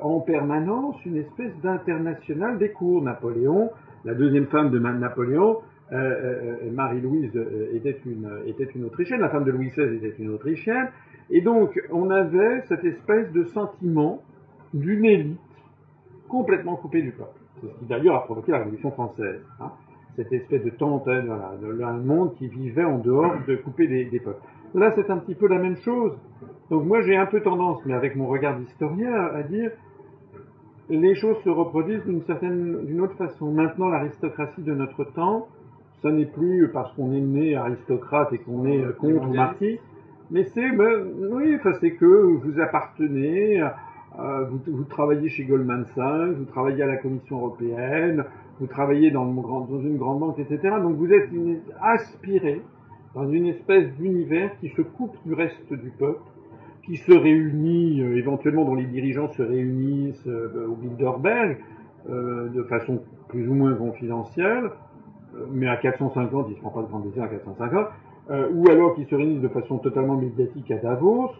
[0.01, 3.01] en permanence une espèce d'international des cours.
[3.01, 3.71] Napoléon,
[4.05, 5.57] la deuxième femme de Napoléon,
[5.91, 7.31] Marie-Louise
[7.73, 10.89] était une, était une Autrichienne, la femme de Louis XVI était une Autrichienne,
[11.31, 14.21] et donc on avait cette espèce de sentiment
[14.73, 15.39] d'une élite
[16.27, 17.39] complètement coupée du peuple.
[17.61, 19.41] C'est ce qui d'ailleurs a provoqué la Révolution française.
[19.59, 19.71] Hein.
[20.15, 24.41] Cette espèce de tente, voilà, un monde qui vivait en dehors de couper des, peuples.
[24.73, 26.17] Là, c'est un petit peu la même chose.
[26.69, 29.71] Donc moi, j'ai un peu tendance, mais avec mon regard d'historien, à dire
[30.89, 33.51] les choses se reproduisent d'une certaine, d'une autre façon.
[33.51, 35.47] Maintenant, l'aristocratie de notre temps,
[36.01, 39.79] ça n'est plus parce qu'on est né aristocrate et qu'on est contre ou marquis,
[40.31, 43.61] mais c'est, ben, oui, enfin, c'est que vous appartenez
[44.17, 48.25] euh, vous, travaillez chez Goldman Sachs, vous travaillez à la Commission européenne,
[48.59, 50.75] vous travaillez dans, une grande banque, etc.
[50.81, 51.29] Donc vous êtes
[51.81, 52.61] aspiré
[53.13, 56.21] dans une espèce d'univers qui se coupe du reste du peuple,
[56.85, 61.57] qui se réunit, euh, éventuellement dont les dirigeants se réunissent euh, au Bilderberg,
[62.07, 64.71] de façon plus ou moins confidentielle,
[65.51, 67.87] mais à 450, il ne se prend pas de grande décision à 450,
[68.53, 71.31] ou alors qui se réunissent de façon totalement médiatique à Davos,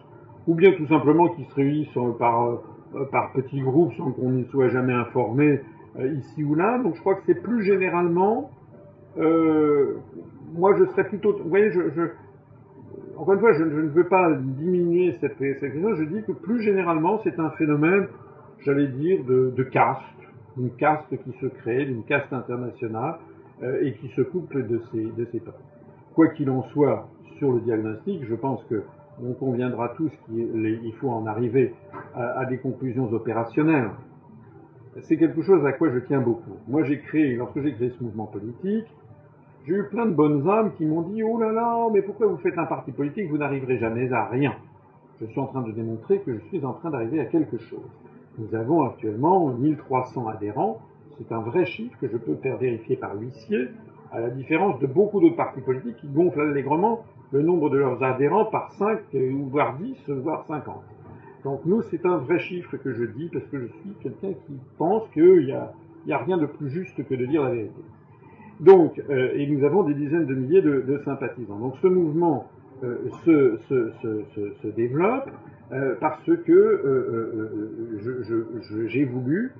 [0.46, 2.60] ou bien tout simplement qui se réunissent par,
[2.94, 5.60] euh, par petits groupes sans qu'on n'y soit jamais informé
[5.98, 6.78] euh, ici ou là.
[6.78, 8.50] Donc je crois que c'est plus généralement,
[9.18, 9.96] euh,
[10.54, 11.80] moi je serais plutôt, vous voyez, je,
[13.16, 16.62] encore une fois, je, ne veux pas diminuer cette, cette question, je dis que plus
[16.62, 18.08] généralement c'est un phénomène,
[18.60, 20.00] j'allais dire, de, de caste,
[20.58, 23.18] une caste qui se crée, d'une caste internationale,
[23.62, 25.60] et qui se couple de ces, de ces peuples.
[26.14, 27.08] Quoi qu'il en soit,
[27.38, 28.82] sur le diagnostic, je pense que
[29.22, 31.74] on conviendra tous qu'il faut en arriver
[32.14, 33.90] à, des conclusions opérationnelles.
[35.02, 36.56] C'est quelque chose à quoi je tiens beaucoup.
[36.68, 38.86] Moi, j'ai créé, lorsque j'ai créé ce mouvement politique,
[39.66, 42.38] j'ai eu plein de bonnes âmes qui m'ont dit, oh là là, mais pourquoi vous
[42.38, 44.54] faites un parti politique, vous n'arriverez jamais à rien?
[45.20, 47.88] Je suis en train de démontrer que je suis en train d'arriver à quelque chose.
[48.38, 50.80] Nous avons actuellement 1300 adhérents,
[51.20, 53.68] c'est un vrai chiffre que je peux faire vérifier par l'huissier,
[54.12, 58.02] à la différence de beaucoup d'autres partis politiques qui gonflent allègrement le nombre de leurs
[58.02, 59.00] adhérents par 5,
[59.50, 60.82] voire 10, voire 50.
[61.44, 64.58] Donc nous, c'est un vrai chiffre que je dis parce que je suis quelqu'un qui
[64.78, 65.72] pense qu'il n'y a,
[66.10, 67.82] a, rien de plus juste que de dire la vérité.
[68.58, 71.58] Donc, euh, et nous avons des dizaines de milliers de, sympathisants.
[71.58, 72.46] Donc ce mouvement
[72.82, 75.30] euh, se, développe
[75.72, 77.48] euh, parce que euh,
[78.88, 79.52] j'ai voulu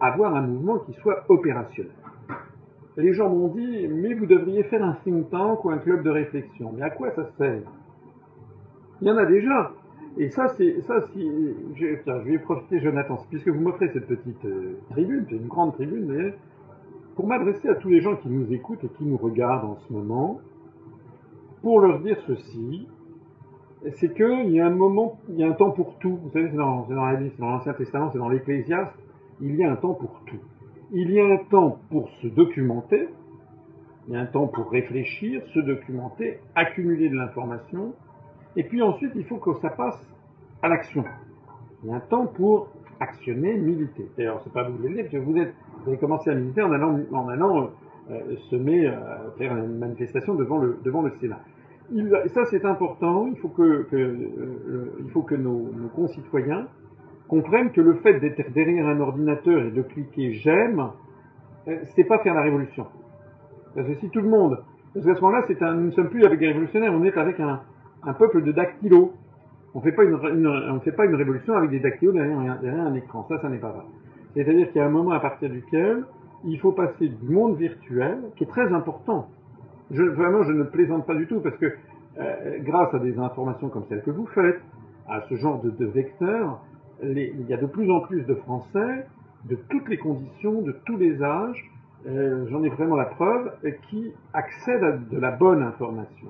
[0.00, 1.92] avoir un mouvement qui soit opérationnel
[3.00, 6.10] les gens m'ont dit, mais vous devriez faire un think tank ou un club de
[6.10, 6.72] réflexion.
[6.76, 7.62] Mais à quoi ça sert?
[9.00, 9.72] Il y en a déjà.
[10.18, 11.00] Et ça, c'est ça.
[11.14, 11.20] Je,
[11.76, 16.32] je vais profiter, Jonathan, puisque vous m'offrez cette petite euh, tribune, c'est une grande tribune,
[17.14, 19.92] pour m'adresser à tous les gens qui nous écoutent et qui nous regardent en ce
[19.92, 20.40] moment,
[21.62, 22.88] pour leur dire ceci,
[23.92, 26.18] c'est qu'il y a un moment, il y a un temps pour tout.
[26.22, 28.92] Vous savez, c'est dans, dans l'Ancien Testament, c'est dans l'Ecclésiaste,
[29.40, 30.40] il y a un temps pour tout
[30.92, 33.08] il y a un temps pour se documenter,
[34.08, 37.94] il y a un temps pour réfléchir, se documenter, accumuler de l'information,
[38.56, 40.00] et puis ensuite il faut que ça passe
[40.62, 41.04] à l'action.
[41.82, 42.68] Il y a un temps pour
[42.98, 44.10] actionner, militer.
[44.16, 46.72] D'ailleurs, c'est pas vous dire, parce que vous êtes, vous avez commencé à militer en
[46.72, 47.70] allant,
[48.10, 51.40] euh, semer, euh, faire une manifestation devant le, devant le Sénat.
[51.92, 53.26] Il, ça, c'est important.
[53.28, 56.66] Il faut que, euh, il faut que nos concitoyens
[57.30, 60.88] comprennent que le fait d'être derrière un ordinateur et de cliquer j'aime,
[61.68, 62.86] euh, c'est pas faire la révolution.
[63.72, 64.58] Parce que si tout le monde,
[64.92, 67.38] parce qu'à ce moment-là, c'est nous ne sommes plus avec des révolutionnaires, on est avec
[67.38, 67.60] un,
[68.14, 69.12] peuple de dactylos.
[69.74, 72.94] On fait pas une, on fait pas une révolution avec des dactylos derrière, derrière un
[72.94, 73.24] écran.
[73.28, 73.84] Ça, ça n'est pas vrai.
[74.34, 76.02] C'est-à-dire qu'il y a un moment à partir duquel
[76.44, 79.28] il faut passer du monde virtuel, qui est très important.
[79.90, 81.66] Vraiment, je ne plaisante pas du tout parce que
[82.18, 84.60] euh, grâce à des informations comme celles que vous faites,
[85.08, 86.60] à ce genre de vecteurs,
[87.02, 89.06] il y a de plus en plus de Français,
[89.44, 91.70] de toutes les conditions, de tous les âges,
[92.06, 93.52] euh, j'en ai vraiment la preuve,
[93.88, 96.28] qui accèdent à de la bonne information.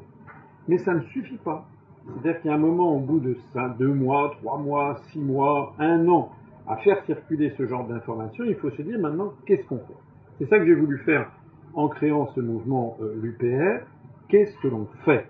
[0.68, 1.66] Mais ça ne suffit pas.
[2.04, 3.36] C'est-à-dire qu'il y a un moment, au bout de
[3.78, 6.32] deux mois, trois mois, six mois, un an,
[6.66, 9.94] à faire circuler ce genre d'informations, il faut se dire maintenant, qu'est-ce qu'on fait?
[10.38, 11.30] C'est ça que j'ai voulu faire
[11.74, 13.84] en créant ce mouvement euh, l'UPR.
[14.28, 15.26] Qu'est-ce que l'on fait?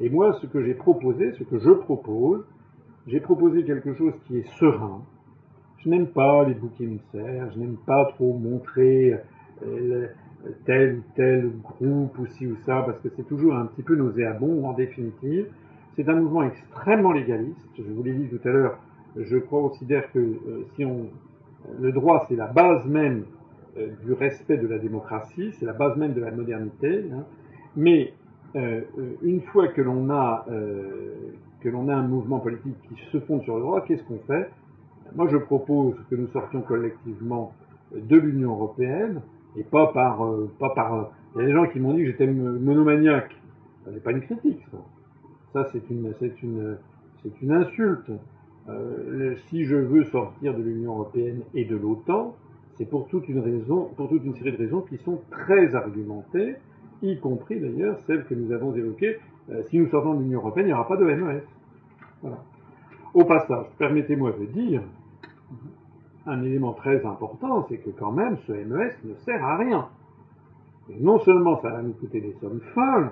[0.00, 2.44] Et moi, ce que j'ai proposé, ce que je propose,
[3.06, 5.02] j'ai proposé quelque chose qui est serein.
[5.78, 9.18] Je n'aime pas les boucs émissaires, je n'aime pas trop montrer
[9.66, 10.06] euh,
[10.64, 13.96] tel ou tel groupe ou ci ou ça, parce que c'est toujours un petit peu
[13.96, 15.46] nauséabond en définitive.
[15.96, 17.68] C'est un mouvement extrêmement légaliste.
[17.76, 18.78] Je vous l'ai dit tout à l'heure,
[19.16, 21.08] je considère que euh, si on,
[21.80, 23.24] le droit, c'est la base même
[23.76, 27.04] euh, du respect de la démocratie, c'est la base même de la modernité.
[27.12, 27.24] Hein.
[27.76, 28.14] Mais
[29.22, 30.44] une fois que l'on a
[31.62, 34.50] que l'on a un mouvement politique qui se fonde sur le droit, qu'est-ce qu'on fait?
[35.14, 37.52] Moi, je propose que nous sortions collectivement
[37.94, 39.20] de l'Union européenne
[39.56, 40.26] et pas par
[40.58, 41.10] pas par.
[41.34, 43.36] Il y a des gens qui m'ont dit que j'étais monomaniaque.
[43.84, 44.78] Ce n'est pas une critique, ça.
[45.52, 48.10] Ça, c'est une insulte.
[48.68, 52.36] Euh, si je veux sortir de l'Union européenne et de l'OTAN,
[52.78, 56.56] c'est pour toute une série de raisons qui sont très argumentées,
[57.02, 59.18] y compris d'ailleurs celles que nous avons évoquées.
[59.50, 61.42] Euh, si nous sortons de l'Union européenne, il n'y aura pas de MES.
[62.22, 62.38] Voilà.
[63.14, 64.82] Au passage, permettez-moi de dire
[66.26, 69.88] un élément très important, c'est que quand même ce MES ne sert à rien.
[71.00, 73.10] non seulement ça va nous coûter des sommes folles,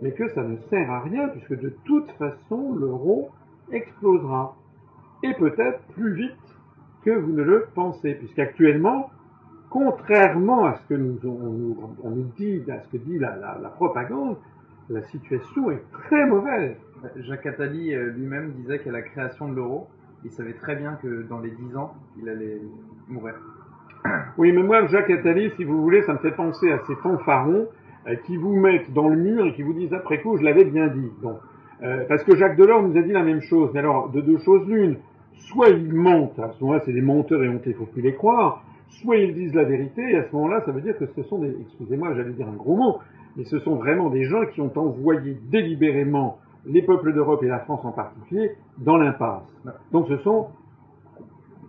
[0.00, 3.30] mais que ça ne sert à rien puisque de toute façon l'euro
[3.72, 4.54] explosera
[5.22, 6.36] et peut-être plus vite
[7.04, 9.10] que vous ne le pensez, puisqu'actuellement,
[9.70, 14.36] contrairement à ce que nous, on, nous dit, à ce que dit la, propagande,
[14.88, 16.76] la situation est très mauvaise.
[17.16, 19.88] Jacques Attali euh, lui-même disait qu'à la création de l'euro,
[20.24, 22.60] il savait très bien que dans les dix ans, il allait
[23.08, 23.34] mourir.
[24.38, 27.66] Oui, mais moi, Jacques Attali, si vous voulez, ça me fait penser à ces fanfarons
[28.06, 30.64] euh, qui vous mettent dans le mur et qui vous disent après coup, je l'avais
[30.64, 31.10] bien dit.
[31.22, 31.38] Donc,
[31.82, 33.70] euh, parce que Jacques Delors nous a dit la même chose.
[33.74, 34.96] Mais alors, de deux choses l'une,
[35.34, 38.14] soit ils mentent, à ce moment-là c'est des menteurs et hontés, il faut plus les
[38.14, 41.22] croire, soit ils disent la vérité, et à ce moment-là ça veut dire que ce
[41.24, 42.98] sont des, excusez-moi j'allais dire un gros mot,
[43.36, 47.60] mais ce sont vraiment des gens qui ont envoyé délibérément les peuples d'Europe et la
[47.60, 49.44] France en particulier dans l'impasse.
[49.92, 50.48] Donc ce sont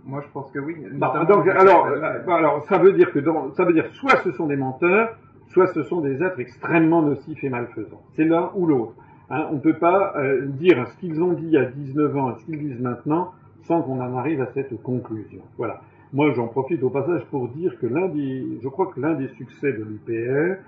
[0.07, 0.73] moi, je pense que oui.
[0.93, 4.31] Bah, donc, alors, euh, alors, ça veut dire que dans, ça veut dire soit ce
[4.31, 5.17] sont des menteurs,
[5.49, 8.01] soit ce sont des êtres extrêmement nocifs et malfaisants.
[8.15, 8.93] C'est l'un ou l'autre.
[9.29, 12.39] Hein, on ne peut pas euh, dire ce qu'ils ont dit à 19 ans et
[12.39, 13.33] ce qu'ils disent maintenant
[13.63, 15.41] sans qu'on en arrive à cette conclusion.
[15.57, 15.81] Voilà.
[16.13, 19.27] Moi, j'en profite au passage pour dire que l'un des, je crois que l'un des
[19.29, 20.61] succès de l'UPR,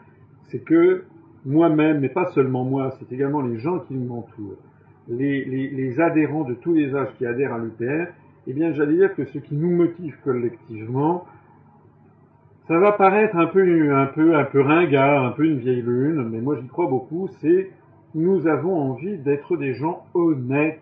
[0.50, 1.04] c'est que
[1.46, 4.58] moi-même, mais pas seulement moi, c'est également les gens qui m'entourent,
[5.08, 8.12] les, adhérents de tous les âges qui adhèrent à l'UPR,
[8.48, 11.26] eh bien, j'allais dire que ce qui nous motive collectivement,
[12.68, 16.30] ça va paraître un peu, un peu, un peu ringard, un peu une vieille lune,
[16.30, 17.72] mais moi j'y crois beaucoup, c'est
[18.14, 20.82] nous avons envie d'être des gens honnêtes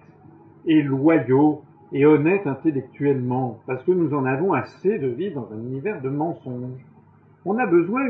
[0.65, 1.61] et loyaux
[1.93, 6.09] et honnêtes intellectuellement, parce que nous en avons assez de vivre dans un univers de
[6.09, 6.85] mensonges.
[7.49, 8.01] On a besoin,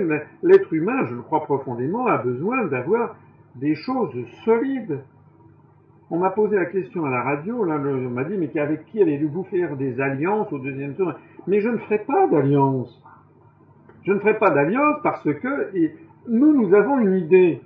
[0.41, 3.15] l'être humain, je le crois profondément, a besoin d'avoir
[3.53, 4.99] des choses solides.
[6.09, 8.99] On m'a posé la question à la radio, là, on m'a dit, mais avec qui
[8.99, 11.13] allez-vous faire des alliances au deuxième tour?
[11.45, 12.99] Mais je ne ferai pas d'alliance.
[14.05, 15.69] Je ne ferai pas d'alliance parce que
[16.27, 17.61] nous, nous avons une idée.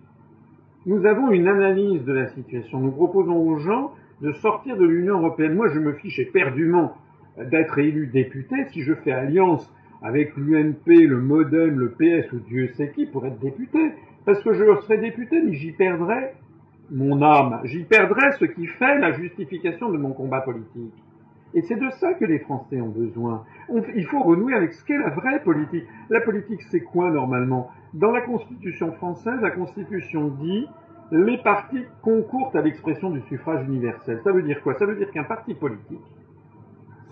[0.86, 2.82] Nous avons une analyse de la situation.
[2.82, 5.56] Nous proposons aux gens de sortir de l'Union européenne.
[5.56, 6.98] Moi, je me fiche éperdument
[7.38, 12.70] d'être élu député si je fais alliance avec l'UNP, le MoDem, le PS ou Dieu
[12.76, 13.94] sait qui pour être député.
[14.26, 16.34] Parce que je serai député, mais j'y perdrai
[16.92, 17.62] mon âme.
[17.64, 20.94] J'y perdrai ce qui fait la justification de mon combat politique.
[21.54, 23.44] Et c'est de ça que les Français ont besoin.
[23.96, 25.86] il faut renouer avec ce qu'est la vraie politique.
[26.10, 27.70] La politique, c'est quoi normalement?
[27.94, 30.68] Dans la Constitution française, la Constitution dit
[31.12, 34.22] les partis concourent à l'expression du suffrage universel.
[34.24, 34.76] Ça veut dire quoi?
[34.76, 36.00] Ça veut dire qu'un parti politique,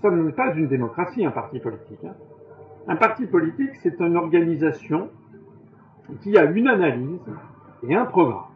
[0.02, 2.00] ça n'est pas une démocratie, un parti politique.
[2.06, 2.16] Hein.
[2.90, 5.10] Un parti politique, c'est une organisation
[6.24, 7.22] qui a une analyse
[7.88, 8.50] et un programme,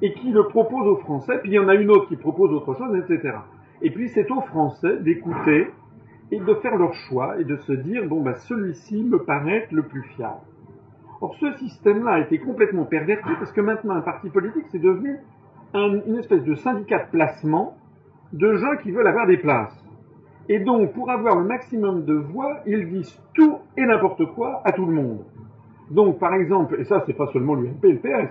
[0.00, 2.52] et qui le propose aux Français, puis il y en a une autre qui propose
[2.52, 3.38] autre chose, etc.
[3.82, 5.72] Et puis c'est aux Français d'écouter
[6.30, 9.82] et de faire leur choix et de se dire, bon, bah, celui-ci me paraît le
[9.82, 10.42] plus fiable.
[11.20, 15.18] Or, ce système-là a été complètement perverti parce que maintenant, un parti politique, c'est devenu
[15.74, 17.76] une espèce de syndicat de placement
[18.32, 19.85] de gens qui veulent avoir des places.
[20.48, 24.72] Et donc, pour avoir le maximum de voix, ils disent tout et n'importe quoi à
[24.72, 25.24] tout le monde.
[25.90, 28.30] Donc, par exemple, et ça, c'est pas seulement l'UMP et le PS,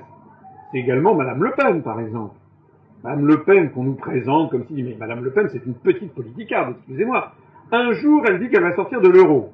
[0.72, 2.36] c'est également Madame Le Pen, par exemple.
[3.04, 6.14] Madame Le Pen, qu'on nous présente comme si, mais Madame Le Pen, c'est une petite
[6.14, 7.34] politicarde, excusez-moi.
[7.72, 9.52] Un jour, elle dit qu'elle va sortir de l'euro.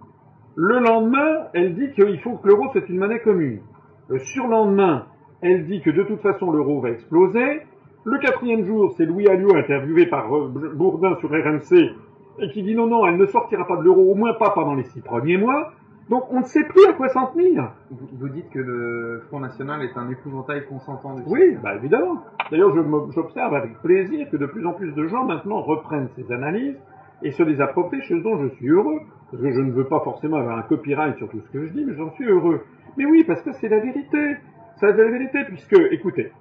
[0.55, 3.59] Le lendemain, elle dit qu'il faut que l'euro soit une monnaie commune.
[4.07, 5.05] Le surlendemain,
[5.41, 7.61] elle dit que de toute façon l'euro va exploser.
[8.03, 11.95] Le quatrième jour, c'est Louis Alliot interviewé par euh, Bourdin sur RMC
[12.39, 14.75] et qui dit non, non, elle ne sortira pas de l'euro, au moins pas pendant
[14.75, 15.71] les six premiers mois.
[16.09, 17.71] Donc on ne sait plus à quoi s'en tenir.
[17.89, 22.23] Vous dites que le Front National est un épouvantail consentant du Oui, bah évidemment.
[22.49, 22.73] D'ailleurs,
[23.11, 26.77] j'observe avec plaisir que de plus en plus de gens maintenant reprennent ces analyses
[27.23, 28.99] et se les approprient, chez dont je suis heureux
[29.31, 31.71] parce que je ne veux pas forcément avoir un copyright sur tout ce que je
[31.71, 32.61] dis, mais j'en suis heureux.
[32.97, 34.35] Mais oui, parce que c'est la vérité.
[34.75, 36.31] C'est la vérité, puisque, écoutez,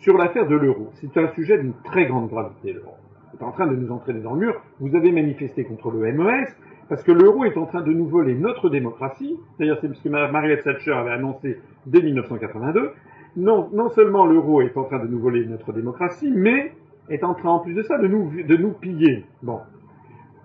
[0.00, 2.94] sur l'affaire de l'euro, c'est un sujet d'une très grande gravité, l'euro.
[3.32, 4.62] C'est en train de nous entraîner dans le mur.
[4.80, 6.46] Vous avez manifesté contre le MES,
[6.88, 9.36] parce que l'euro est en train de nous voler notre démocratie.
[9.58, 12.92] D'ailleurs, c'est ce que Margaret Thatcher avait annoncé dès 1982.
[13.36, 16.72] non, non seulement l'euro est en train de nous voler notre démocratie, mais
[17.10, 19.24] est en train en plus de ça de nous, de nous piller.
[19.42, 19.60] Bon.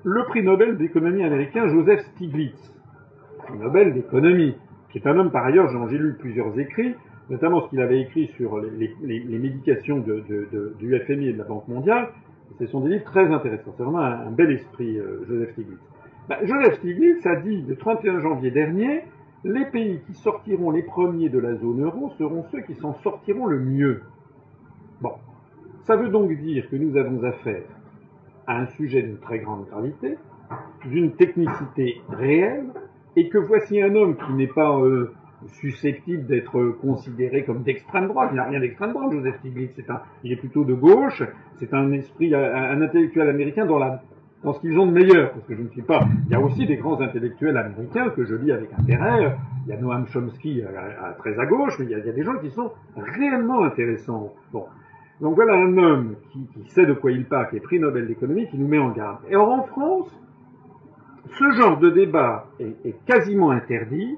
[0.03, 2.73] Le prix Nobel d'économie américain Joseph Stiglitz,
[3.39, 4.55] prix Nobel d'économie,
[4.91, 6.93] qui est un homme par ailleurs, j'ai lu plusieurs écrits,
[7.29, 8.93] notamment ce qu'il avait écrit sur les,
[9.39, 10.23] médications de,
[10.77, 12.09] du FMI et de la Banque mondiale.
[12.59, 13.73] Ce sont des livres très intéressants.
[13.75, 15.79] C'est vraiment un, bel esprit, euh, Joseph Stiglitz.
[16.29, 19.03] Ben, Joseph Stiglitz a dit le 31 janvier dernier,
[19.43, 23.45] les pays qui sortiront les premiers de la zone euro seront ceux qui s'en sortiront
[23.45, 24.03] le mieux.
[25.01, 25.13] Bon.
[25.83, 27.63] Ça veut donc dire que nous avons affaire
[28.47, 30.17] à un sujet d'une très grande gravité,
[30.85, 32.67] d'une technicité réelle,
[33.15, 35.13] et que voici un homme qui n'est pas euh,
[35.47, 38.29] susceptible d'être considéré comme d'extrême droite.
[38.31, 39.73] Il n'a rien d'extrême droite, Joseph Stiglitz.
[39.75, 41.23] C'est un, il est plutôt de gauche.
[41.59, 44.01] C'est un esprit, un, intellectuel américain dans la
[44.43, 46.05] dans ce qu'ils ont de meilleur, parce que je ne suis pas.
[46.25, 49.37] Il y a aussi des grands intellectuels américains que je lis avec intérêt.
[49.65, 52.37] Il y a Noam Chomsky à, très à gauche, mais il y, a, des gens
[52.39, 54.33] qui sont réellement intéressants.
[54.51, 58.49] Donc voilà un homme qui, sait de quoi il parle, qui est prix Nobel d'économie,
[58.49, 59.19] qui nous met en garde.
[59.29, 60.21] Et or en France,
[61.39, 64.17] ce genre de débat est quasiment interdit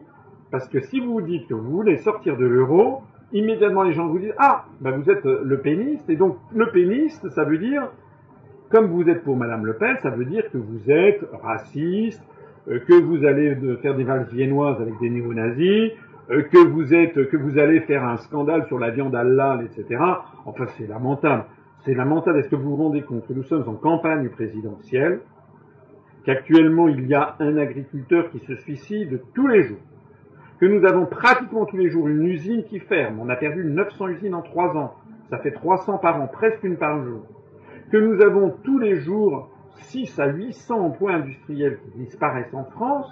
[0.56, 3.02] parce que si vous dites que vous voulez sortir de l'euro,
[3.34, 7.28] immédiatement les gens vous disent Ah, ben vous êtes le péniste, et donc le péniste,
[7.32, 7.90] ça veut dire,
[8.70, 12.24] comme vous êtes pour Madame Le Pen, ça veut dire que vous êtes raciste,
[12.70, 15.92] euh, que vous allez faire des valses viennoises avec des néo-nazis,
[16.32, 20.02] euh, que vous êtes, que vous allez faire un scandale sur la viande halal, etc.
[20.46, 21.44] Enfin, c'est lamentable.
[21.84, 22.40] C'est lamentable.
[22.40, 25.20] Est-ce que vous vous rendez compte que nous sommes en campagne présidentielle,
[26.24, 29.80] qu'actuellement il y a un agriculteur qui se suicide tous les jours,
[30.60, 33.20] que nous avons pratiquement tous les jours une usine qui ferme.
[33.20, 34.94] On a perdu 900 usines en trois ans.
[35.30, 37.26] Ça fait 300 par an, presque une par jour.
[37.92, 43.12] Que nous avons tous les jours 6 à 800 emplois industriels qui disparaissent en France.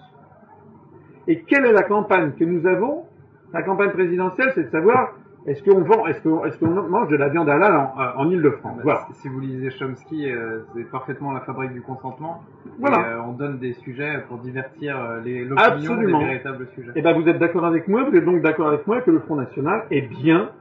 [1.27, 3.05] Et quelle est la campagne que nous avons?
[3.51, 5.13] La campagne présidentielle, c'est de savoir
[5.45, 8.79] est-ce qu'on vend, est-ce qu'on, mange de la viande halal en, euh, en Ile-de-France?
[8.83, 9.07] Voilà.
[9.13, 12.43] Si vous lisez Chomsky, euh, c'est parfaitement la fabrique du consentement.
[12.79, 12.97] Voilà.
[12.97, 16.91] Et, euh, on donne des sujets pour divertir les l'opinion des véritables sujets.
[16.91, 19.11] Et eh ben vous êtes d'accord avec moi Vous êtes donc d'accord avec moi que
[19.11, 20.51] le Front National est bien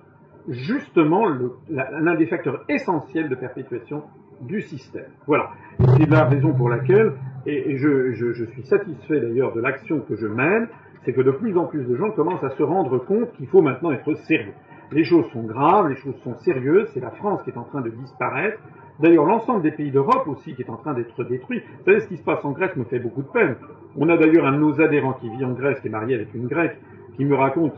[0.48, 1.26] justement
[1.70, 4.02] l'un des facteurs essentiels de perpétuation
[4.40, 5.06] du système.
[5.28, 5.50] Voilà.
[5.96, 7.12] C'est la raison pour laquelle,
[7.46, 10.66] et, et je, je, je suis satisfait d'ailleurs de l'action que je mène,
[11.04, 13.62] c'est que de plus en plus de gens commencent à se rendre compte qu'il faut
[13.62, 14.52] maintenant être sérieux.
[14.92, 17.80] Les choses sont graves, les choses sont sérieuses, c'est la France qui est en train
[17.80, 18.58] de disparaître.
[19.00, 21.62] D'ailleurs, l'ensemble des pays d'Europe aussi qui est en train d'être détruit.
[21.78, 23.56] Vous savez, ce qui se passe en Grèce me fait beaucoup de peine.
[23.96, 26.34] On a d'ailleurs un de nos adhérents qui vit en Grèce, qui est marié avec
[26.34, 26.76] une Grecque,
[27.16, 27.74] qui me raconte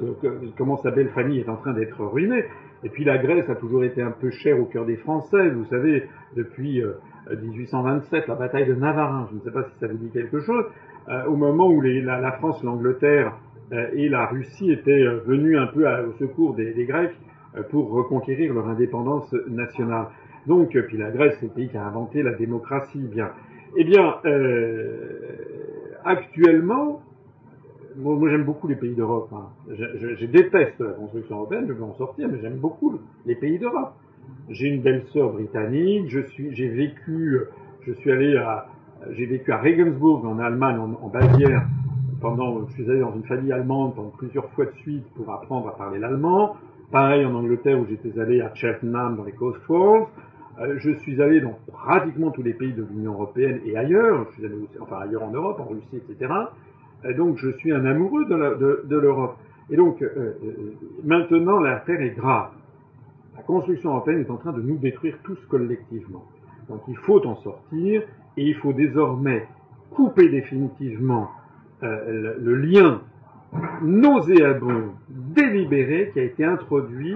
[0.57, 2.45] comment sa belle famille est en train d'être ruinée.
[2.83, 5.49] Et puis la Grèce a toujours été un peu chère au cœur des Français.
[5.51, 6.83] Vous savez, depuis
[7.31, 10.41] 1827, euh, la bataille de Navarin, je ne sais pas si ça vous dit quelque
[10.41, 10.65] chose,
[11.09, 13.33] euh, au moment où la, la, France, l'Angleterre
[13.73, 17.15] et la Russie étaient venus un peu au secours des, Grecs
[17.71, 20.07] pour reconquérir leur indépendance nationale.
[20.47, 22.99] Donc, puis la Grèce, c'est le pays qui a inventé la démocratie.
[22.99, 23.31] Bien,
[23.77, 24.17] eh bien,
[26.05, 27.01] actuellement,
[27.97, 29.31] moi, j'aime beaucoup les pays d'Europe.
[29.33, 29.49] Hein.
[29.69, 33.95] Je, déteste la construction européenne, je veux en sortir, mais j'aime beaucoup les pays d'Europe.
[34.49, 37.41] J'ai une belle sœur britannique, j'ai vécu,
[37.83, 38.67] je suis allé à,
[39.13, 41.67] j'ai vécu à Regensburg en Allemagne, en, Bavière,
[42.25, 45.69] pendant, je suis allé dans une famille allemande pendant plusieurs fois de suite pour apprendre
[45.69, 46.57] à parler l'allemand.
[46.91, 50.07] Pareil en Angleterre où j'étais allé à Cheltenham dans les Cotswolds.
[50.59, 54.25] Euh, je suis allé dans pratiquement tous les pays de l'Union européenne et ailleurs.
[54.31, 56.33] Je suis allé aussi, enfin ailleurs en Europe, en Russie, etc.
[57.07, 59.37] Et donc je suis un amoureux de l'Europe.
[59.69, 60.73] Et donc euh, euh,
[61.05, 62.53] maintenant l'affaire est grave.
[63.37, 66.25] La construction européenne est en train de nous détruire tous collectivement.
[66.71, 68.01] Donc il faut en sortir
[68.39, 69.47] et il faut désormais
[69.91, 71.29] couper définitivement
[71.83, 73.01] euh, le, lien
[73.83, 77.15] nauséabond, délibéré qui a été introduit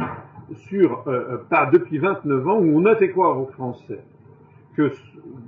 [0.69, 4.01] sur, euh, par, depuis 29 ans où on a fait croire aux Français
[4.77, 4.93] que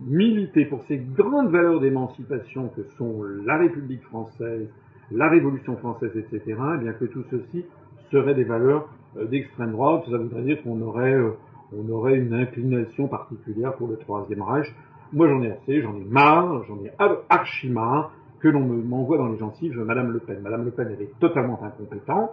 [0.07, 4.69] militer pour ces grandes valeurs d'émancipation que sont la République française,
[5.13, 7.65] la Révolution française, etc., eh bien que tout ceci
[8.11, 10.05] serait des valeurs euh, d'extrême droite.
[10.11, 11.31] Ça voudrait dire qu'on aurait, euh,
[11.77, 14.67] on aurait une inclination particulière pour le Troisième Reich.
[15.13, 16.93] Moi, j'en ai assez, j'en ai marre, j'en ai
[17.29, 20.41] archi marre que l'on m'envoie dans les gencives Madame Le Pen.
[20.43, 22.33] Madame Le Pen, elle est totalement incompétente.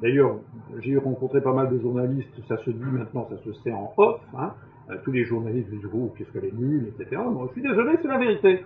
[0.00, 0.36] D'ailleurs,
[0.80, 4.20] j'ai rencontré pas mal de journalistes, ça se dit maintenant, ça se sait en off,
[4.36, 4.52] hein,
[4.90, 7.22] euh, tous les journalistes disent oh, qu'est-ce qu'elle est nulle, etc.
[7.30, 8.64] Moi, je suis désolé, c'est la vérité.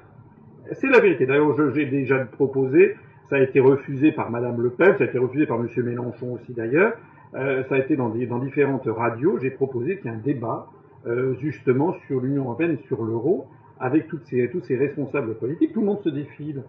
[0.73, 1.27] C'est la vérité.
[1.27, 2.97] D'ailleurs, j'ai déjà proposé,
[3.29, 6.33] ça a été refusé par Madame Le Pen, ça a été refusé par Monsieur Mélenchon
[6.33, 6.95] aussi d'ailleurs.
[7.35, 9.39] Euh, ça a été dans différentes radios.
[9.39, 10.69] J'ai proposé qu'il y ait un débat
[11.07, 13.47] euh, justement sur l'Union européenne et sur l'euro
[13.81, 15.73] avec tous ces responsables politiques.
[15.73, 16.63] Tout le monde se défile.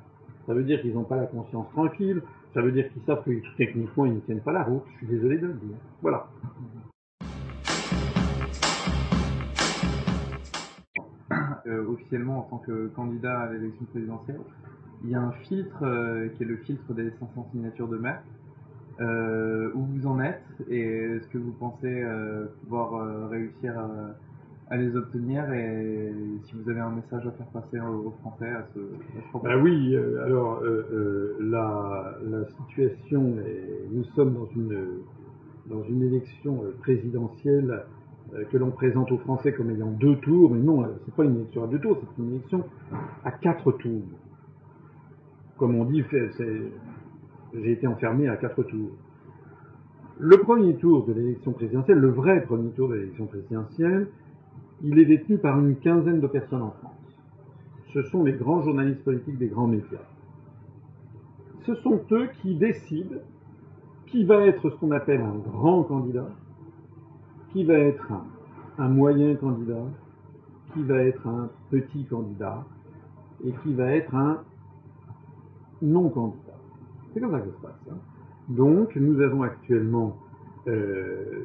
[0.45, 2.21] Ça veut dire qu'ils n'ont pas la conscience tranquille.
[2.53, 4.83] Ça veut dire qu'ils savent que techniquement, ils ne tiennent pas la route.
[4.93, 5.77] Je suis désolé de le dire.
[6.01, 6.27] Voilà.
[11.67, 14.39] Euh, officiellement, en tant que candidat à l'élection présidentielle,
[15.03, 18.21] il y a un filtre euh, qui est le filtre des 500 signatures de maire.
[18.99, 22.03] Euh, où vous en êtes et est-ce que vous pensez
[22.63, 23.89] pouvoir réussir à
[24.69, 26.11] à les obtenir et
[26.43, 28.79] si vous avez un message à faire passer aux Français à ce,
[29.29, 29.57] problème.
[29.57, 34.77] Ben oui, euh, alors euh, euh, la, la, situation, est, nous sommes dans une,
[35.67, 37.85] dans une élection présidentielle
[38.51, 41.63] que l'on présente aux Français comme ayant deux tours, mais non, c'est pas une élection
[41.63, 42.65] à deux tours, c'est une élection
[43.23, 44.03] à quatre tours.
[45.57, 46.03] Comme on dit,
[47.53, 48.91] j'ai été enfermé à quatre tours.
[50.19, 54.07] Le premier tour de l'élection présidentielle, le vrai premier tour de l'élection présidentielle,
[54.83, 56.93] il est détenu par une quinzaine de personnes en France.
[57.93, 60.05] Ce sont les grands journalistes politiques des grands médias.
[61.65, 63.17] Ce sont eux qui décident
[64.07, 66.29] qui va être ce qu'on appelle un grand candidat,
[67.51, 68.11] qui va être
[68.77, 69.83] un, moyen candidat,
[70.73, 72.63] qui va être un petit candidat
[73.43, 74.43] et qui va être un
[75.81, 76.57] non-candidat.
[77.13, 77.87] C'est comme ça que ça se passe.
[77.91, 77.97] Hein.
[78.49, 80.15] Donc, nous avons actuellement
[80.67, 81.43] euh,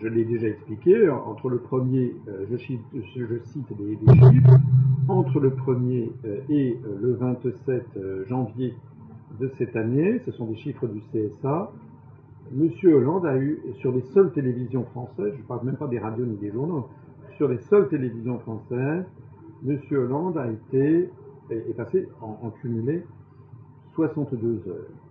[0.00, 4.60] je l'ai déjà expliqué, entre le premier, euh, je, cite, des, chiffres,
[5.08, 7.98] entre le premier euh, et le 27
[8.28, 8.74] janvier
[9.40, 11.72] de cette année, ce sont des chiffres du CSA,
[12.52, 15.98] Monsieur Hollande a eu, sur les seules télévisions françaises, je ne parle même pas des
[15.98, 16.88] radios ni des journaux,
[17.36, 19.04] sur les seules télévisions françaises,
[19.62, 21.08] Monsieur Hollande a été,
[21.50, 23.02] est passé en, en cumulé
[23.94, 25.03] 62 heures.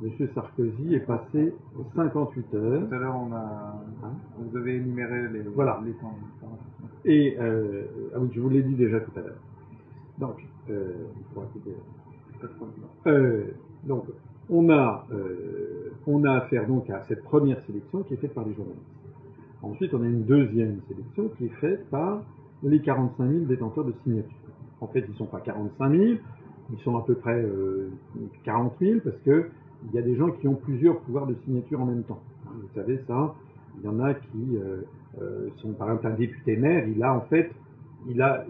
[0.00, 0.28] M.
[0.32, 2.88] Sarkozy est passé aux 58 heures.
[2.88, 5.80] Tout à l'heure, on a, hein vous avez énuméré les, voilà.
[5.84, 6.14] les temps.
[7.04, 7.84] Et euh,
[8.14, 9.40] ah oui, je vous l'ai dit déjà tout à l'heure.
[10.18, 10.36] Donc,
[10.70, 10.92] euh,
[13.06, 13.44] euh,
[13.84, 14.04] donc,
[14.48, 15.06] on a,
[16.06, 18.82] on a affaire donc à cette première sélection qui est faite par les journalistes.
[19.62, 22.22] Ensuite, on a une deuxième sélection qui est faite par
[22.62, 24.30] les 45 000 détenteurs de signatures.
[24.80, 26.02] En fait, ils ne sont pas 45 000,
[26.72, 27.44] ils sont à peu près
[28.44, 29.50] 40 000 parce que
[29.86, 32.20] il y a des gens qui ont plusieurs pouvoirs de signature en même temps.
[32.44, 33.34] Vous savez ça,
[33.78, 34.82] il y en a qui euh,
[35.20, 37.50] euh, sont par exemple un député maire, il a en fait,
[38.08, 38.44] il a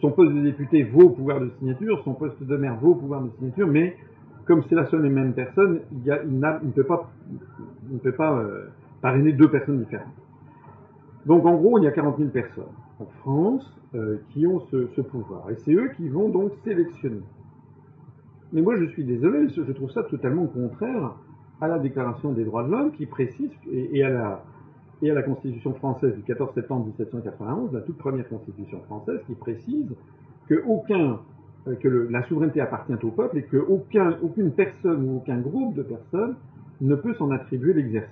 [0.00, 3.30] son poste de député vaut pouvoir de signature, son poste de maire vaut pouvoir de
[3.38, 3.96] signature, mais
[4.44, 8.66] comme c'est la seule et même personne, il, ne peut pas, euh,
[9.00, 10.08] parrainer deux personnes différentes.
[11.26, 12.64] Donc en gros, il y a 40 000 personnes
[12.98, 13.68] en France
[14.30, 17.20] qui ont ce pouvoir, et c'est eux qui vont donc sélectionner.
[18.52, 21.14] Mais moi, je suis désolé, je trouve ça totalement contraire
[21.60, 24.44] à la Déclaration des droits de l'homme qui précise, et, à la,
[25.00, 29.34] et à la Constitution française du 14 septembre 1791, la toute première Constitution française, qui
[29.34, 29.88] précise
[30.48, 31.20] que, aucun,
[31.66, 36.34] euh, que la souveraineté appartient au peuple et qu'aucune personne ou aucun groupe de personnes
[36.80, 38.10] ne peut s'en attribuer l'exercice.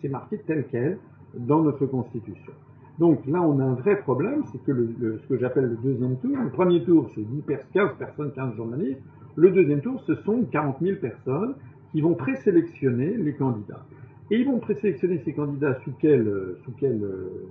[0.00, 0.98] C'est marqué tel quel
[1.34, 2.52] dans notre Constitution.
[2.98, 6.36] Donc là, on a un vrai problème, c'est que ce que j'appelle le deuxième tour,
[6.36, 7.42] le premier tour, c'est 10
[7.72, 9.00] 15 personnes, 15 journalistes,
[9.36, 11.54] le deuxième tour, ce sont 40 000 personnes
[11.92, 13.84] qui vont présélectionner les candidats.
[14.30, 16.30] Et ils vont présélectionner ces candidats sous quels
[16.64, 17.48] sous quel euh,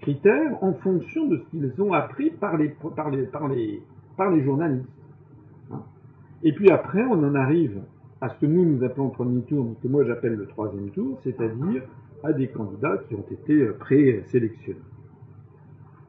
[0.00, 3.82] critères En fonction de ce qu'ils ont appris par les, par les, par les,
[4.16, 4.88] par les journalistes.
[5.70, 5.82] Hein.
[6.42, 7.80] Et puis après, on en arrive
[8.20, 10.90] à ce que nous, nous appelons le premier tour, mais que moi j'appelle le troisième
[10.90, 11.82] tour, c'est-à-dire
[12.22, 14.78] à des candidats qui ont été euh, présélectionnés.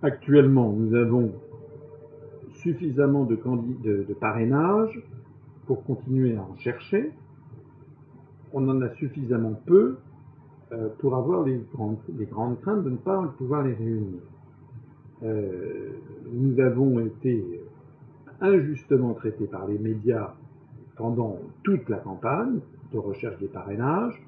[0.01, 1.31] Actuellement, nous avons
[2.51, 3.37] suffisamment de,
[3.83, 5.01] de, de parrainage
[5.65, 7.11] pour continuer à en chercher.
[8.51, 9.97] On en a suffisamment peu
[10.71, 11.97] euh, pour avoir les grandes,
[12.61, 14.21] craintes de ne pas pouvoir les réunir.
[15.23, 15.89] Euh,
[16.31, 17.61] nous avons été
[18.41, 20.33] injustement traités par les médias
[20.97, 22.59] pendant toute la campagne
[22.91, 24.21] de recherche des parrainages.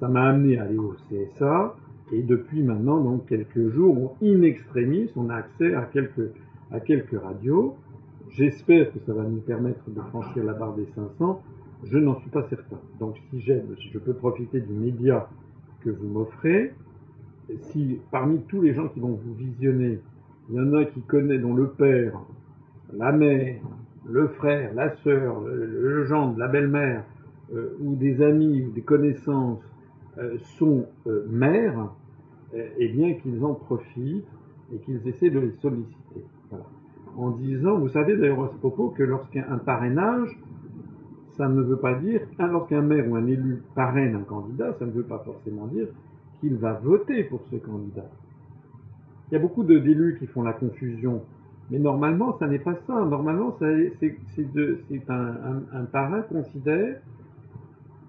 [0.00, 1.76] Ça m'a amené à aller au CSA
[2.12, 5.84] et depuis maintenant, donc quelques jours, extremis, on a accès à
[6.80, 7.76] quelques radios.
[8.32, 11.42] J'espère que ça va nous permettre de franchir la barre des 500.
[11.84, 12.78] Je n'en suis pas certain.
[13.00, 15.28] Donc si j'aime, si je peux profiter du média
[15.80, 16.72] que vous m'offrez,
[17.72, 19.98] si parmi tous les gens qui vont vous visionner,
[20.48, 22.20] il y en a qui connaissent, dont le père,
[22.92, 23.60] la mère,
[24.08, 27.04] le frère, la sœur, le, gendre, la belle-mère,
[27.52, 29.60] euh, ou des amis ou des connaissances
[30.18, 31.92] euh, sont euh, mères,
[32.78, 34.26] eh bien qu'ils en profitent
[34.74, 36.24] et qu'ils essaient de les solliciter.
[37.16, 40.30] En disant, vous savez d'ailleurs à ce propos que lorsqu'un parrainage,
[41.36, 44.90] ça ne veut pas dire, lorsqu'un maire ou un élu parraine un candidat, ça ne
[44.90, 45.86] veut pas forcément dire
[46.40, 48.08] qu'il va voter pour ce candidat.
[49.30, 51.22] Il y a beaucoup d'élus qui font la confusion
[51.70, 53.04] Mais normalement, ça n'est pas ça.
[53.04, 53.92] Normalement, c'est
[55.08, 57.00] un, un, parrain considère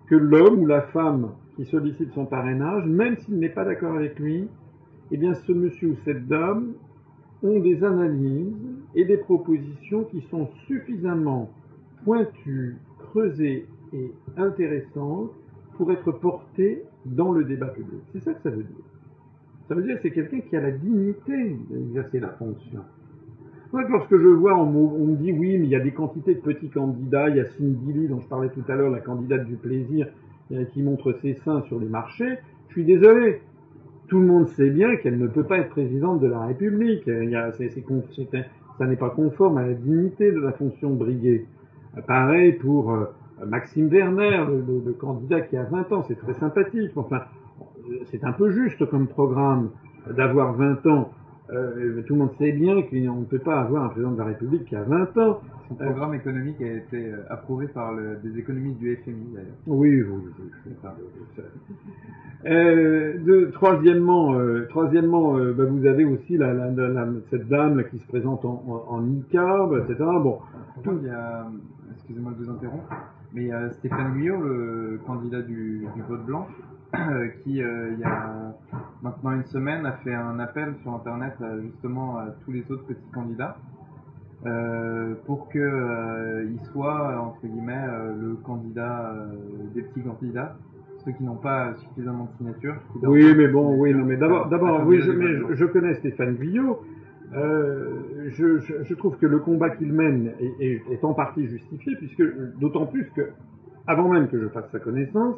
[0.07, 4.17] que l'homme ou la femme qui sollicite son parrainage, même s'il n'est pas d'accord avec
[4.19, 4.47] lui,
[5.11, 6.73] eh bien, ce monsieur ou cette dame
[7.43, 11.49] ont des analyses et des propositions qui sont suffisamment
[12.03, 15.31] pointues, creusées et intéressantes
[15.77, 18.01] pour être portées dans le débat public.
[18.13, 18.85] C'est ça que ça veut dire.
[19.67, 22.81] Ça veut dire que c'est quelqu'un qui a la dignité d'exercer la fonction.
[23.73, 26.69] lorsque je vois, on, me dit oui, mais il y a des quantités de petits
[26.69, 29.55] candidats, il y a Cindy Lee, dont je parlais tout à l'heure, la candidate du
[29.55, 30.07] plaisir,
[30.51, 32.37] euh, qui montre ses seins sur les marchés,
[32.67, 33.41] je suis désolé.
[34.07, 37.07] Tout le monde sait bien qu'elle ne peut pas être présidente de la République.
[37.07, 37.51] Y a,
[38.81, 41.45] ça n'est pas conforme à la dignité de la fonction de briguer.
[42.07, 43.05] Pareil pour euh,
[43.45, 46.89] Maxime Werner, le, candidat qui a 20 ans, c'est très sympathique.
[46.95, 47.21] Enfin,
[48.05, 49.69] c'est un peu juste comme programme
[50.09, 51.11] d'avoir 20 ans.
[51.51, 54.25] Euh, tout le monde sait bien qu'on ne peut pas avoir un président de la
[54.25, 55.41] République qui a 20 ans.
[55.71, 59.53] Son programme économique a été euh, approuvé par le, des économistes du FMI d'ailleurs.
[59.67, 60.73] Oui, oui, oui.
[62.45, 67.83] Euh, de, troisièmement, euh, troisièmement euh, bah, vous avez aussi la, la, la, cette dame
[67.89, 69.95] qui se présente en, en, en etc.
[70.21, 70.39] Bon,
[70.83, 70.99] tout...
[71.01, 71.47] il y a,
[71.95, 72.93] excusez-moi de vous interrompre,
[73.33, 76.47] mais il y a Stéphane Guyot, le candidat du, du vote blanc,
[77.43, 78.55] qui, euh, il y a
[79.01, 83.11] maintenant une semaine, a fait un appel sur Internet justement à tous les autres petits
[83.13, 83.55] candidats
[84.45, 87.85] euh, pour que euh, il soit entre guillemets
[88.19, 89.15] le candidat
[89.75, 90.55] des petits candidats
[91.05, 92.75] ceux qui n'ont pas suffisamment de signatures.
[93.03, 96.79] Oui, mais bon, oui, non, mais d'abord, d'abord, oui, je, mais je, connais Stéphane Guillot.
[97.33, 101.95] Euh, je, je, trouve que le combat qu'il mène est, est, est, en partie justifié,
[101.95, 102.23] puisque
[102.59, 103.29] d'autant plus que,
[103.87, 105.35] avant même que je fasse sa connaissance,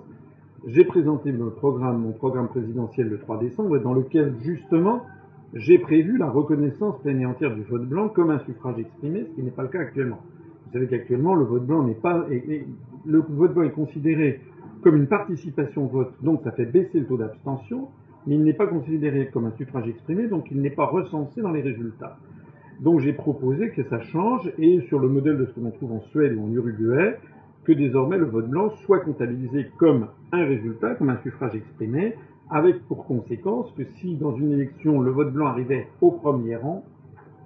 [0.66, 5.04] j'ai présenté mon programme, mon programme présidentiel le 3 décembre, dans lequel justement
[5.54, 9.36] j'ai prévu la reconnaissance pleine et entière du vote blanc comme un suffrage exprimé, ce
[9.36, 10.20] qui n'est pas le cas actuellement.
[10.66, 14.42] Vous savez qu'actuellement le vote blanc n'est pas, est considéré
[14.82, 17.90] comme une participation au vote, donc ça fait baisser le taux d'abstention,
[18.26, 21.52] mais il n'est pas considéré comme un suffrage exprimé, donc il n'est pas recensé dans
[21.52, 22.18] les résultats.
[22.82, 25.94] Donc j'ai proposé que ça change, et sur le modèle de ce que l'on trouve
[25.94, 27.18] en Suède ou en Uruguay,
[27.64, 32.16] que désormais le vote blanc soit comptabilisé comme un résultat, comme un suffrage exprimé,
[32.54, 36.84] avec pour conséquence que si dans une élection le vote blanc arrivait au premier rang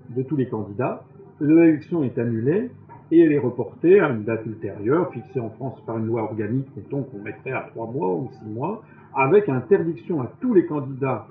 [0.09, 1.03] de tous les candidats,
[1.39, 2.69] l'élection est annulée
[3.11, 6.67] et elle est reportée à une date ultérieure, fixée en France par une loi organique,
[6.75, 8.83] mettons qu'on mettrait à trois mois ou six mois,
[9.15, 11.27] avec interdiction à tous les candidats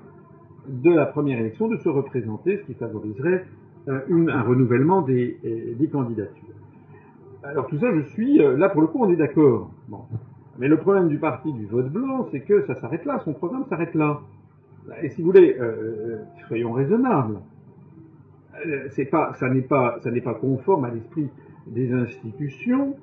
[0.67, 3.45] de la première élection de se représenter, ce qui favoriserait
[3.89, 6.55] euh, un renouvellement des, euh, des, candidatures.
[7.43, 9.69] Alors tout ça, je suis euh, là pour le coup, on est d'accord.
[10.59, 13.65] Mais le problème du parti du vote blanc, c'est que ça s'arrête là, son programme
[13.69, 14.21] s'arrête là.
[15.01, 16.17] Et si vous voulez, euh,
[16.47, 17.39] soyons raisonnables.
[18.89, 21.29] C'est pas, ça n'est pas, pas conforme à l'esprit
[21.67, 22.95] des institutions.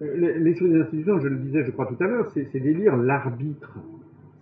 [0.00, 3.78] L'esprit des institutions, je le disais, je crois tout à l'heure, c'est d'élire l'arbitre.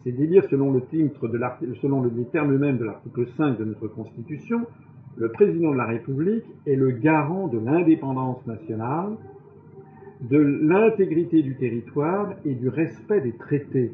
[0.04, 1.40] C'est d'élire selon le titre de
[1.80, 4.66] selon les termes mêmes de l'article 5 de notre Constitution,
[5.16, 9.16] le président de la République est le garant de l'indépendance nationale,
[10.22, 13.92] de l'intégrité du territoire et du respect des traités.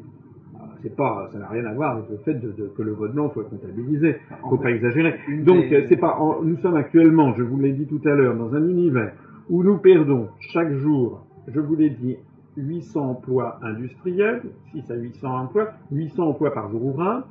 [0.81, 3.13] C'est pas, ça n'a rien à voir avec le fait de, de, que le vote
[3.13, 4.15] blanc soit comptabilisé.
[4.49, 5.15] Faut pas exagérer.
[5.43, 8.65] Donc, c'est pas, nous sommes actuellement, je vous l'ai dit tout à l'heure, dans un
[8.67, 9.13] univers
[9.49, 12.17] où nous perdons chaque jour, je vous l'ai dit,
[12.57, 14.41] 800 emplois industriels,
[14.71, 17.23] 6 à 800 emplois, 800 emplois par jour ouvrable,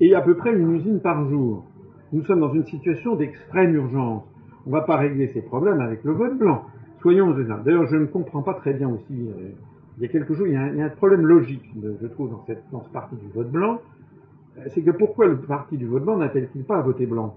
[0.00, 1.64] et à peu près une usine par jour.
[2.12, 4.24] Nous sommes dans une situation d'extrême urgence.
[4.66, 6.64] On ne va pas régler ces problèmes avec le vote blanc.
[7.04, 7.64] Soyons raisonnables.
[7.64, 9.12] D'ailleurs, je ne comprends pas très bien aussi.
[9.12, 9.50] Euh,
[9.98, 11.70] il y a quelque chose, il y a un, il y a un problème logique,
[12.00, 13.82] je trouve, dans, cette, dans ce parti du vote blanc.
[14.56, 17.36] Euh, c'est que pourquoi le parti du vote blanc n'appelle-t-il pas à voter blanc?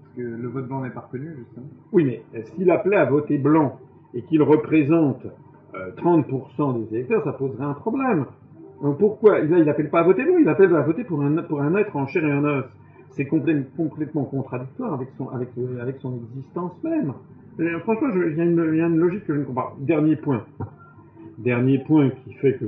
[0.00, 1.66] Parce que le vote blanc n'est pas reconnu, justement.
[1.90, 3.80] Oui, mais euh, s'il appelait à voter blanc
[4.14, 5.26] et qu'il représente
[5.74, 8.26] euh, 30% des électeurs, ça poserait un problème.
[8.80, 9.40] Donc pourquoi?
[9.40, 11.74] Là, il n'appelle pas à voter blanc, il appelle à voter pour un, pour un
[11.74, 12.64] être en chair et en os
[13.10, 15.50] c'est complètement contradictoire avec son, avec,
[15.80, 17.12] avec son existence même.
[17.58, 19.76] Et, franchement, il y, a une logique que je ne comprends pas.
[19.80, 20.44] Dernier point.
[21.38, 22.64] Dernier point qui fait que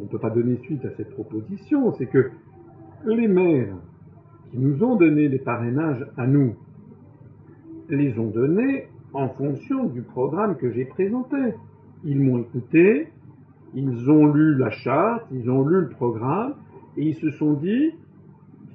[0.00, 2.30] on ne peut pas donner suite à cette proposition, c'est que
[3.06, 3.76] les maires
[4.50, 6.54] qui nous ont donné des parrainages à nous,
[7.88, 11.36] les ont donnés en fonction du programme que j'ai présenté.
[12.04, 13.08] Ils m'ont écouté,
[13.74, 16.54] ils ont lu la charte, ils ont lu le programme,
[16.96, 17.92] et ils se sont dit,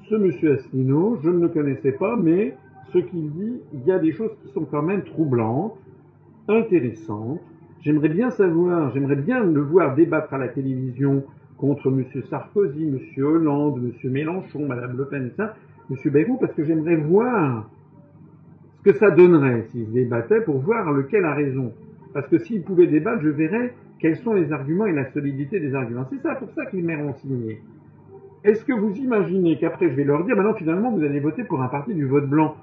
[0.10, 2.56] ce monsieur Asselineau, je ne le connaissais pas, mais
[2.96, 5.78] ce qu'il dit, il y a des choses qui sont quand même troublantes,
[6.48, 7.42] intéressantes.
[7.82, 11.24] J'aimerais bien savoir, j'aimerais bien le voir débattre à la télévision
[11.58, 15.30] contre monsieur Sarkozy, monsieur Hollande, monsieur Mélenchon, madame Le Pen,
[15.90, 17.70] monsieur Bayrou, parce que j'aimerais voir
[18.78, 21.74] ce que ça donnerait s'ils débattaient pour voir lequel a raison.
[22.14, 25.76] Parce que s'ils pouvaient débattre, je verrais quels sont les arguments et la solidité des
[25.76, 26.06] arguments.
[26.10, 27.62] C'est ça pour ça que les maires ont signé.
[28.46, 31.62] Est-ce que vous imaginez qu'après je vais leur dire, maintenant finalement vous allez voter pour
[31.62, 32.56] un parti du vote blanc?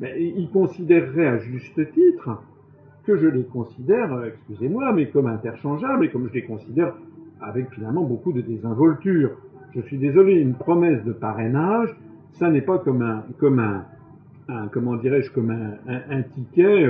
[0.00, 2.42] Mais Ils considéreraient à juste titre
[3.06, 6.94] que je les considère, euh, excusez-moi, mais comme interchangeables et comme je les considère
[7.40, 9.30] avec finalement beaucoup de désinvolture.
[9.74, 11.94] Je suis désolé, une promesse de parrainage,
[12.32, 13.84] ça n'est pas comme un, comme un,
[14.72, 16.88] comment dirais-je, comme un, ticket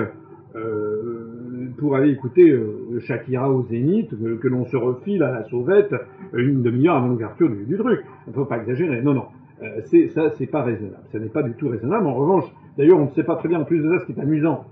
[0.54, 4.10] euh, pour aller écouter euh, Shakira au Zénith,
[4.40, 5.94] que, l'on se refile à la sauvette
[6.32, 8.00] une demi-heure avant l'ouverture du, truc.
[8.26, 9.02] Il ne faut pas exagérer.
[9.02, 9.26] Non, non.
[9.62, 11.04] Euh, c'est ça, c'est pas raisonnable.
[11.12, 12.06] Ça n'est pas du tout raisonnable.
[12.06, 12.44] En revanche,
[12.76, 14.64] d'ailleurs, on ne sait pas très bien en plus de ça ce qui est amusant.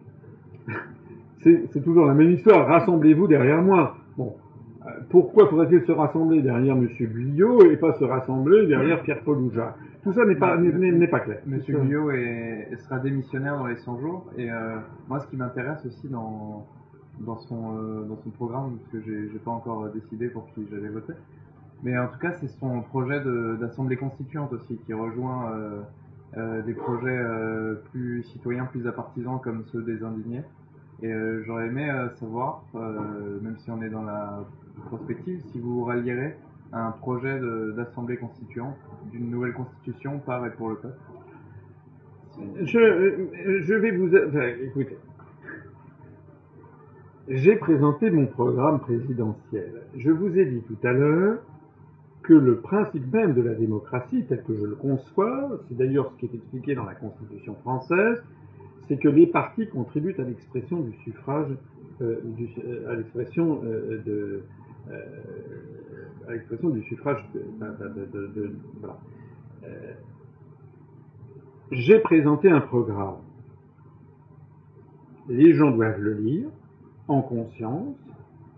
[1.43, 2.66] c'est toujours la même histoire.
[2.66, 3.97] Rassemblez-vous derrière moi.
[4.16, 4.35] Bon,
[4.86, 6.86] euh, pourquoi faudrait-il se rassembler derrière M.
[6.86, 11.40] Guyot et pas se rassembler derrière Pierre-Paul Ouja Tout ça n'est pas, n'est pas clair.
[11.47, 11.60] M.
[11.66, 12.10] Guyot
[12.78, 14.31] sera démissionnaire dans les 100 jours.
[14.36, 14.76] Et euh,
[15.09, 16.66] moi, ce qui m'intéresse aussi dans,
[17.20, 20.89] dans, son, euh, dans son programme, parce que j'ai pas encore décidé pour qui j'allais
[20.89, 21.14] voter,
[21.82, 23.20] mais en tout cas, c'est son projet
[23.60, 25.52] d'assemblée constituante aussi, qui rejoint
[26.36, 27.20] des projets
[27.93, 30.43] plus citoyens, plus apartisans comme ceux des indignés.
[31.02, 31.12] Et
[31.44, 34.44] j'aurais aimé savoir, même si on est dans la
[34.86, 36.36] prospective si vous rallierez
[36.73, 37.40] un projet
[37.77, 38.77] d'assemblée constituante
[39.12, 40.98] d'une nouvelle constitution par et pour le peuple
[42.62, 43.28] je,
[43.62, 44.15] je vais vous...
[44.15, 44.98] écoutez,
[47.28, 49.82] j'ai présenté mon programme présidentiel.
[49.97, 51.39] Je vous ai dit tout à l'heure
[52.24, 56.18] que le principe même de la démocratie, tel que je le conçois, c'est d'ailleurs ce
[56.18, 58.22] qui est expliqué dans la Constitution française,
[58.88, 61.48] c'est que les partis contribuent à l'expression du suffrage,
[62.01, 62.16] euh,
[62.64, 64.42] euh, à l'expression euh, de,
[66.26, 68.98] à l'expression du suffrage de, voilà.
[71.70, 73.16] J'ai présenté un programme.
[75.28, 76.48] Les gens doivent le lire
[77.09, 77.96] en conscience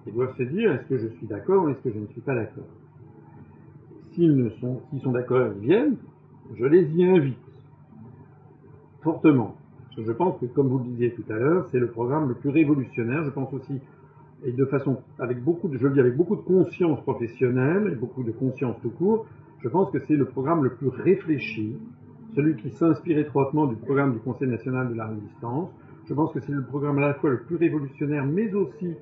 [0.07, 2.21] et doivent se dire est-ce que je suis d'accord ou est-ce que je ne suis
[2.21, 2.65] pas d'accord?
[4.17, 4.51] S'ils
[5.03, 5.97] sont, d'accord, ils viennent,
[6.55, 7.37] je les y invite
[9.03, 9.57] fortement.
[9.99, 12.49] je pense que, comme vous le disiez tout à l'heure, c'est le programme le plus
[12.49, 13.25] révolutionnaire.
[13.25, 13.79] Je pense aussi
[14.45, 17.95] et de façon, avec beaucoup de, je le dis, avec beaucoup de conscience professionnelle et
[17.95, 19.27] beaucoup de conscience tout court,
[19.61, 21.77] je pense que c'est le programme le plus réfléchi,
[22.35, 25.71] celui qui s'inspire étroitement du programme du Conseil national de la résistance.
[26.09, 28.95] Je pense que c'est le programme à la fois le plus révolutionnaire, mais aussi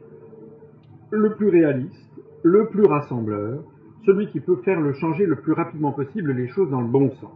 [1.11, 2.11] le plus réaliste,
[2.43, 3.63] le plus rassembleur,
[4.05, 7.11] celui qui peut faire le changer le plus rapidement possible les choses dans le bon
[7.21, 7.33] sens.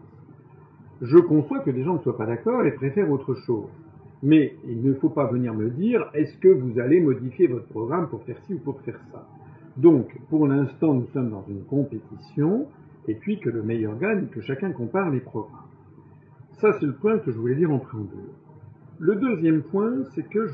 [1.01, 3.69] Je conçois que les gens ne soient pas d'accord et préfèrent autre chose.
[4.23, 8.09] Mais il ne faut pas venir me dire est-ce que vous allez modifier votre programme
[8.09, 9.29] pour faire ci ou pour faire ça?
[9.77, 12.67] Donc, pour l'instant, nous sommes dans une compétition,
[13.07, 15.55] et puis que le meilleur gagne, que chacun compare les programmes.
[16.61, 18.19] Ça, c'est le point que je voulais dire en préambule.
[18.99, 20.49] Le deuxième point, c'est que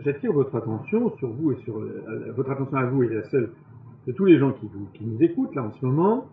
[0.00, 3.50] j'attire votre attention sur vous et sur euh, votre attention à vous et à celle
[4.06, 4.68] de tous les gens qui,
[5.04, 6.26] nous écoutent là en ce moment,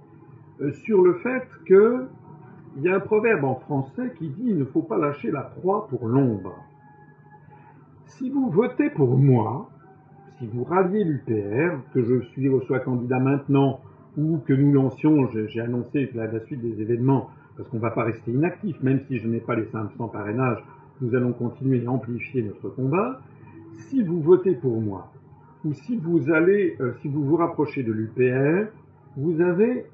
[0.62, 2.06] euh, sur le fait que
[2.78, 5.42] il y a un proverbe en français qui dit il ne faut pas lâcher la
[5.42, 6.56] proie pour l'ombre
[8.22, 9.68] si vous votez pour moi,
[10.38, 13.80] si vous ralliez l'UPR, que je suis soit candidat maintenant
[14.16, 17.90] ou que nous lancions, j'ai annoncé que la, suite des événements, parce qu'on ne va
[17.90, 20.64] pas rester inactif, même si je n'ai pas les 500 parrainages,
[21.02, 23.22] nous allons continuer à amplifier notre combat.
[23.90, 25.12] Si vous votez pour moi,
[25.64, 28.72] ou si vous allez, euh, si vous vous rapprochez de l'UPR,
[29.18, 29.86] vous avez,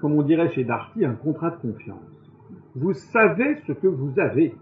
[0.00, 2.30] comme on dirait chez Darty, un contrat de confiance.
[2.76, 4.54] Vous savez ce que vous avez.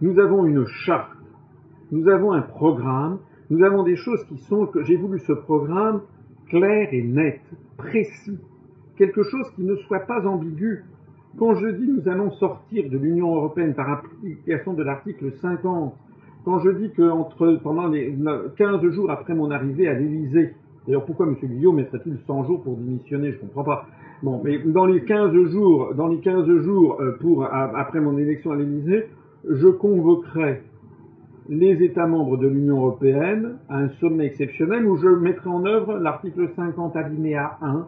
[0.00, 1.14] Nous avons une charte
[1.94, 3.18] nous avons un programme,
[3.50, 6.02] nous avons des choses qui sont, que j'ai voulu ce programme
[6.48, 7.40] clair et net,
[7.76, 8.38] précis,
[8.96, 10.84] quelque chose qui ne soit pas ambigu.
[11.38, 15.94] Quand je dis nous allons sortir de l'Union européenne par application de l'article 50,
[16.44, 17.10] quand je dis que
[17.62, 18.14] pendant les
[18.56, 20.54] 15 jours après mon arrivée à l'Élysée,
[20.86, 21.36] d'ailleurs pourquoi M.
[21.42, 23.86] Guillaume mettrait-il 100 jours pour démissionner, je ne comprends pas.
[24.22, 27.44] Bon, mais dans les 15 jours, dans les 15 jours euh,
[27.74, 29.06] après mon élection à l'Élysée,
[29.48, 30.62] je convoquerai
[31.48, 35.98] les États membres de l'Union européenne à un sommet exceptionnel où je mettrai en œuvre
[35.98, 37.86] l'article 50 alinéa 1,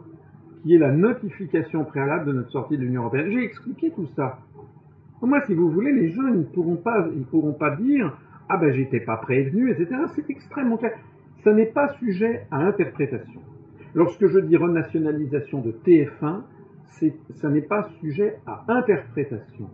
[0.62, 3.30] qui est la notification préalable de notre sortie de l'Union européenne.
[3.30, 4.38] J'ai expliqué tout ça.
[5.22, 8.12] Moi, si vous voulez, les gens ils ne pourront pas, ils pourront pas dire
[8.48, 9.88] ah ben j'étais pas prévenu, etc.
[10.14, 10.92] C'est extrêmement clair.
[11.44, 13.40] Ça n'est pas sujet à interprétation.
[13.94, 16.42] Lorsque je dis renationalisation de TF1,
[17.34, 19.70] ça n'est pas sujet à interprétation.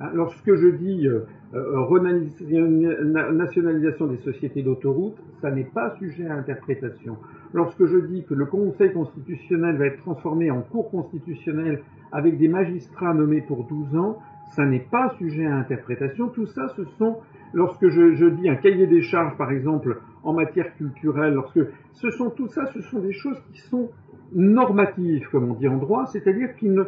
[0.00, 6.34] Hein, lorsque je dis euh, euh, renationalisation des sociétés d'autoroute, ça n'est pas sujet à
[6.34, 7.16] interprétation.
[7.52, 12.48] Lorsque je dis que le Conseil constitutionnel va être transformé en Cour constitutionnelle avec des
[12.48, 14.18] magistrats nommés pour 12 ans,
[14.54, 16.28] ça n'est pas sujet à interprétation.
[16.28, 17.16] Tout ça, ce sont,
[17.52, 21.60] lorsque je, dis un cahier des charges, par exemple, en matière culturelle, lorsque
[21.92, 23.90] ce sont tout ça, ce sont des choses qui sont
[24.32, 26.84] normatives, comme on dit en droit, c'est-à-dire qui ne,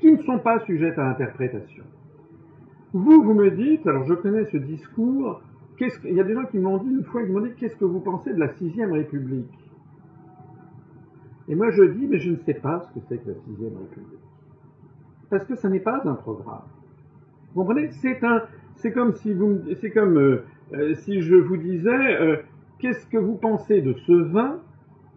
[0.00, 1.84] qui ne sont pas sujettes à interprétation.
[2.92, 5.42] Vous, vous me dites, alors je connais ce discours,
[6.04, 7.84] il y a des gens qui m'ont dit une fois, ils m'ont dit, qu'est-ce que
[7.84, 9.46] vous pensez de la sixième République?
[11.48, 13.76] Et moi je dis, mais je ne sais pas ce que c'est que la sixième
[13.76, 14.20] République.
[15.30, 16.62] Parce que ça n'est pas un programme.
[17.54, 17.90] Vous comprenez?
[17.92, 18.42] C'est un,
[18.78, 19.12] c'est comme
[20.18, 20.42] euh,
[20.74, 22.36] euh, si je vous disais, euh,
[22.78, 24.58] qu'est-ce que vous pensez de ce vin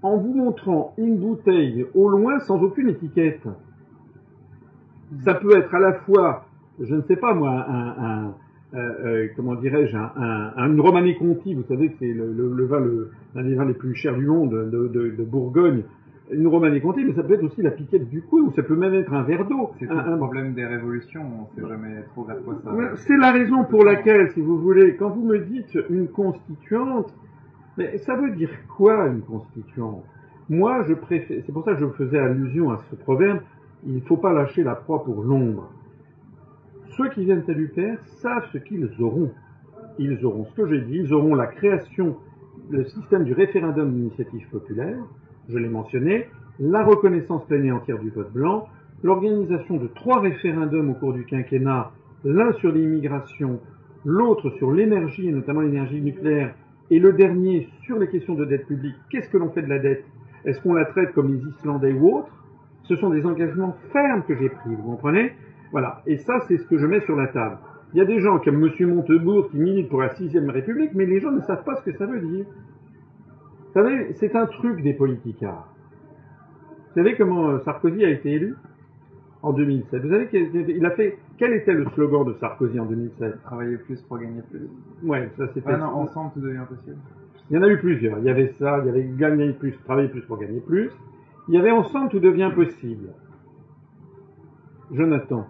[0.01, 3.47] en vous montrant une bouteille au loin sans aucune étiquette?
[5.25, 6.45] Ça peut être à la fois,
[6.79, 8.33] je ne sais pas moi, un,
[9.35, 12.81] comment dirais-je, un, une Romanée Conti, vous savez que c'est le, le, vin,
[13.35, 15.83] l'un des vins les plus chers du monde de, de, de Bourgogne,
[16.31, 18.75] une Romanée Conti, mais ça peut être aussi la piquette du cou, ou ça peut
[18.75, 19.71] même être un verre d'eau.
[19.79, 22.95] C'est un, problème des révolutions, on ne sait jamais trop vers quoi ça va.
[22.95, 27.13] C'est la raison pour laquelle, si vous voulez, quand vous me dites une constituante,
[27.77, 30.03] mais ça veut dire quoi une constituante?
[30.49, 33.39] Moi, je préfère, c'est pour ça que je faisais allusion à ce proverbe,
[33.85, 35.71] il ne faut pas lâcher la proie pour l'ombre.
[36.97, 39.31] Ceux qui viennent à l'UPR savent ce qu'ils auront.
[39.97, 42.17] Ils auront ce que j'ai dit, ils auront la création,
[42.69, 44.97] le système du référendum d'initiative populaire,
[45.49, 46.27] je l'ai mentionné,
[46.59, 48.67] la reconnaissance pleine et entière du vote blanc,
[49.03, 51.91] l'organisation de trois référendums au cours du quinquennat,
[52.23, 53.59] l'un sur l'immigration,
[54.05, 56.53] l'autre sur l'énergie, et notamment l'énergie nucléaire,
[56.89, 58.95] et le dernier sur les questions de dette publique.
[59.09, 60.03] Qu'est-ce que l'on fait de la dette?
[60.45, 62.31] Est-ce qu'on la traite comme les Islandais ou autres?
[62.83, 65.31] Ce sont des engagements fermes que j'ai pris, vous comprenez?
[65.71, 67.57] Voilà, et ça c'est ce que je mets sur la table.
[67.93, 68.87] Il y a des gens comme M.
[68.87, 71.97] Montebourg qui militent pour la sixième République, mais les gens ne savent pas ce que
[71.97, 72.45] ça veut dire.
[73.73, 75.73] Vous savez, c'est un truc des politicards.
[76.89, 78.57] Vous savez comment euh, Sarkozy a été élu
[79.41, 83.41] en 2007 Vous savez qu'il a fait quel était le slogan de Sarkozy en 2007
[83.43, 84.67] Travailler plus pour gagner plus.
[85.03, 85.71] Ouais, ça c'était.
[85.71, 86.97] Ah non, ensemble tout devient possible.
[87.49, 88.19] Il y en a eu plusieurs.
[88.19, 90.91] Il y avait ça, il y avait gagner plus, travailler plus pour gagner plus.
[91.47, 93.13] Il y avait ensemble tout devient possible.
[94.91, 95.47] Jonathan,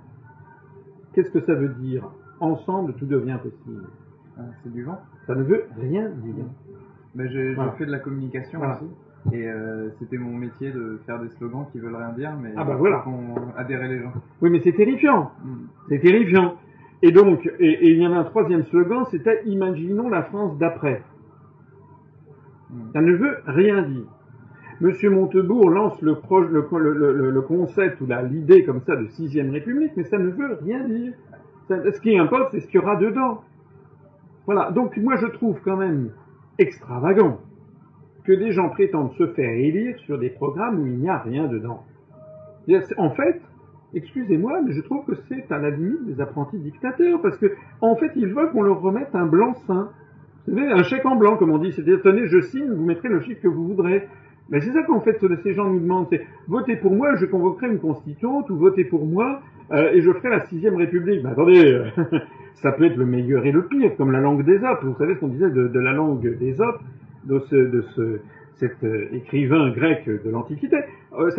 [1.13, 2.07] qu'est-ce que ça veut dire?
[2.39, 3.87] Ensemble tout devient possible.
[4.37, 4.99] Ah, c'est du vent.
[5.25, 6.45] Ça ne veut rien dire.
[7.15, 8.85] Mais j'ai fait de la communication aussi.
[9.31, 12.63] Et euh, c'était mon métier de faire des slogans qui veulent rien dire, mais ah
[12.63, 13.01] bah voilà.
[13.01, 14.11] font adhérer les gens.
[14.41, 15.31] Oui, mais c'est terrifiant.
[15.43, 15.55] Mm.
[15.89, 16.55] C'est terrifiant.
[17.03, 21.03] Et donc, et, il y avait un troisième slogan, c'était Imaginons la France d'après.
[22.71, 22.75] Mm.
[22.93, 24.05] Ça ne veut rien dire.
[24.79, 26.17] Monsieur Montebourg lance le,
[26.79, 30.83] le, le, concept ou l'idée comme ça de sixième république, mais ça ne veut rien
[30.85, 31.13] dire.
[31.69, 33.43] ce qui importe, c'est ce qu'il y aura dedans.
[34.47, 34.71] Voilà.
[34.71, 36.09] Donc moi, je trouve quand même
[36.61, 37.39] extravagant
[38.23, 41.47] que des gens prétendent se faire élire sur des programmes où il n'y a rien
[41.47, 41.83] dedans.
[42.97, 43.41] En fait,
[43.95, 47.95] excusez-moi, mais je trouve que c'est à la limite des apprentis dictateurs, parce que en
[47.95, 49.89] fait, ils veulent qu'on leur remette un blanc-seing.
[50.47, 53.09] Vous savez, un chèque en blanc, comme on dit, c'est-à-dire, tenez, je signe, vous mettrez
[53.09, 54.07] le chiffre que vous voudrez.
[54.49, 57.67] Mais c'est ça qu'en fait, ces gens nous demandent, c'est votez pour moi, je convoquerai
[57.67, 61.23] une constituante, ou votez pour moi, euh, et je ferai la sixième république.
[61.23, 61.83] Mais attendez,
[62.55, 64.83] ça peut être le meilleur et le pire, comme la langue des Apes.
[64.83, 66.81] Vous savez ce qu'on disait de, la langue des Apes,
[67.25, 68.19] de ce,
[68.55, 70.77] cet euh, écrivain grec de l'Antiquité.
[71.17, 71.29] Euh,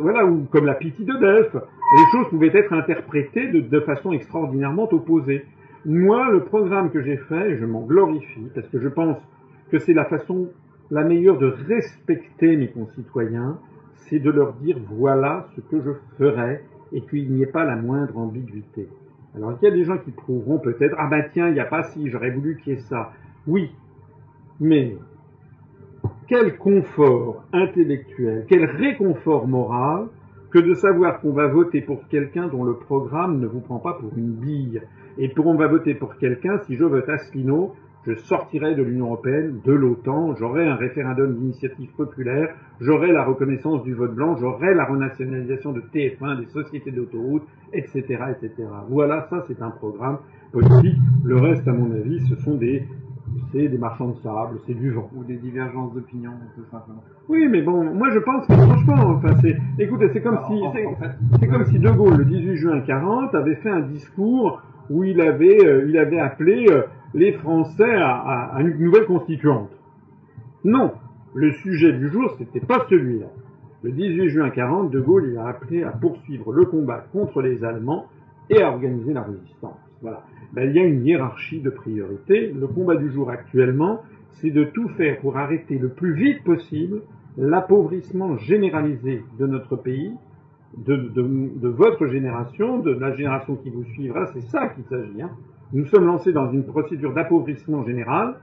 [0.00, 1.54] voilà, ou comme la pitié de Delphes.
[1.54, 5.44] Les choses pouvaient être interprétées de façon extraordinairement opposée.
[5.86, 9.16] Moi, le programme que j'ai fait, je m'en glorifie, parce que je pense
[9.70, 10.48] que c'est la façon
[10.90, 13.58] la meilleure de respecter mes concitoyens,
[13.94, 16.62] c'est de leur dire voilà ce que je ferai
[16.92, 18.88] et qu'il n'y ait pas la moindre ambiguïté.
[19.36, 21.64] Alors il y a des gens qui prouveront peut-être ah ben tiens il n'y a
[21.64, 23.12] pas si j'aurais voulu qu'il y ait ça.
[23.46, 23.70] Oui,
[24.60, 24.96] mais
[26.28, 30.06] quel confort intellectuel, quel réconfort moral
[30.50, 33.94] que de savoir qu'on va voter pour quelqu'un dont le programme ne vous prend pas
[33.94, 34.82] pour une bille.
[35.18, 37.74] Et pour on va voter pour quelqu'un, si je vote Asselineau,
[38.06, 43.82] je sortirai de l'Union européenne, de l'OTAN, j'aurai un référendum d'initiative populaire, j'aurai la reconnaissance
[43.82, 48.68] du vote blanc, j'aurai la renationalisation de TF1, des sociétés d'autoroutes, etc., etc.
[48.88, 50.18] Voilà, ça c'est un programme
[50.52, 50.96] politique.
[51.24, 52.86] Le reste, à mon avis, ce sont des
[53.52, 55.10] c'est des marchands de sable, c'est du vent.
[55.14, 57.02] Ou des divergences d'opinion, tout simplement.
[57.28, 60.60] Oui, mais bon, moi je pense que franchement, enfin, c'est, écoutez, c'est comme si,
[61.38, 65.20] c'est, comme si De Gaulle, le 18 juin 40, avait fait un discours où il
[65.20, 66.82] avait, euh, il avait appelé euh,
[67.14, 69.70] les Français à, une nouvelle constituante.
[70.64, 70.92] Non,
[71.34, 73.26] le sujet du jour, c'était pas celui-là.
[73.82, 77.64] Le 18 juin 40, De Gaulle il a appelé à poursuivre le combat contre les
[77.64, 78.06] Allemands
[78.50, 79.78] et à organiser la résistance.
[80.02, 80.22] Voilà.
[80.52, 82.52] Ben, il y a une hiérarchie de priorités.
[82.52, 87.02] Le combat du jour actuellement, c'est de tout faire pour arrêter le plus vite possible
[87.36, 90.12] l'appauvrissement généralisé de notre pays
[90.76, 95.22] de, de, votre génération, de la génération qui vous suivra, c'est ça qu'il s'agit.
[95.22, 95.30] Hein.
[95.72, 98.34] Nous sommes lancés dans une procédure d'appauvrissement général,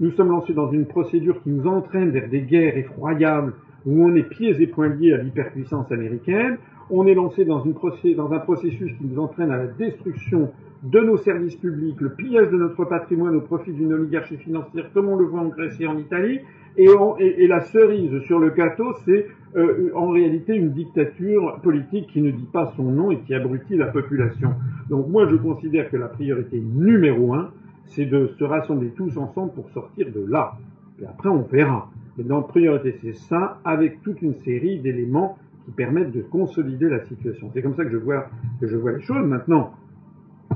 [0.00, 3.54] nous sommes lancés dans une procédure qui nous entraîne vers des guerres effroyables
[3.86, 6.58] où on est pieds et poings liés à l'hyperpuissance américaine,
[6.90, 10.50] on est lancé dans, un processus qui nous entraîne à la destruction
[10.82, 15.08] de nos services publics, le pillage de notre patrimoine au profit d'une oligarchie financière, comme
[15.08, 16.40] on le voit en Grèce et en Italie,
[16.76, 19.26] et, la cerise sur le gâteau, c'est
[19.56, 23.76] euh, en réalité une dictature politique qui ne dit pas son nom et qui abrutit
[23.76, 24.54] la population.
[24.90, 27.50] Donc moi, je considère que la priorité numéro un,
[27.86, 30.54] c'est de se rassembler tous ensemble pour sortir de là.
[31.00, 31.90] Et après, on verra.
[32.16, 37.04] Mais notre priorité, c'est ça, avec toute une série d'éléments qui permettent de consolider la
[37.04, 37.50] situation.
[37.52, 38.26] C'est comme ça que je vois,
[38.60, 39.26] que je vois les choses.
[39.26, 39.72] Maintenant,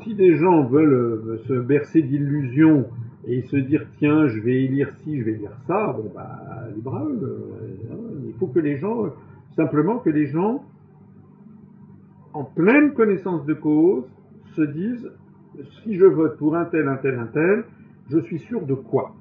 [0.03, 2.86] si des gens veulent euh, se bercer d'illusions
[3.27, 6.40] et se dire tiens, je vais élire ci, je vais élire ça, bon bah
[6.74, 7.20] libre à eux.
[7.23, 9.07] Euh, il faut que les gens,
[9.57, 10.65] simplement que les gens,
[12.32, 14.05] en pleine connaissance de cause,
[14.55, 15.11] se disent
[15.82, 17.65] si je vote pour un tel, un tel, un tel,
[18.11, 19.15] je suis sûr de quoi?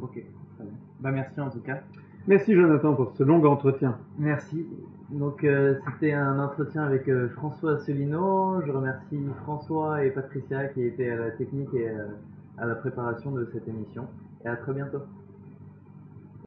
[0.00, 0.74] Ok, très bien.
[1.00, 1.80] Bah merci en tout cas.
[2.28, 3.98] Merci Jonathan pour ce long entretien.
[4.18, 4.64] Merci.
[5.12, 8.62] Donc euh, c'était un entretien avec euh, François Asselineau.
[8.66, 12.06] Je remercie François et Patricia qui étaient à la technique et euh,
[12.56, 14.06] à la préparation de cette émission.
[14.44, 15.02] Et à très bientôt.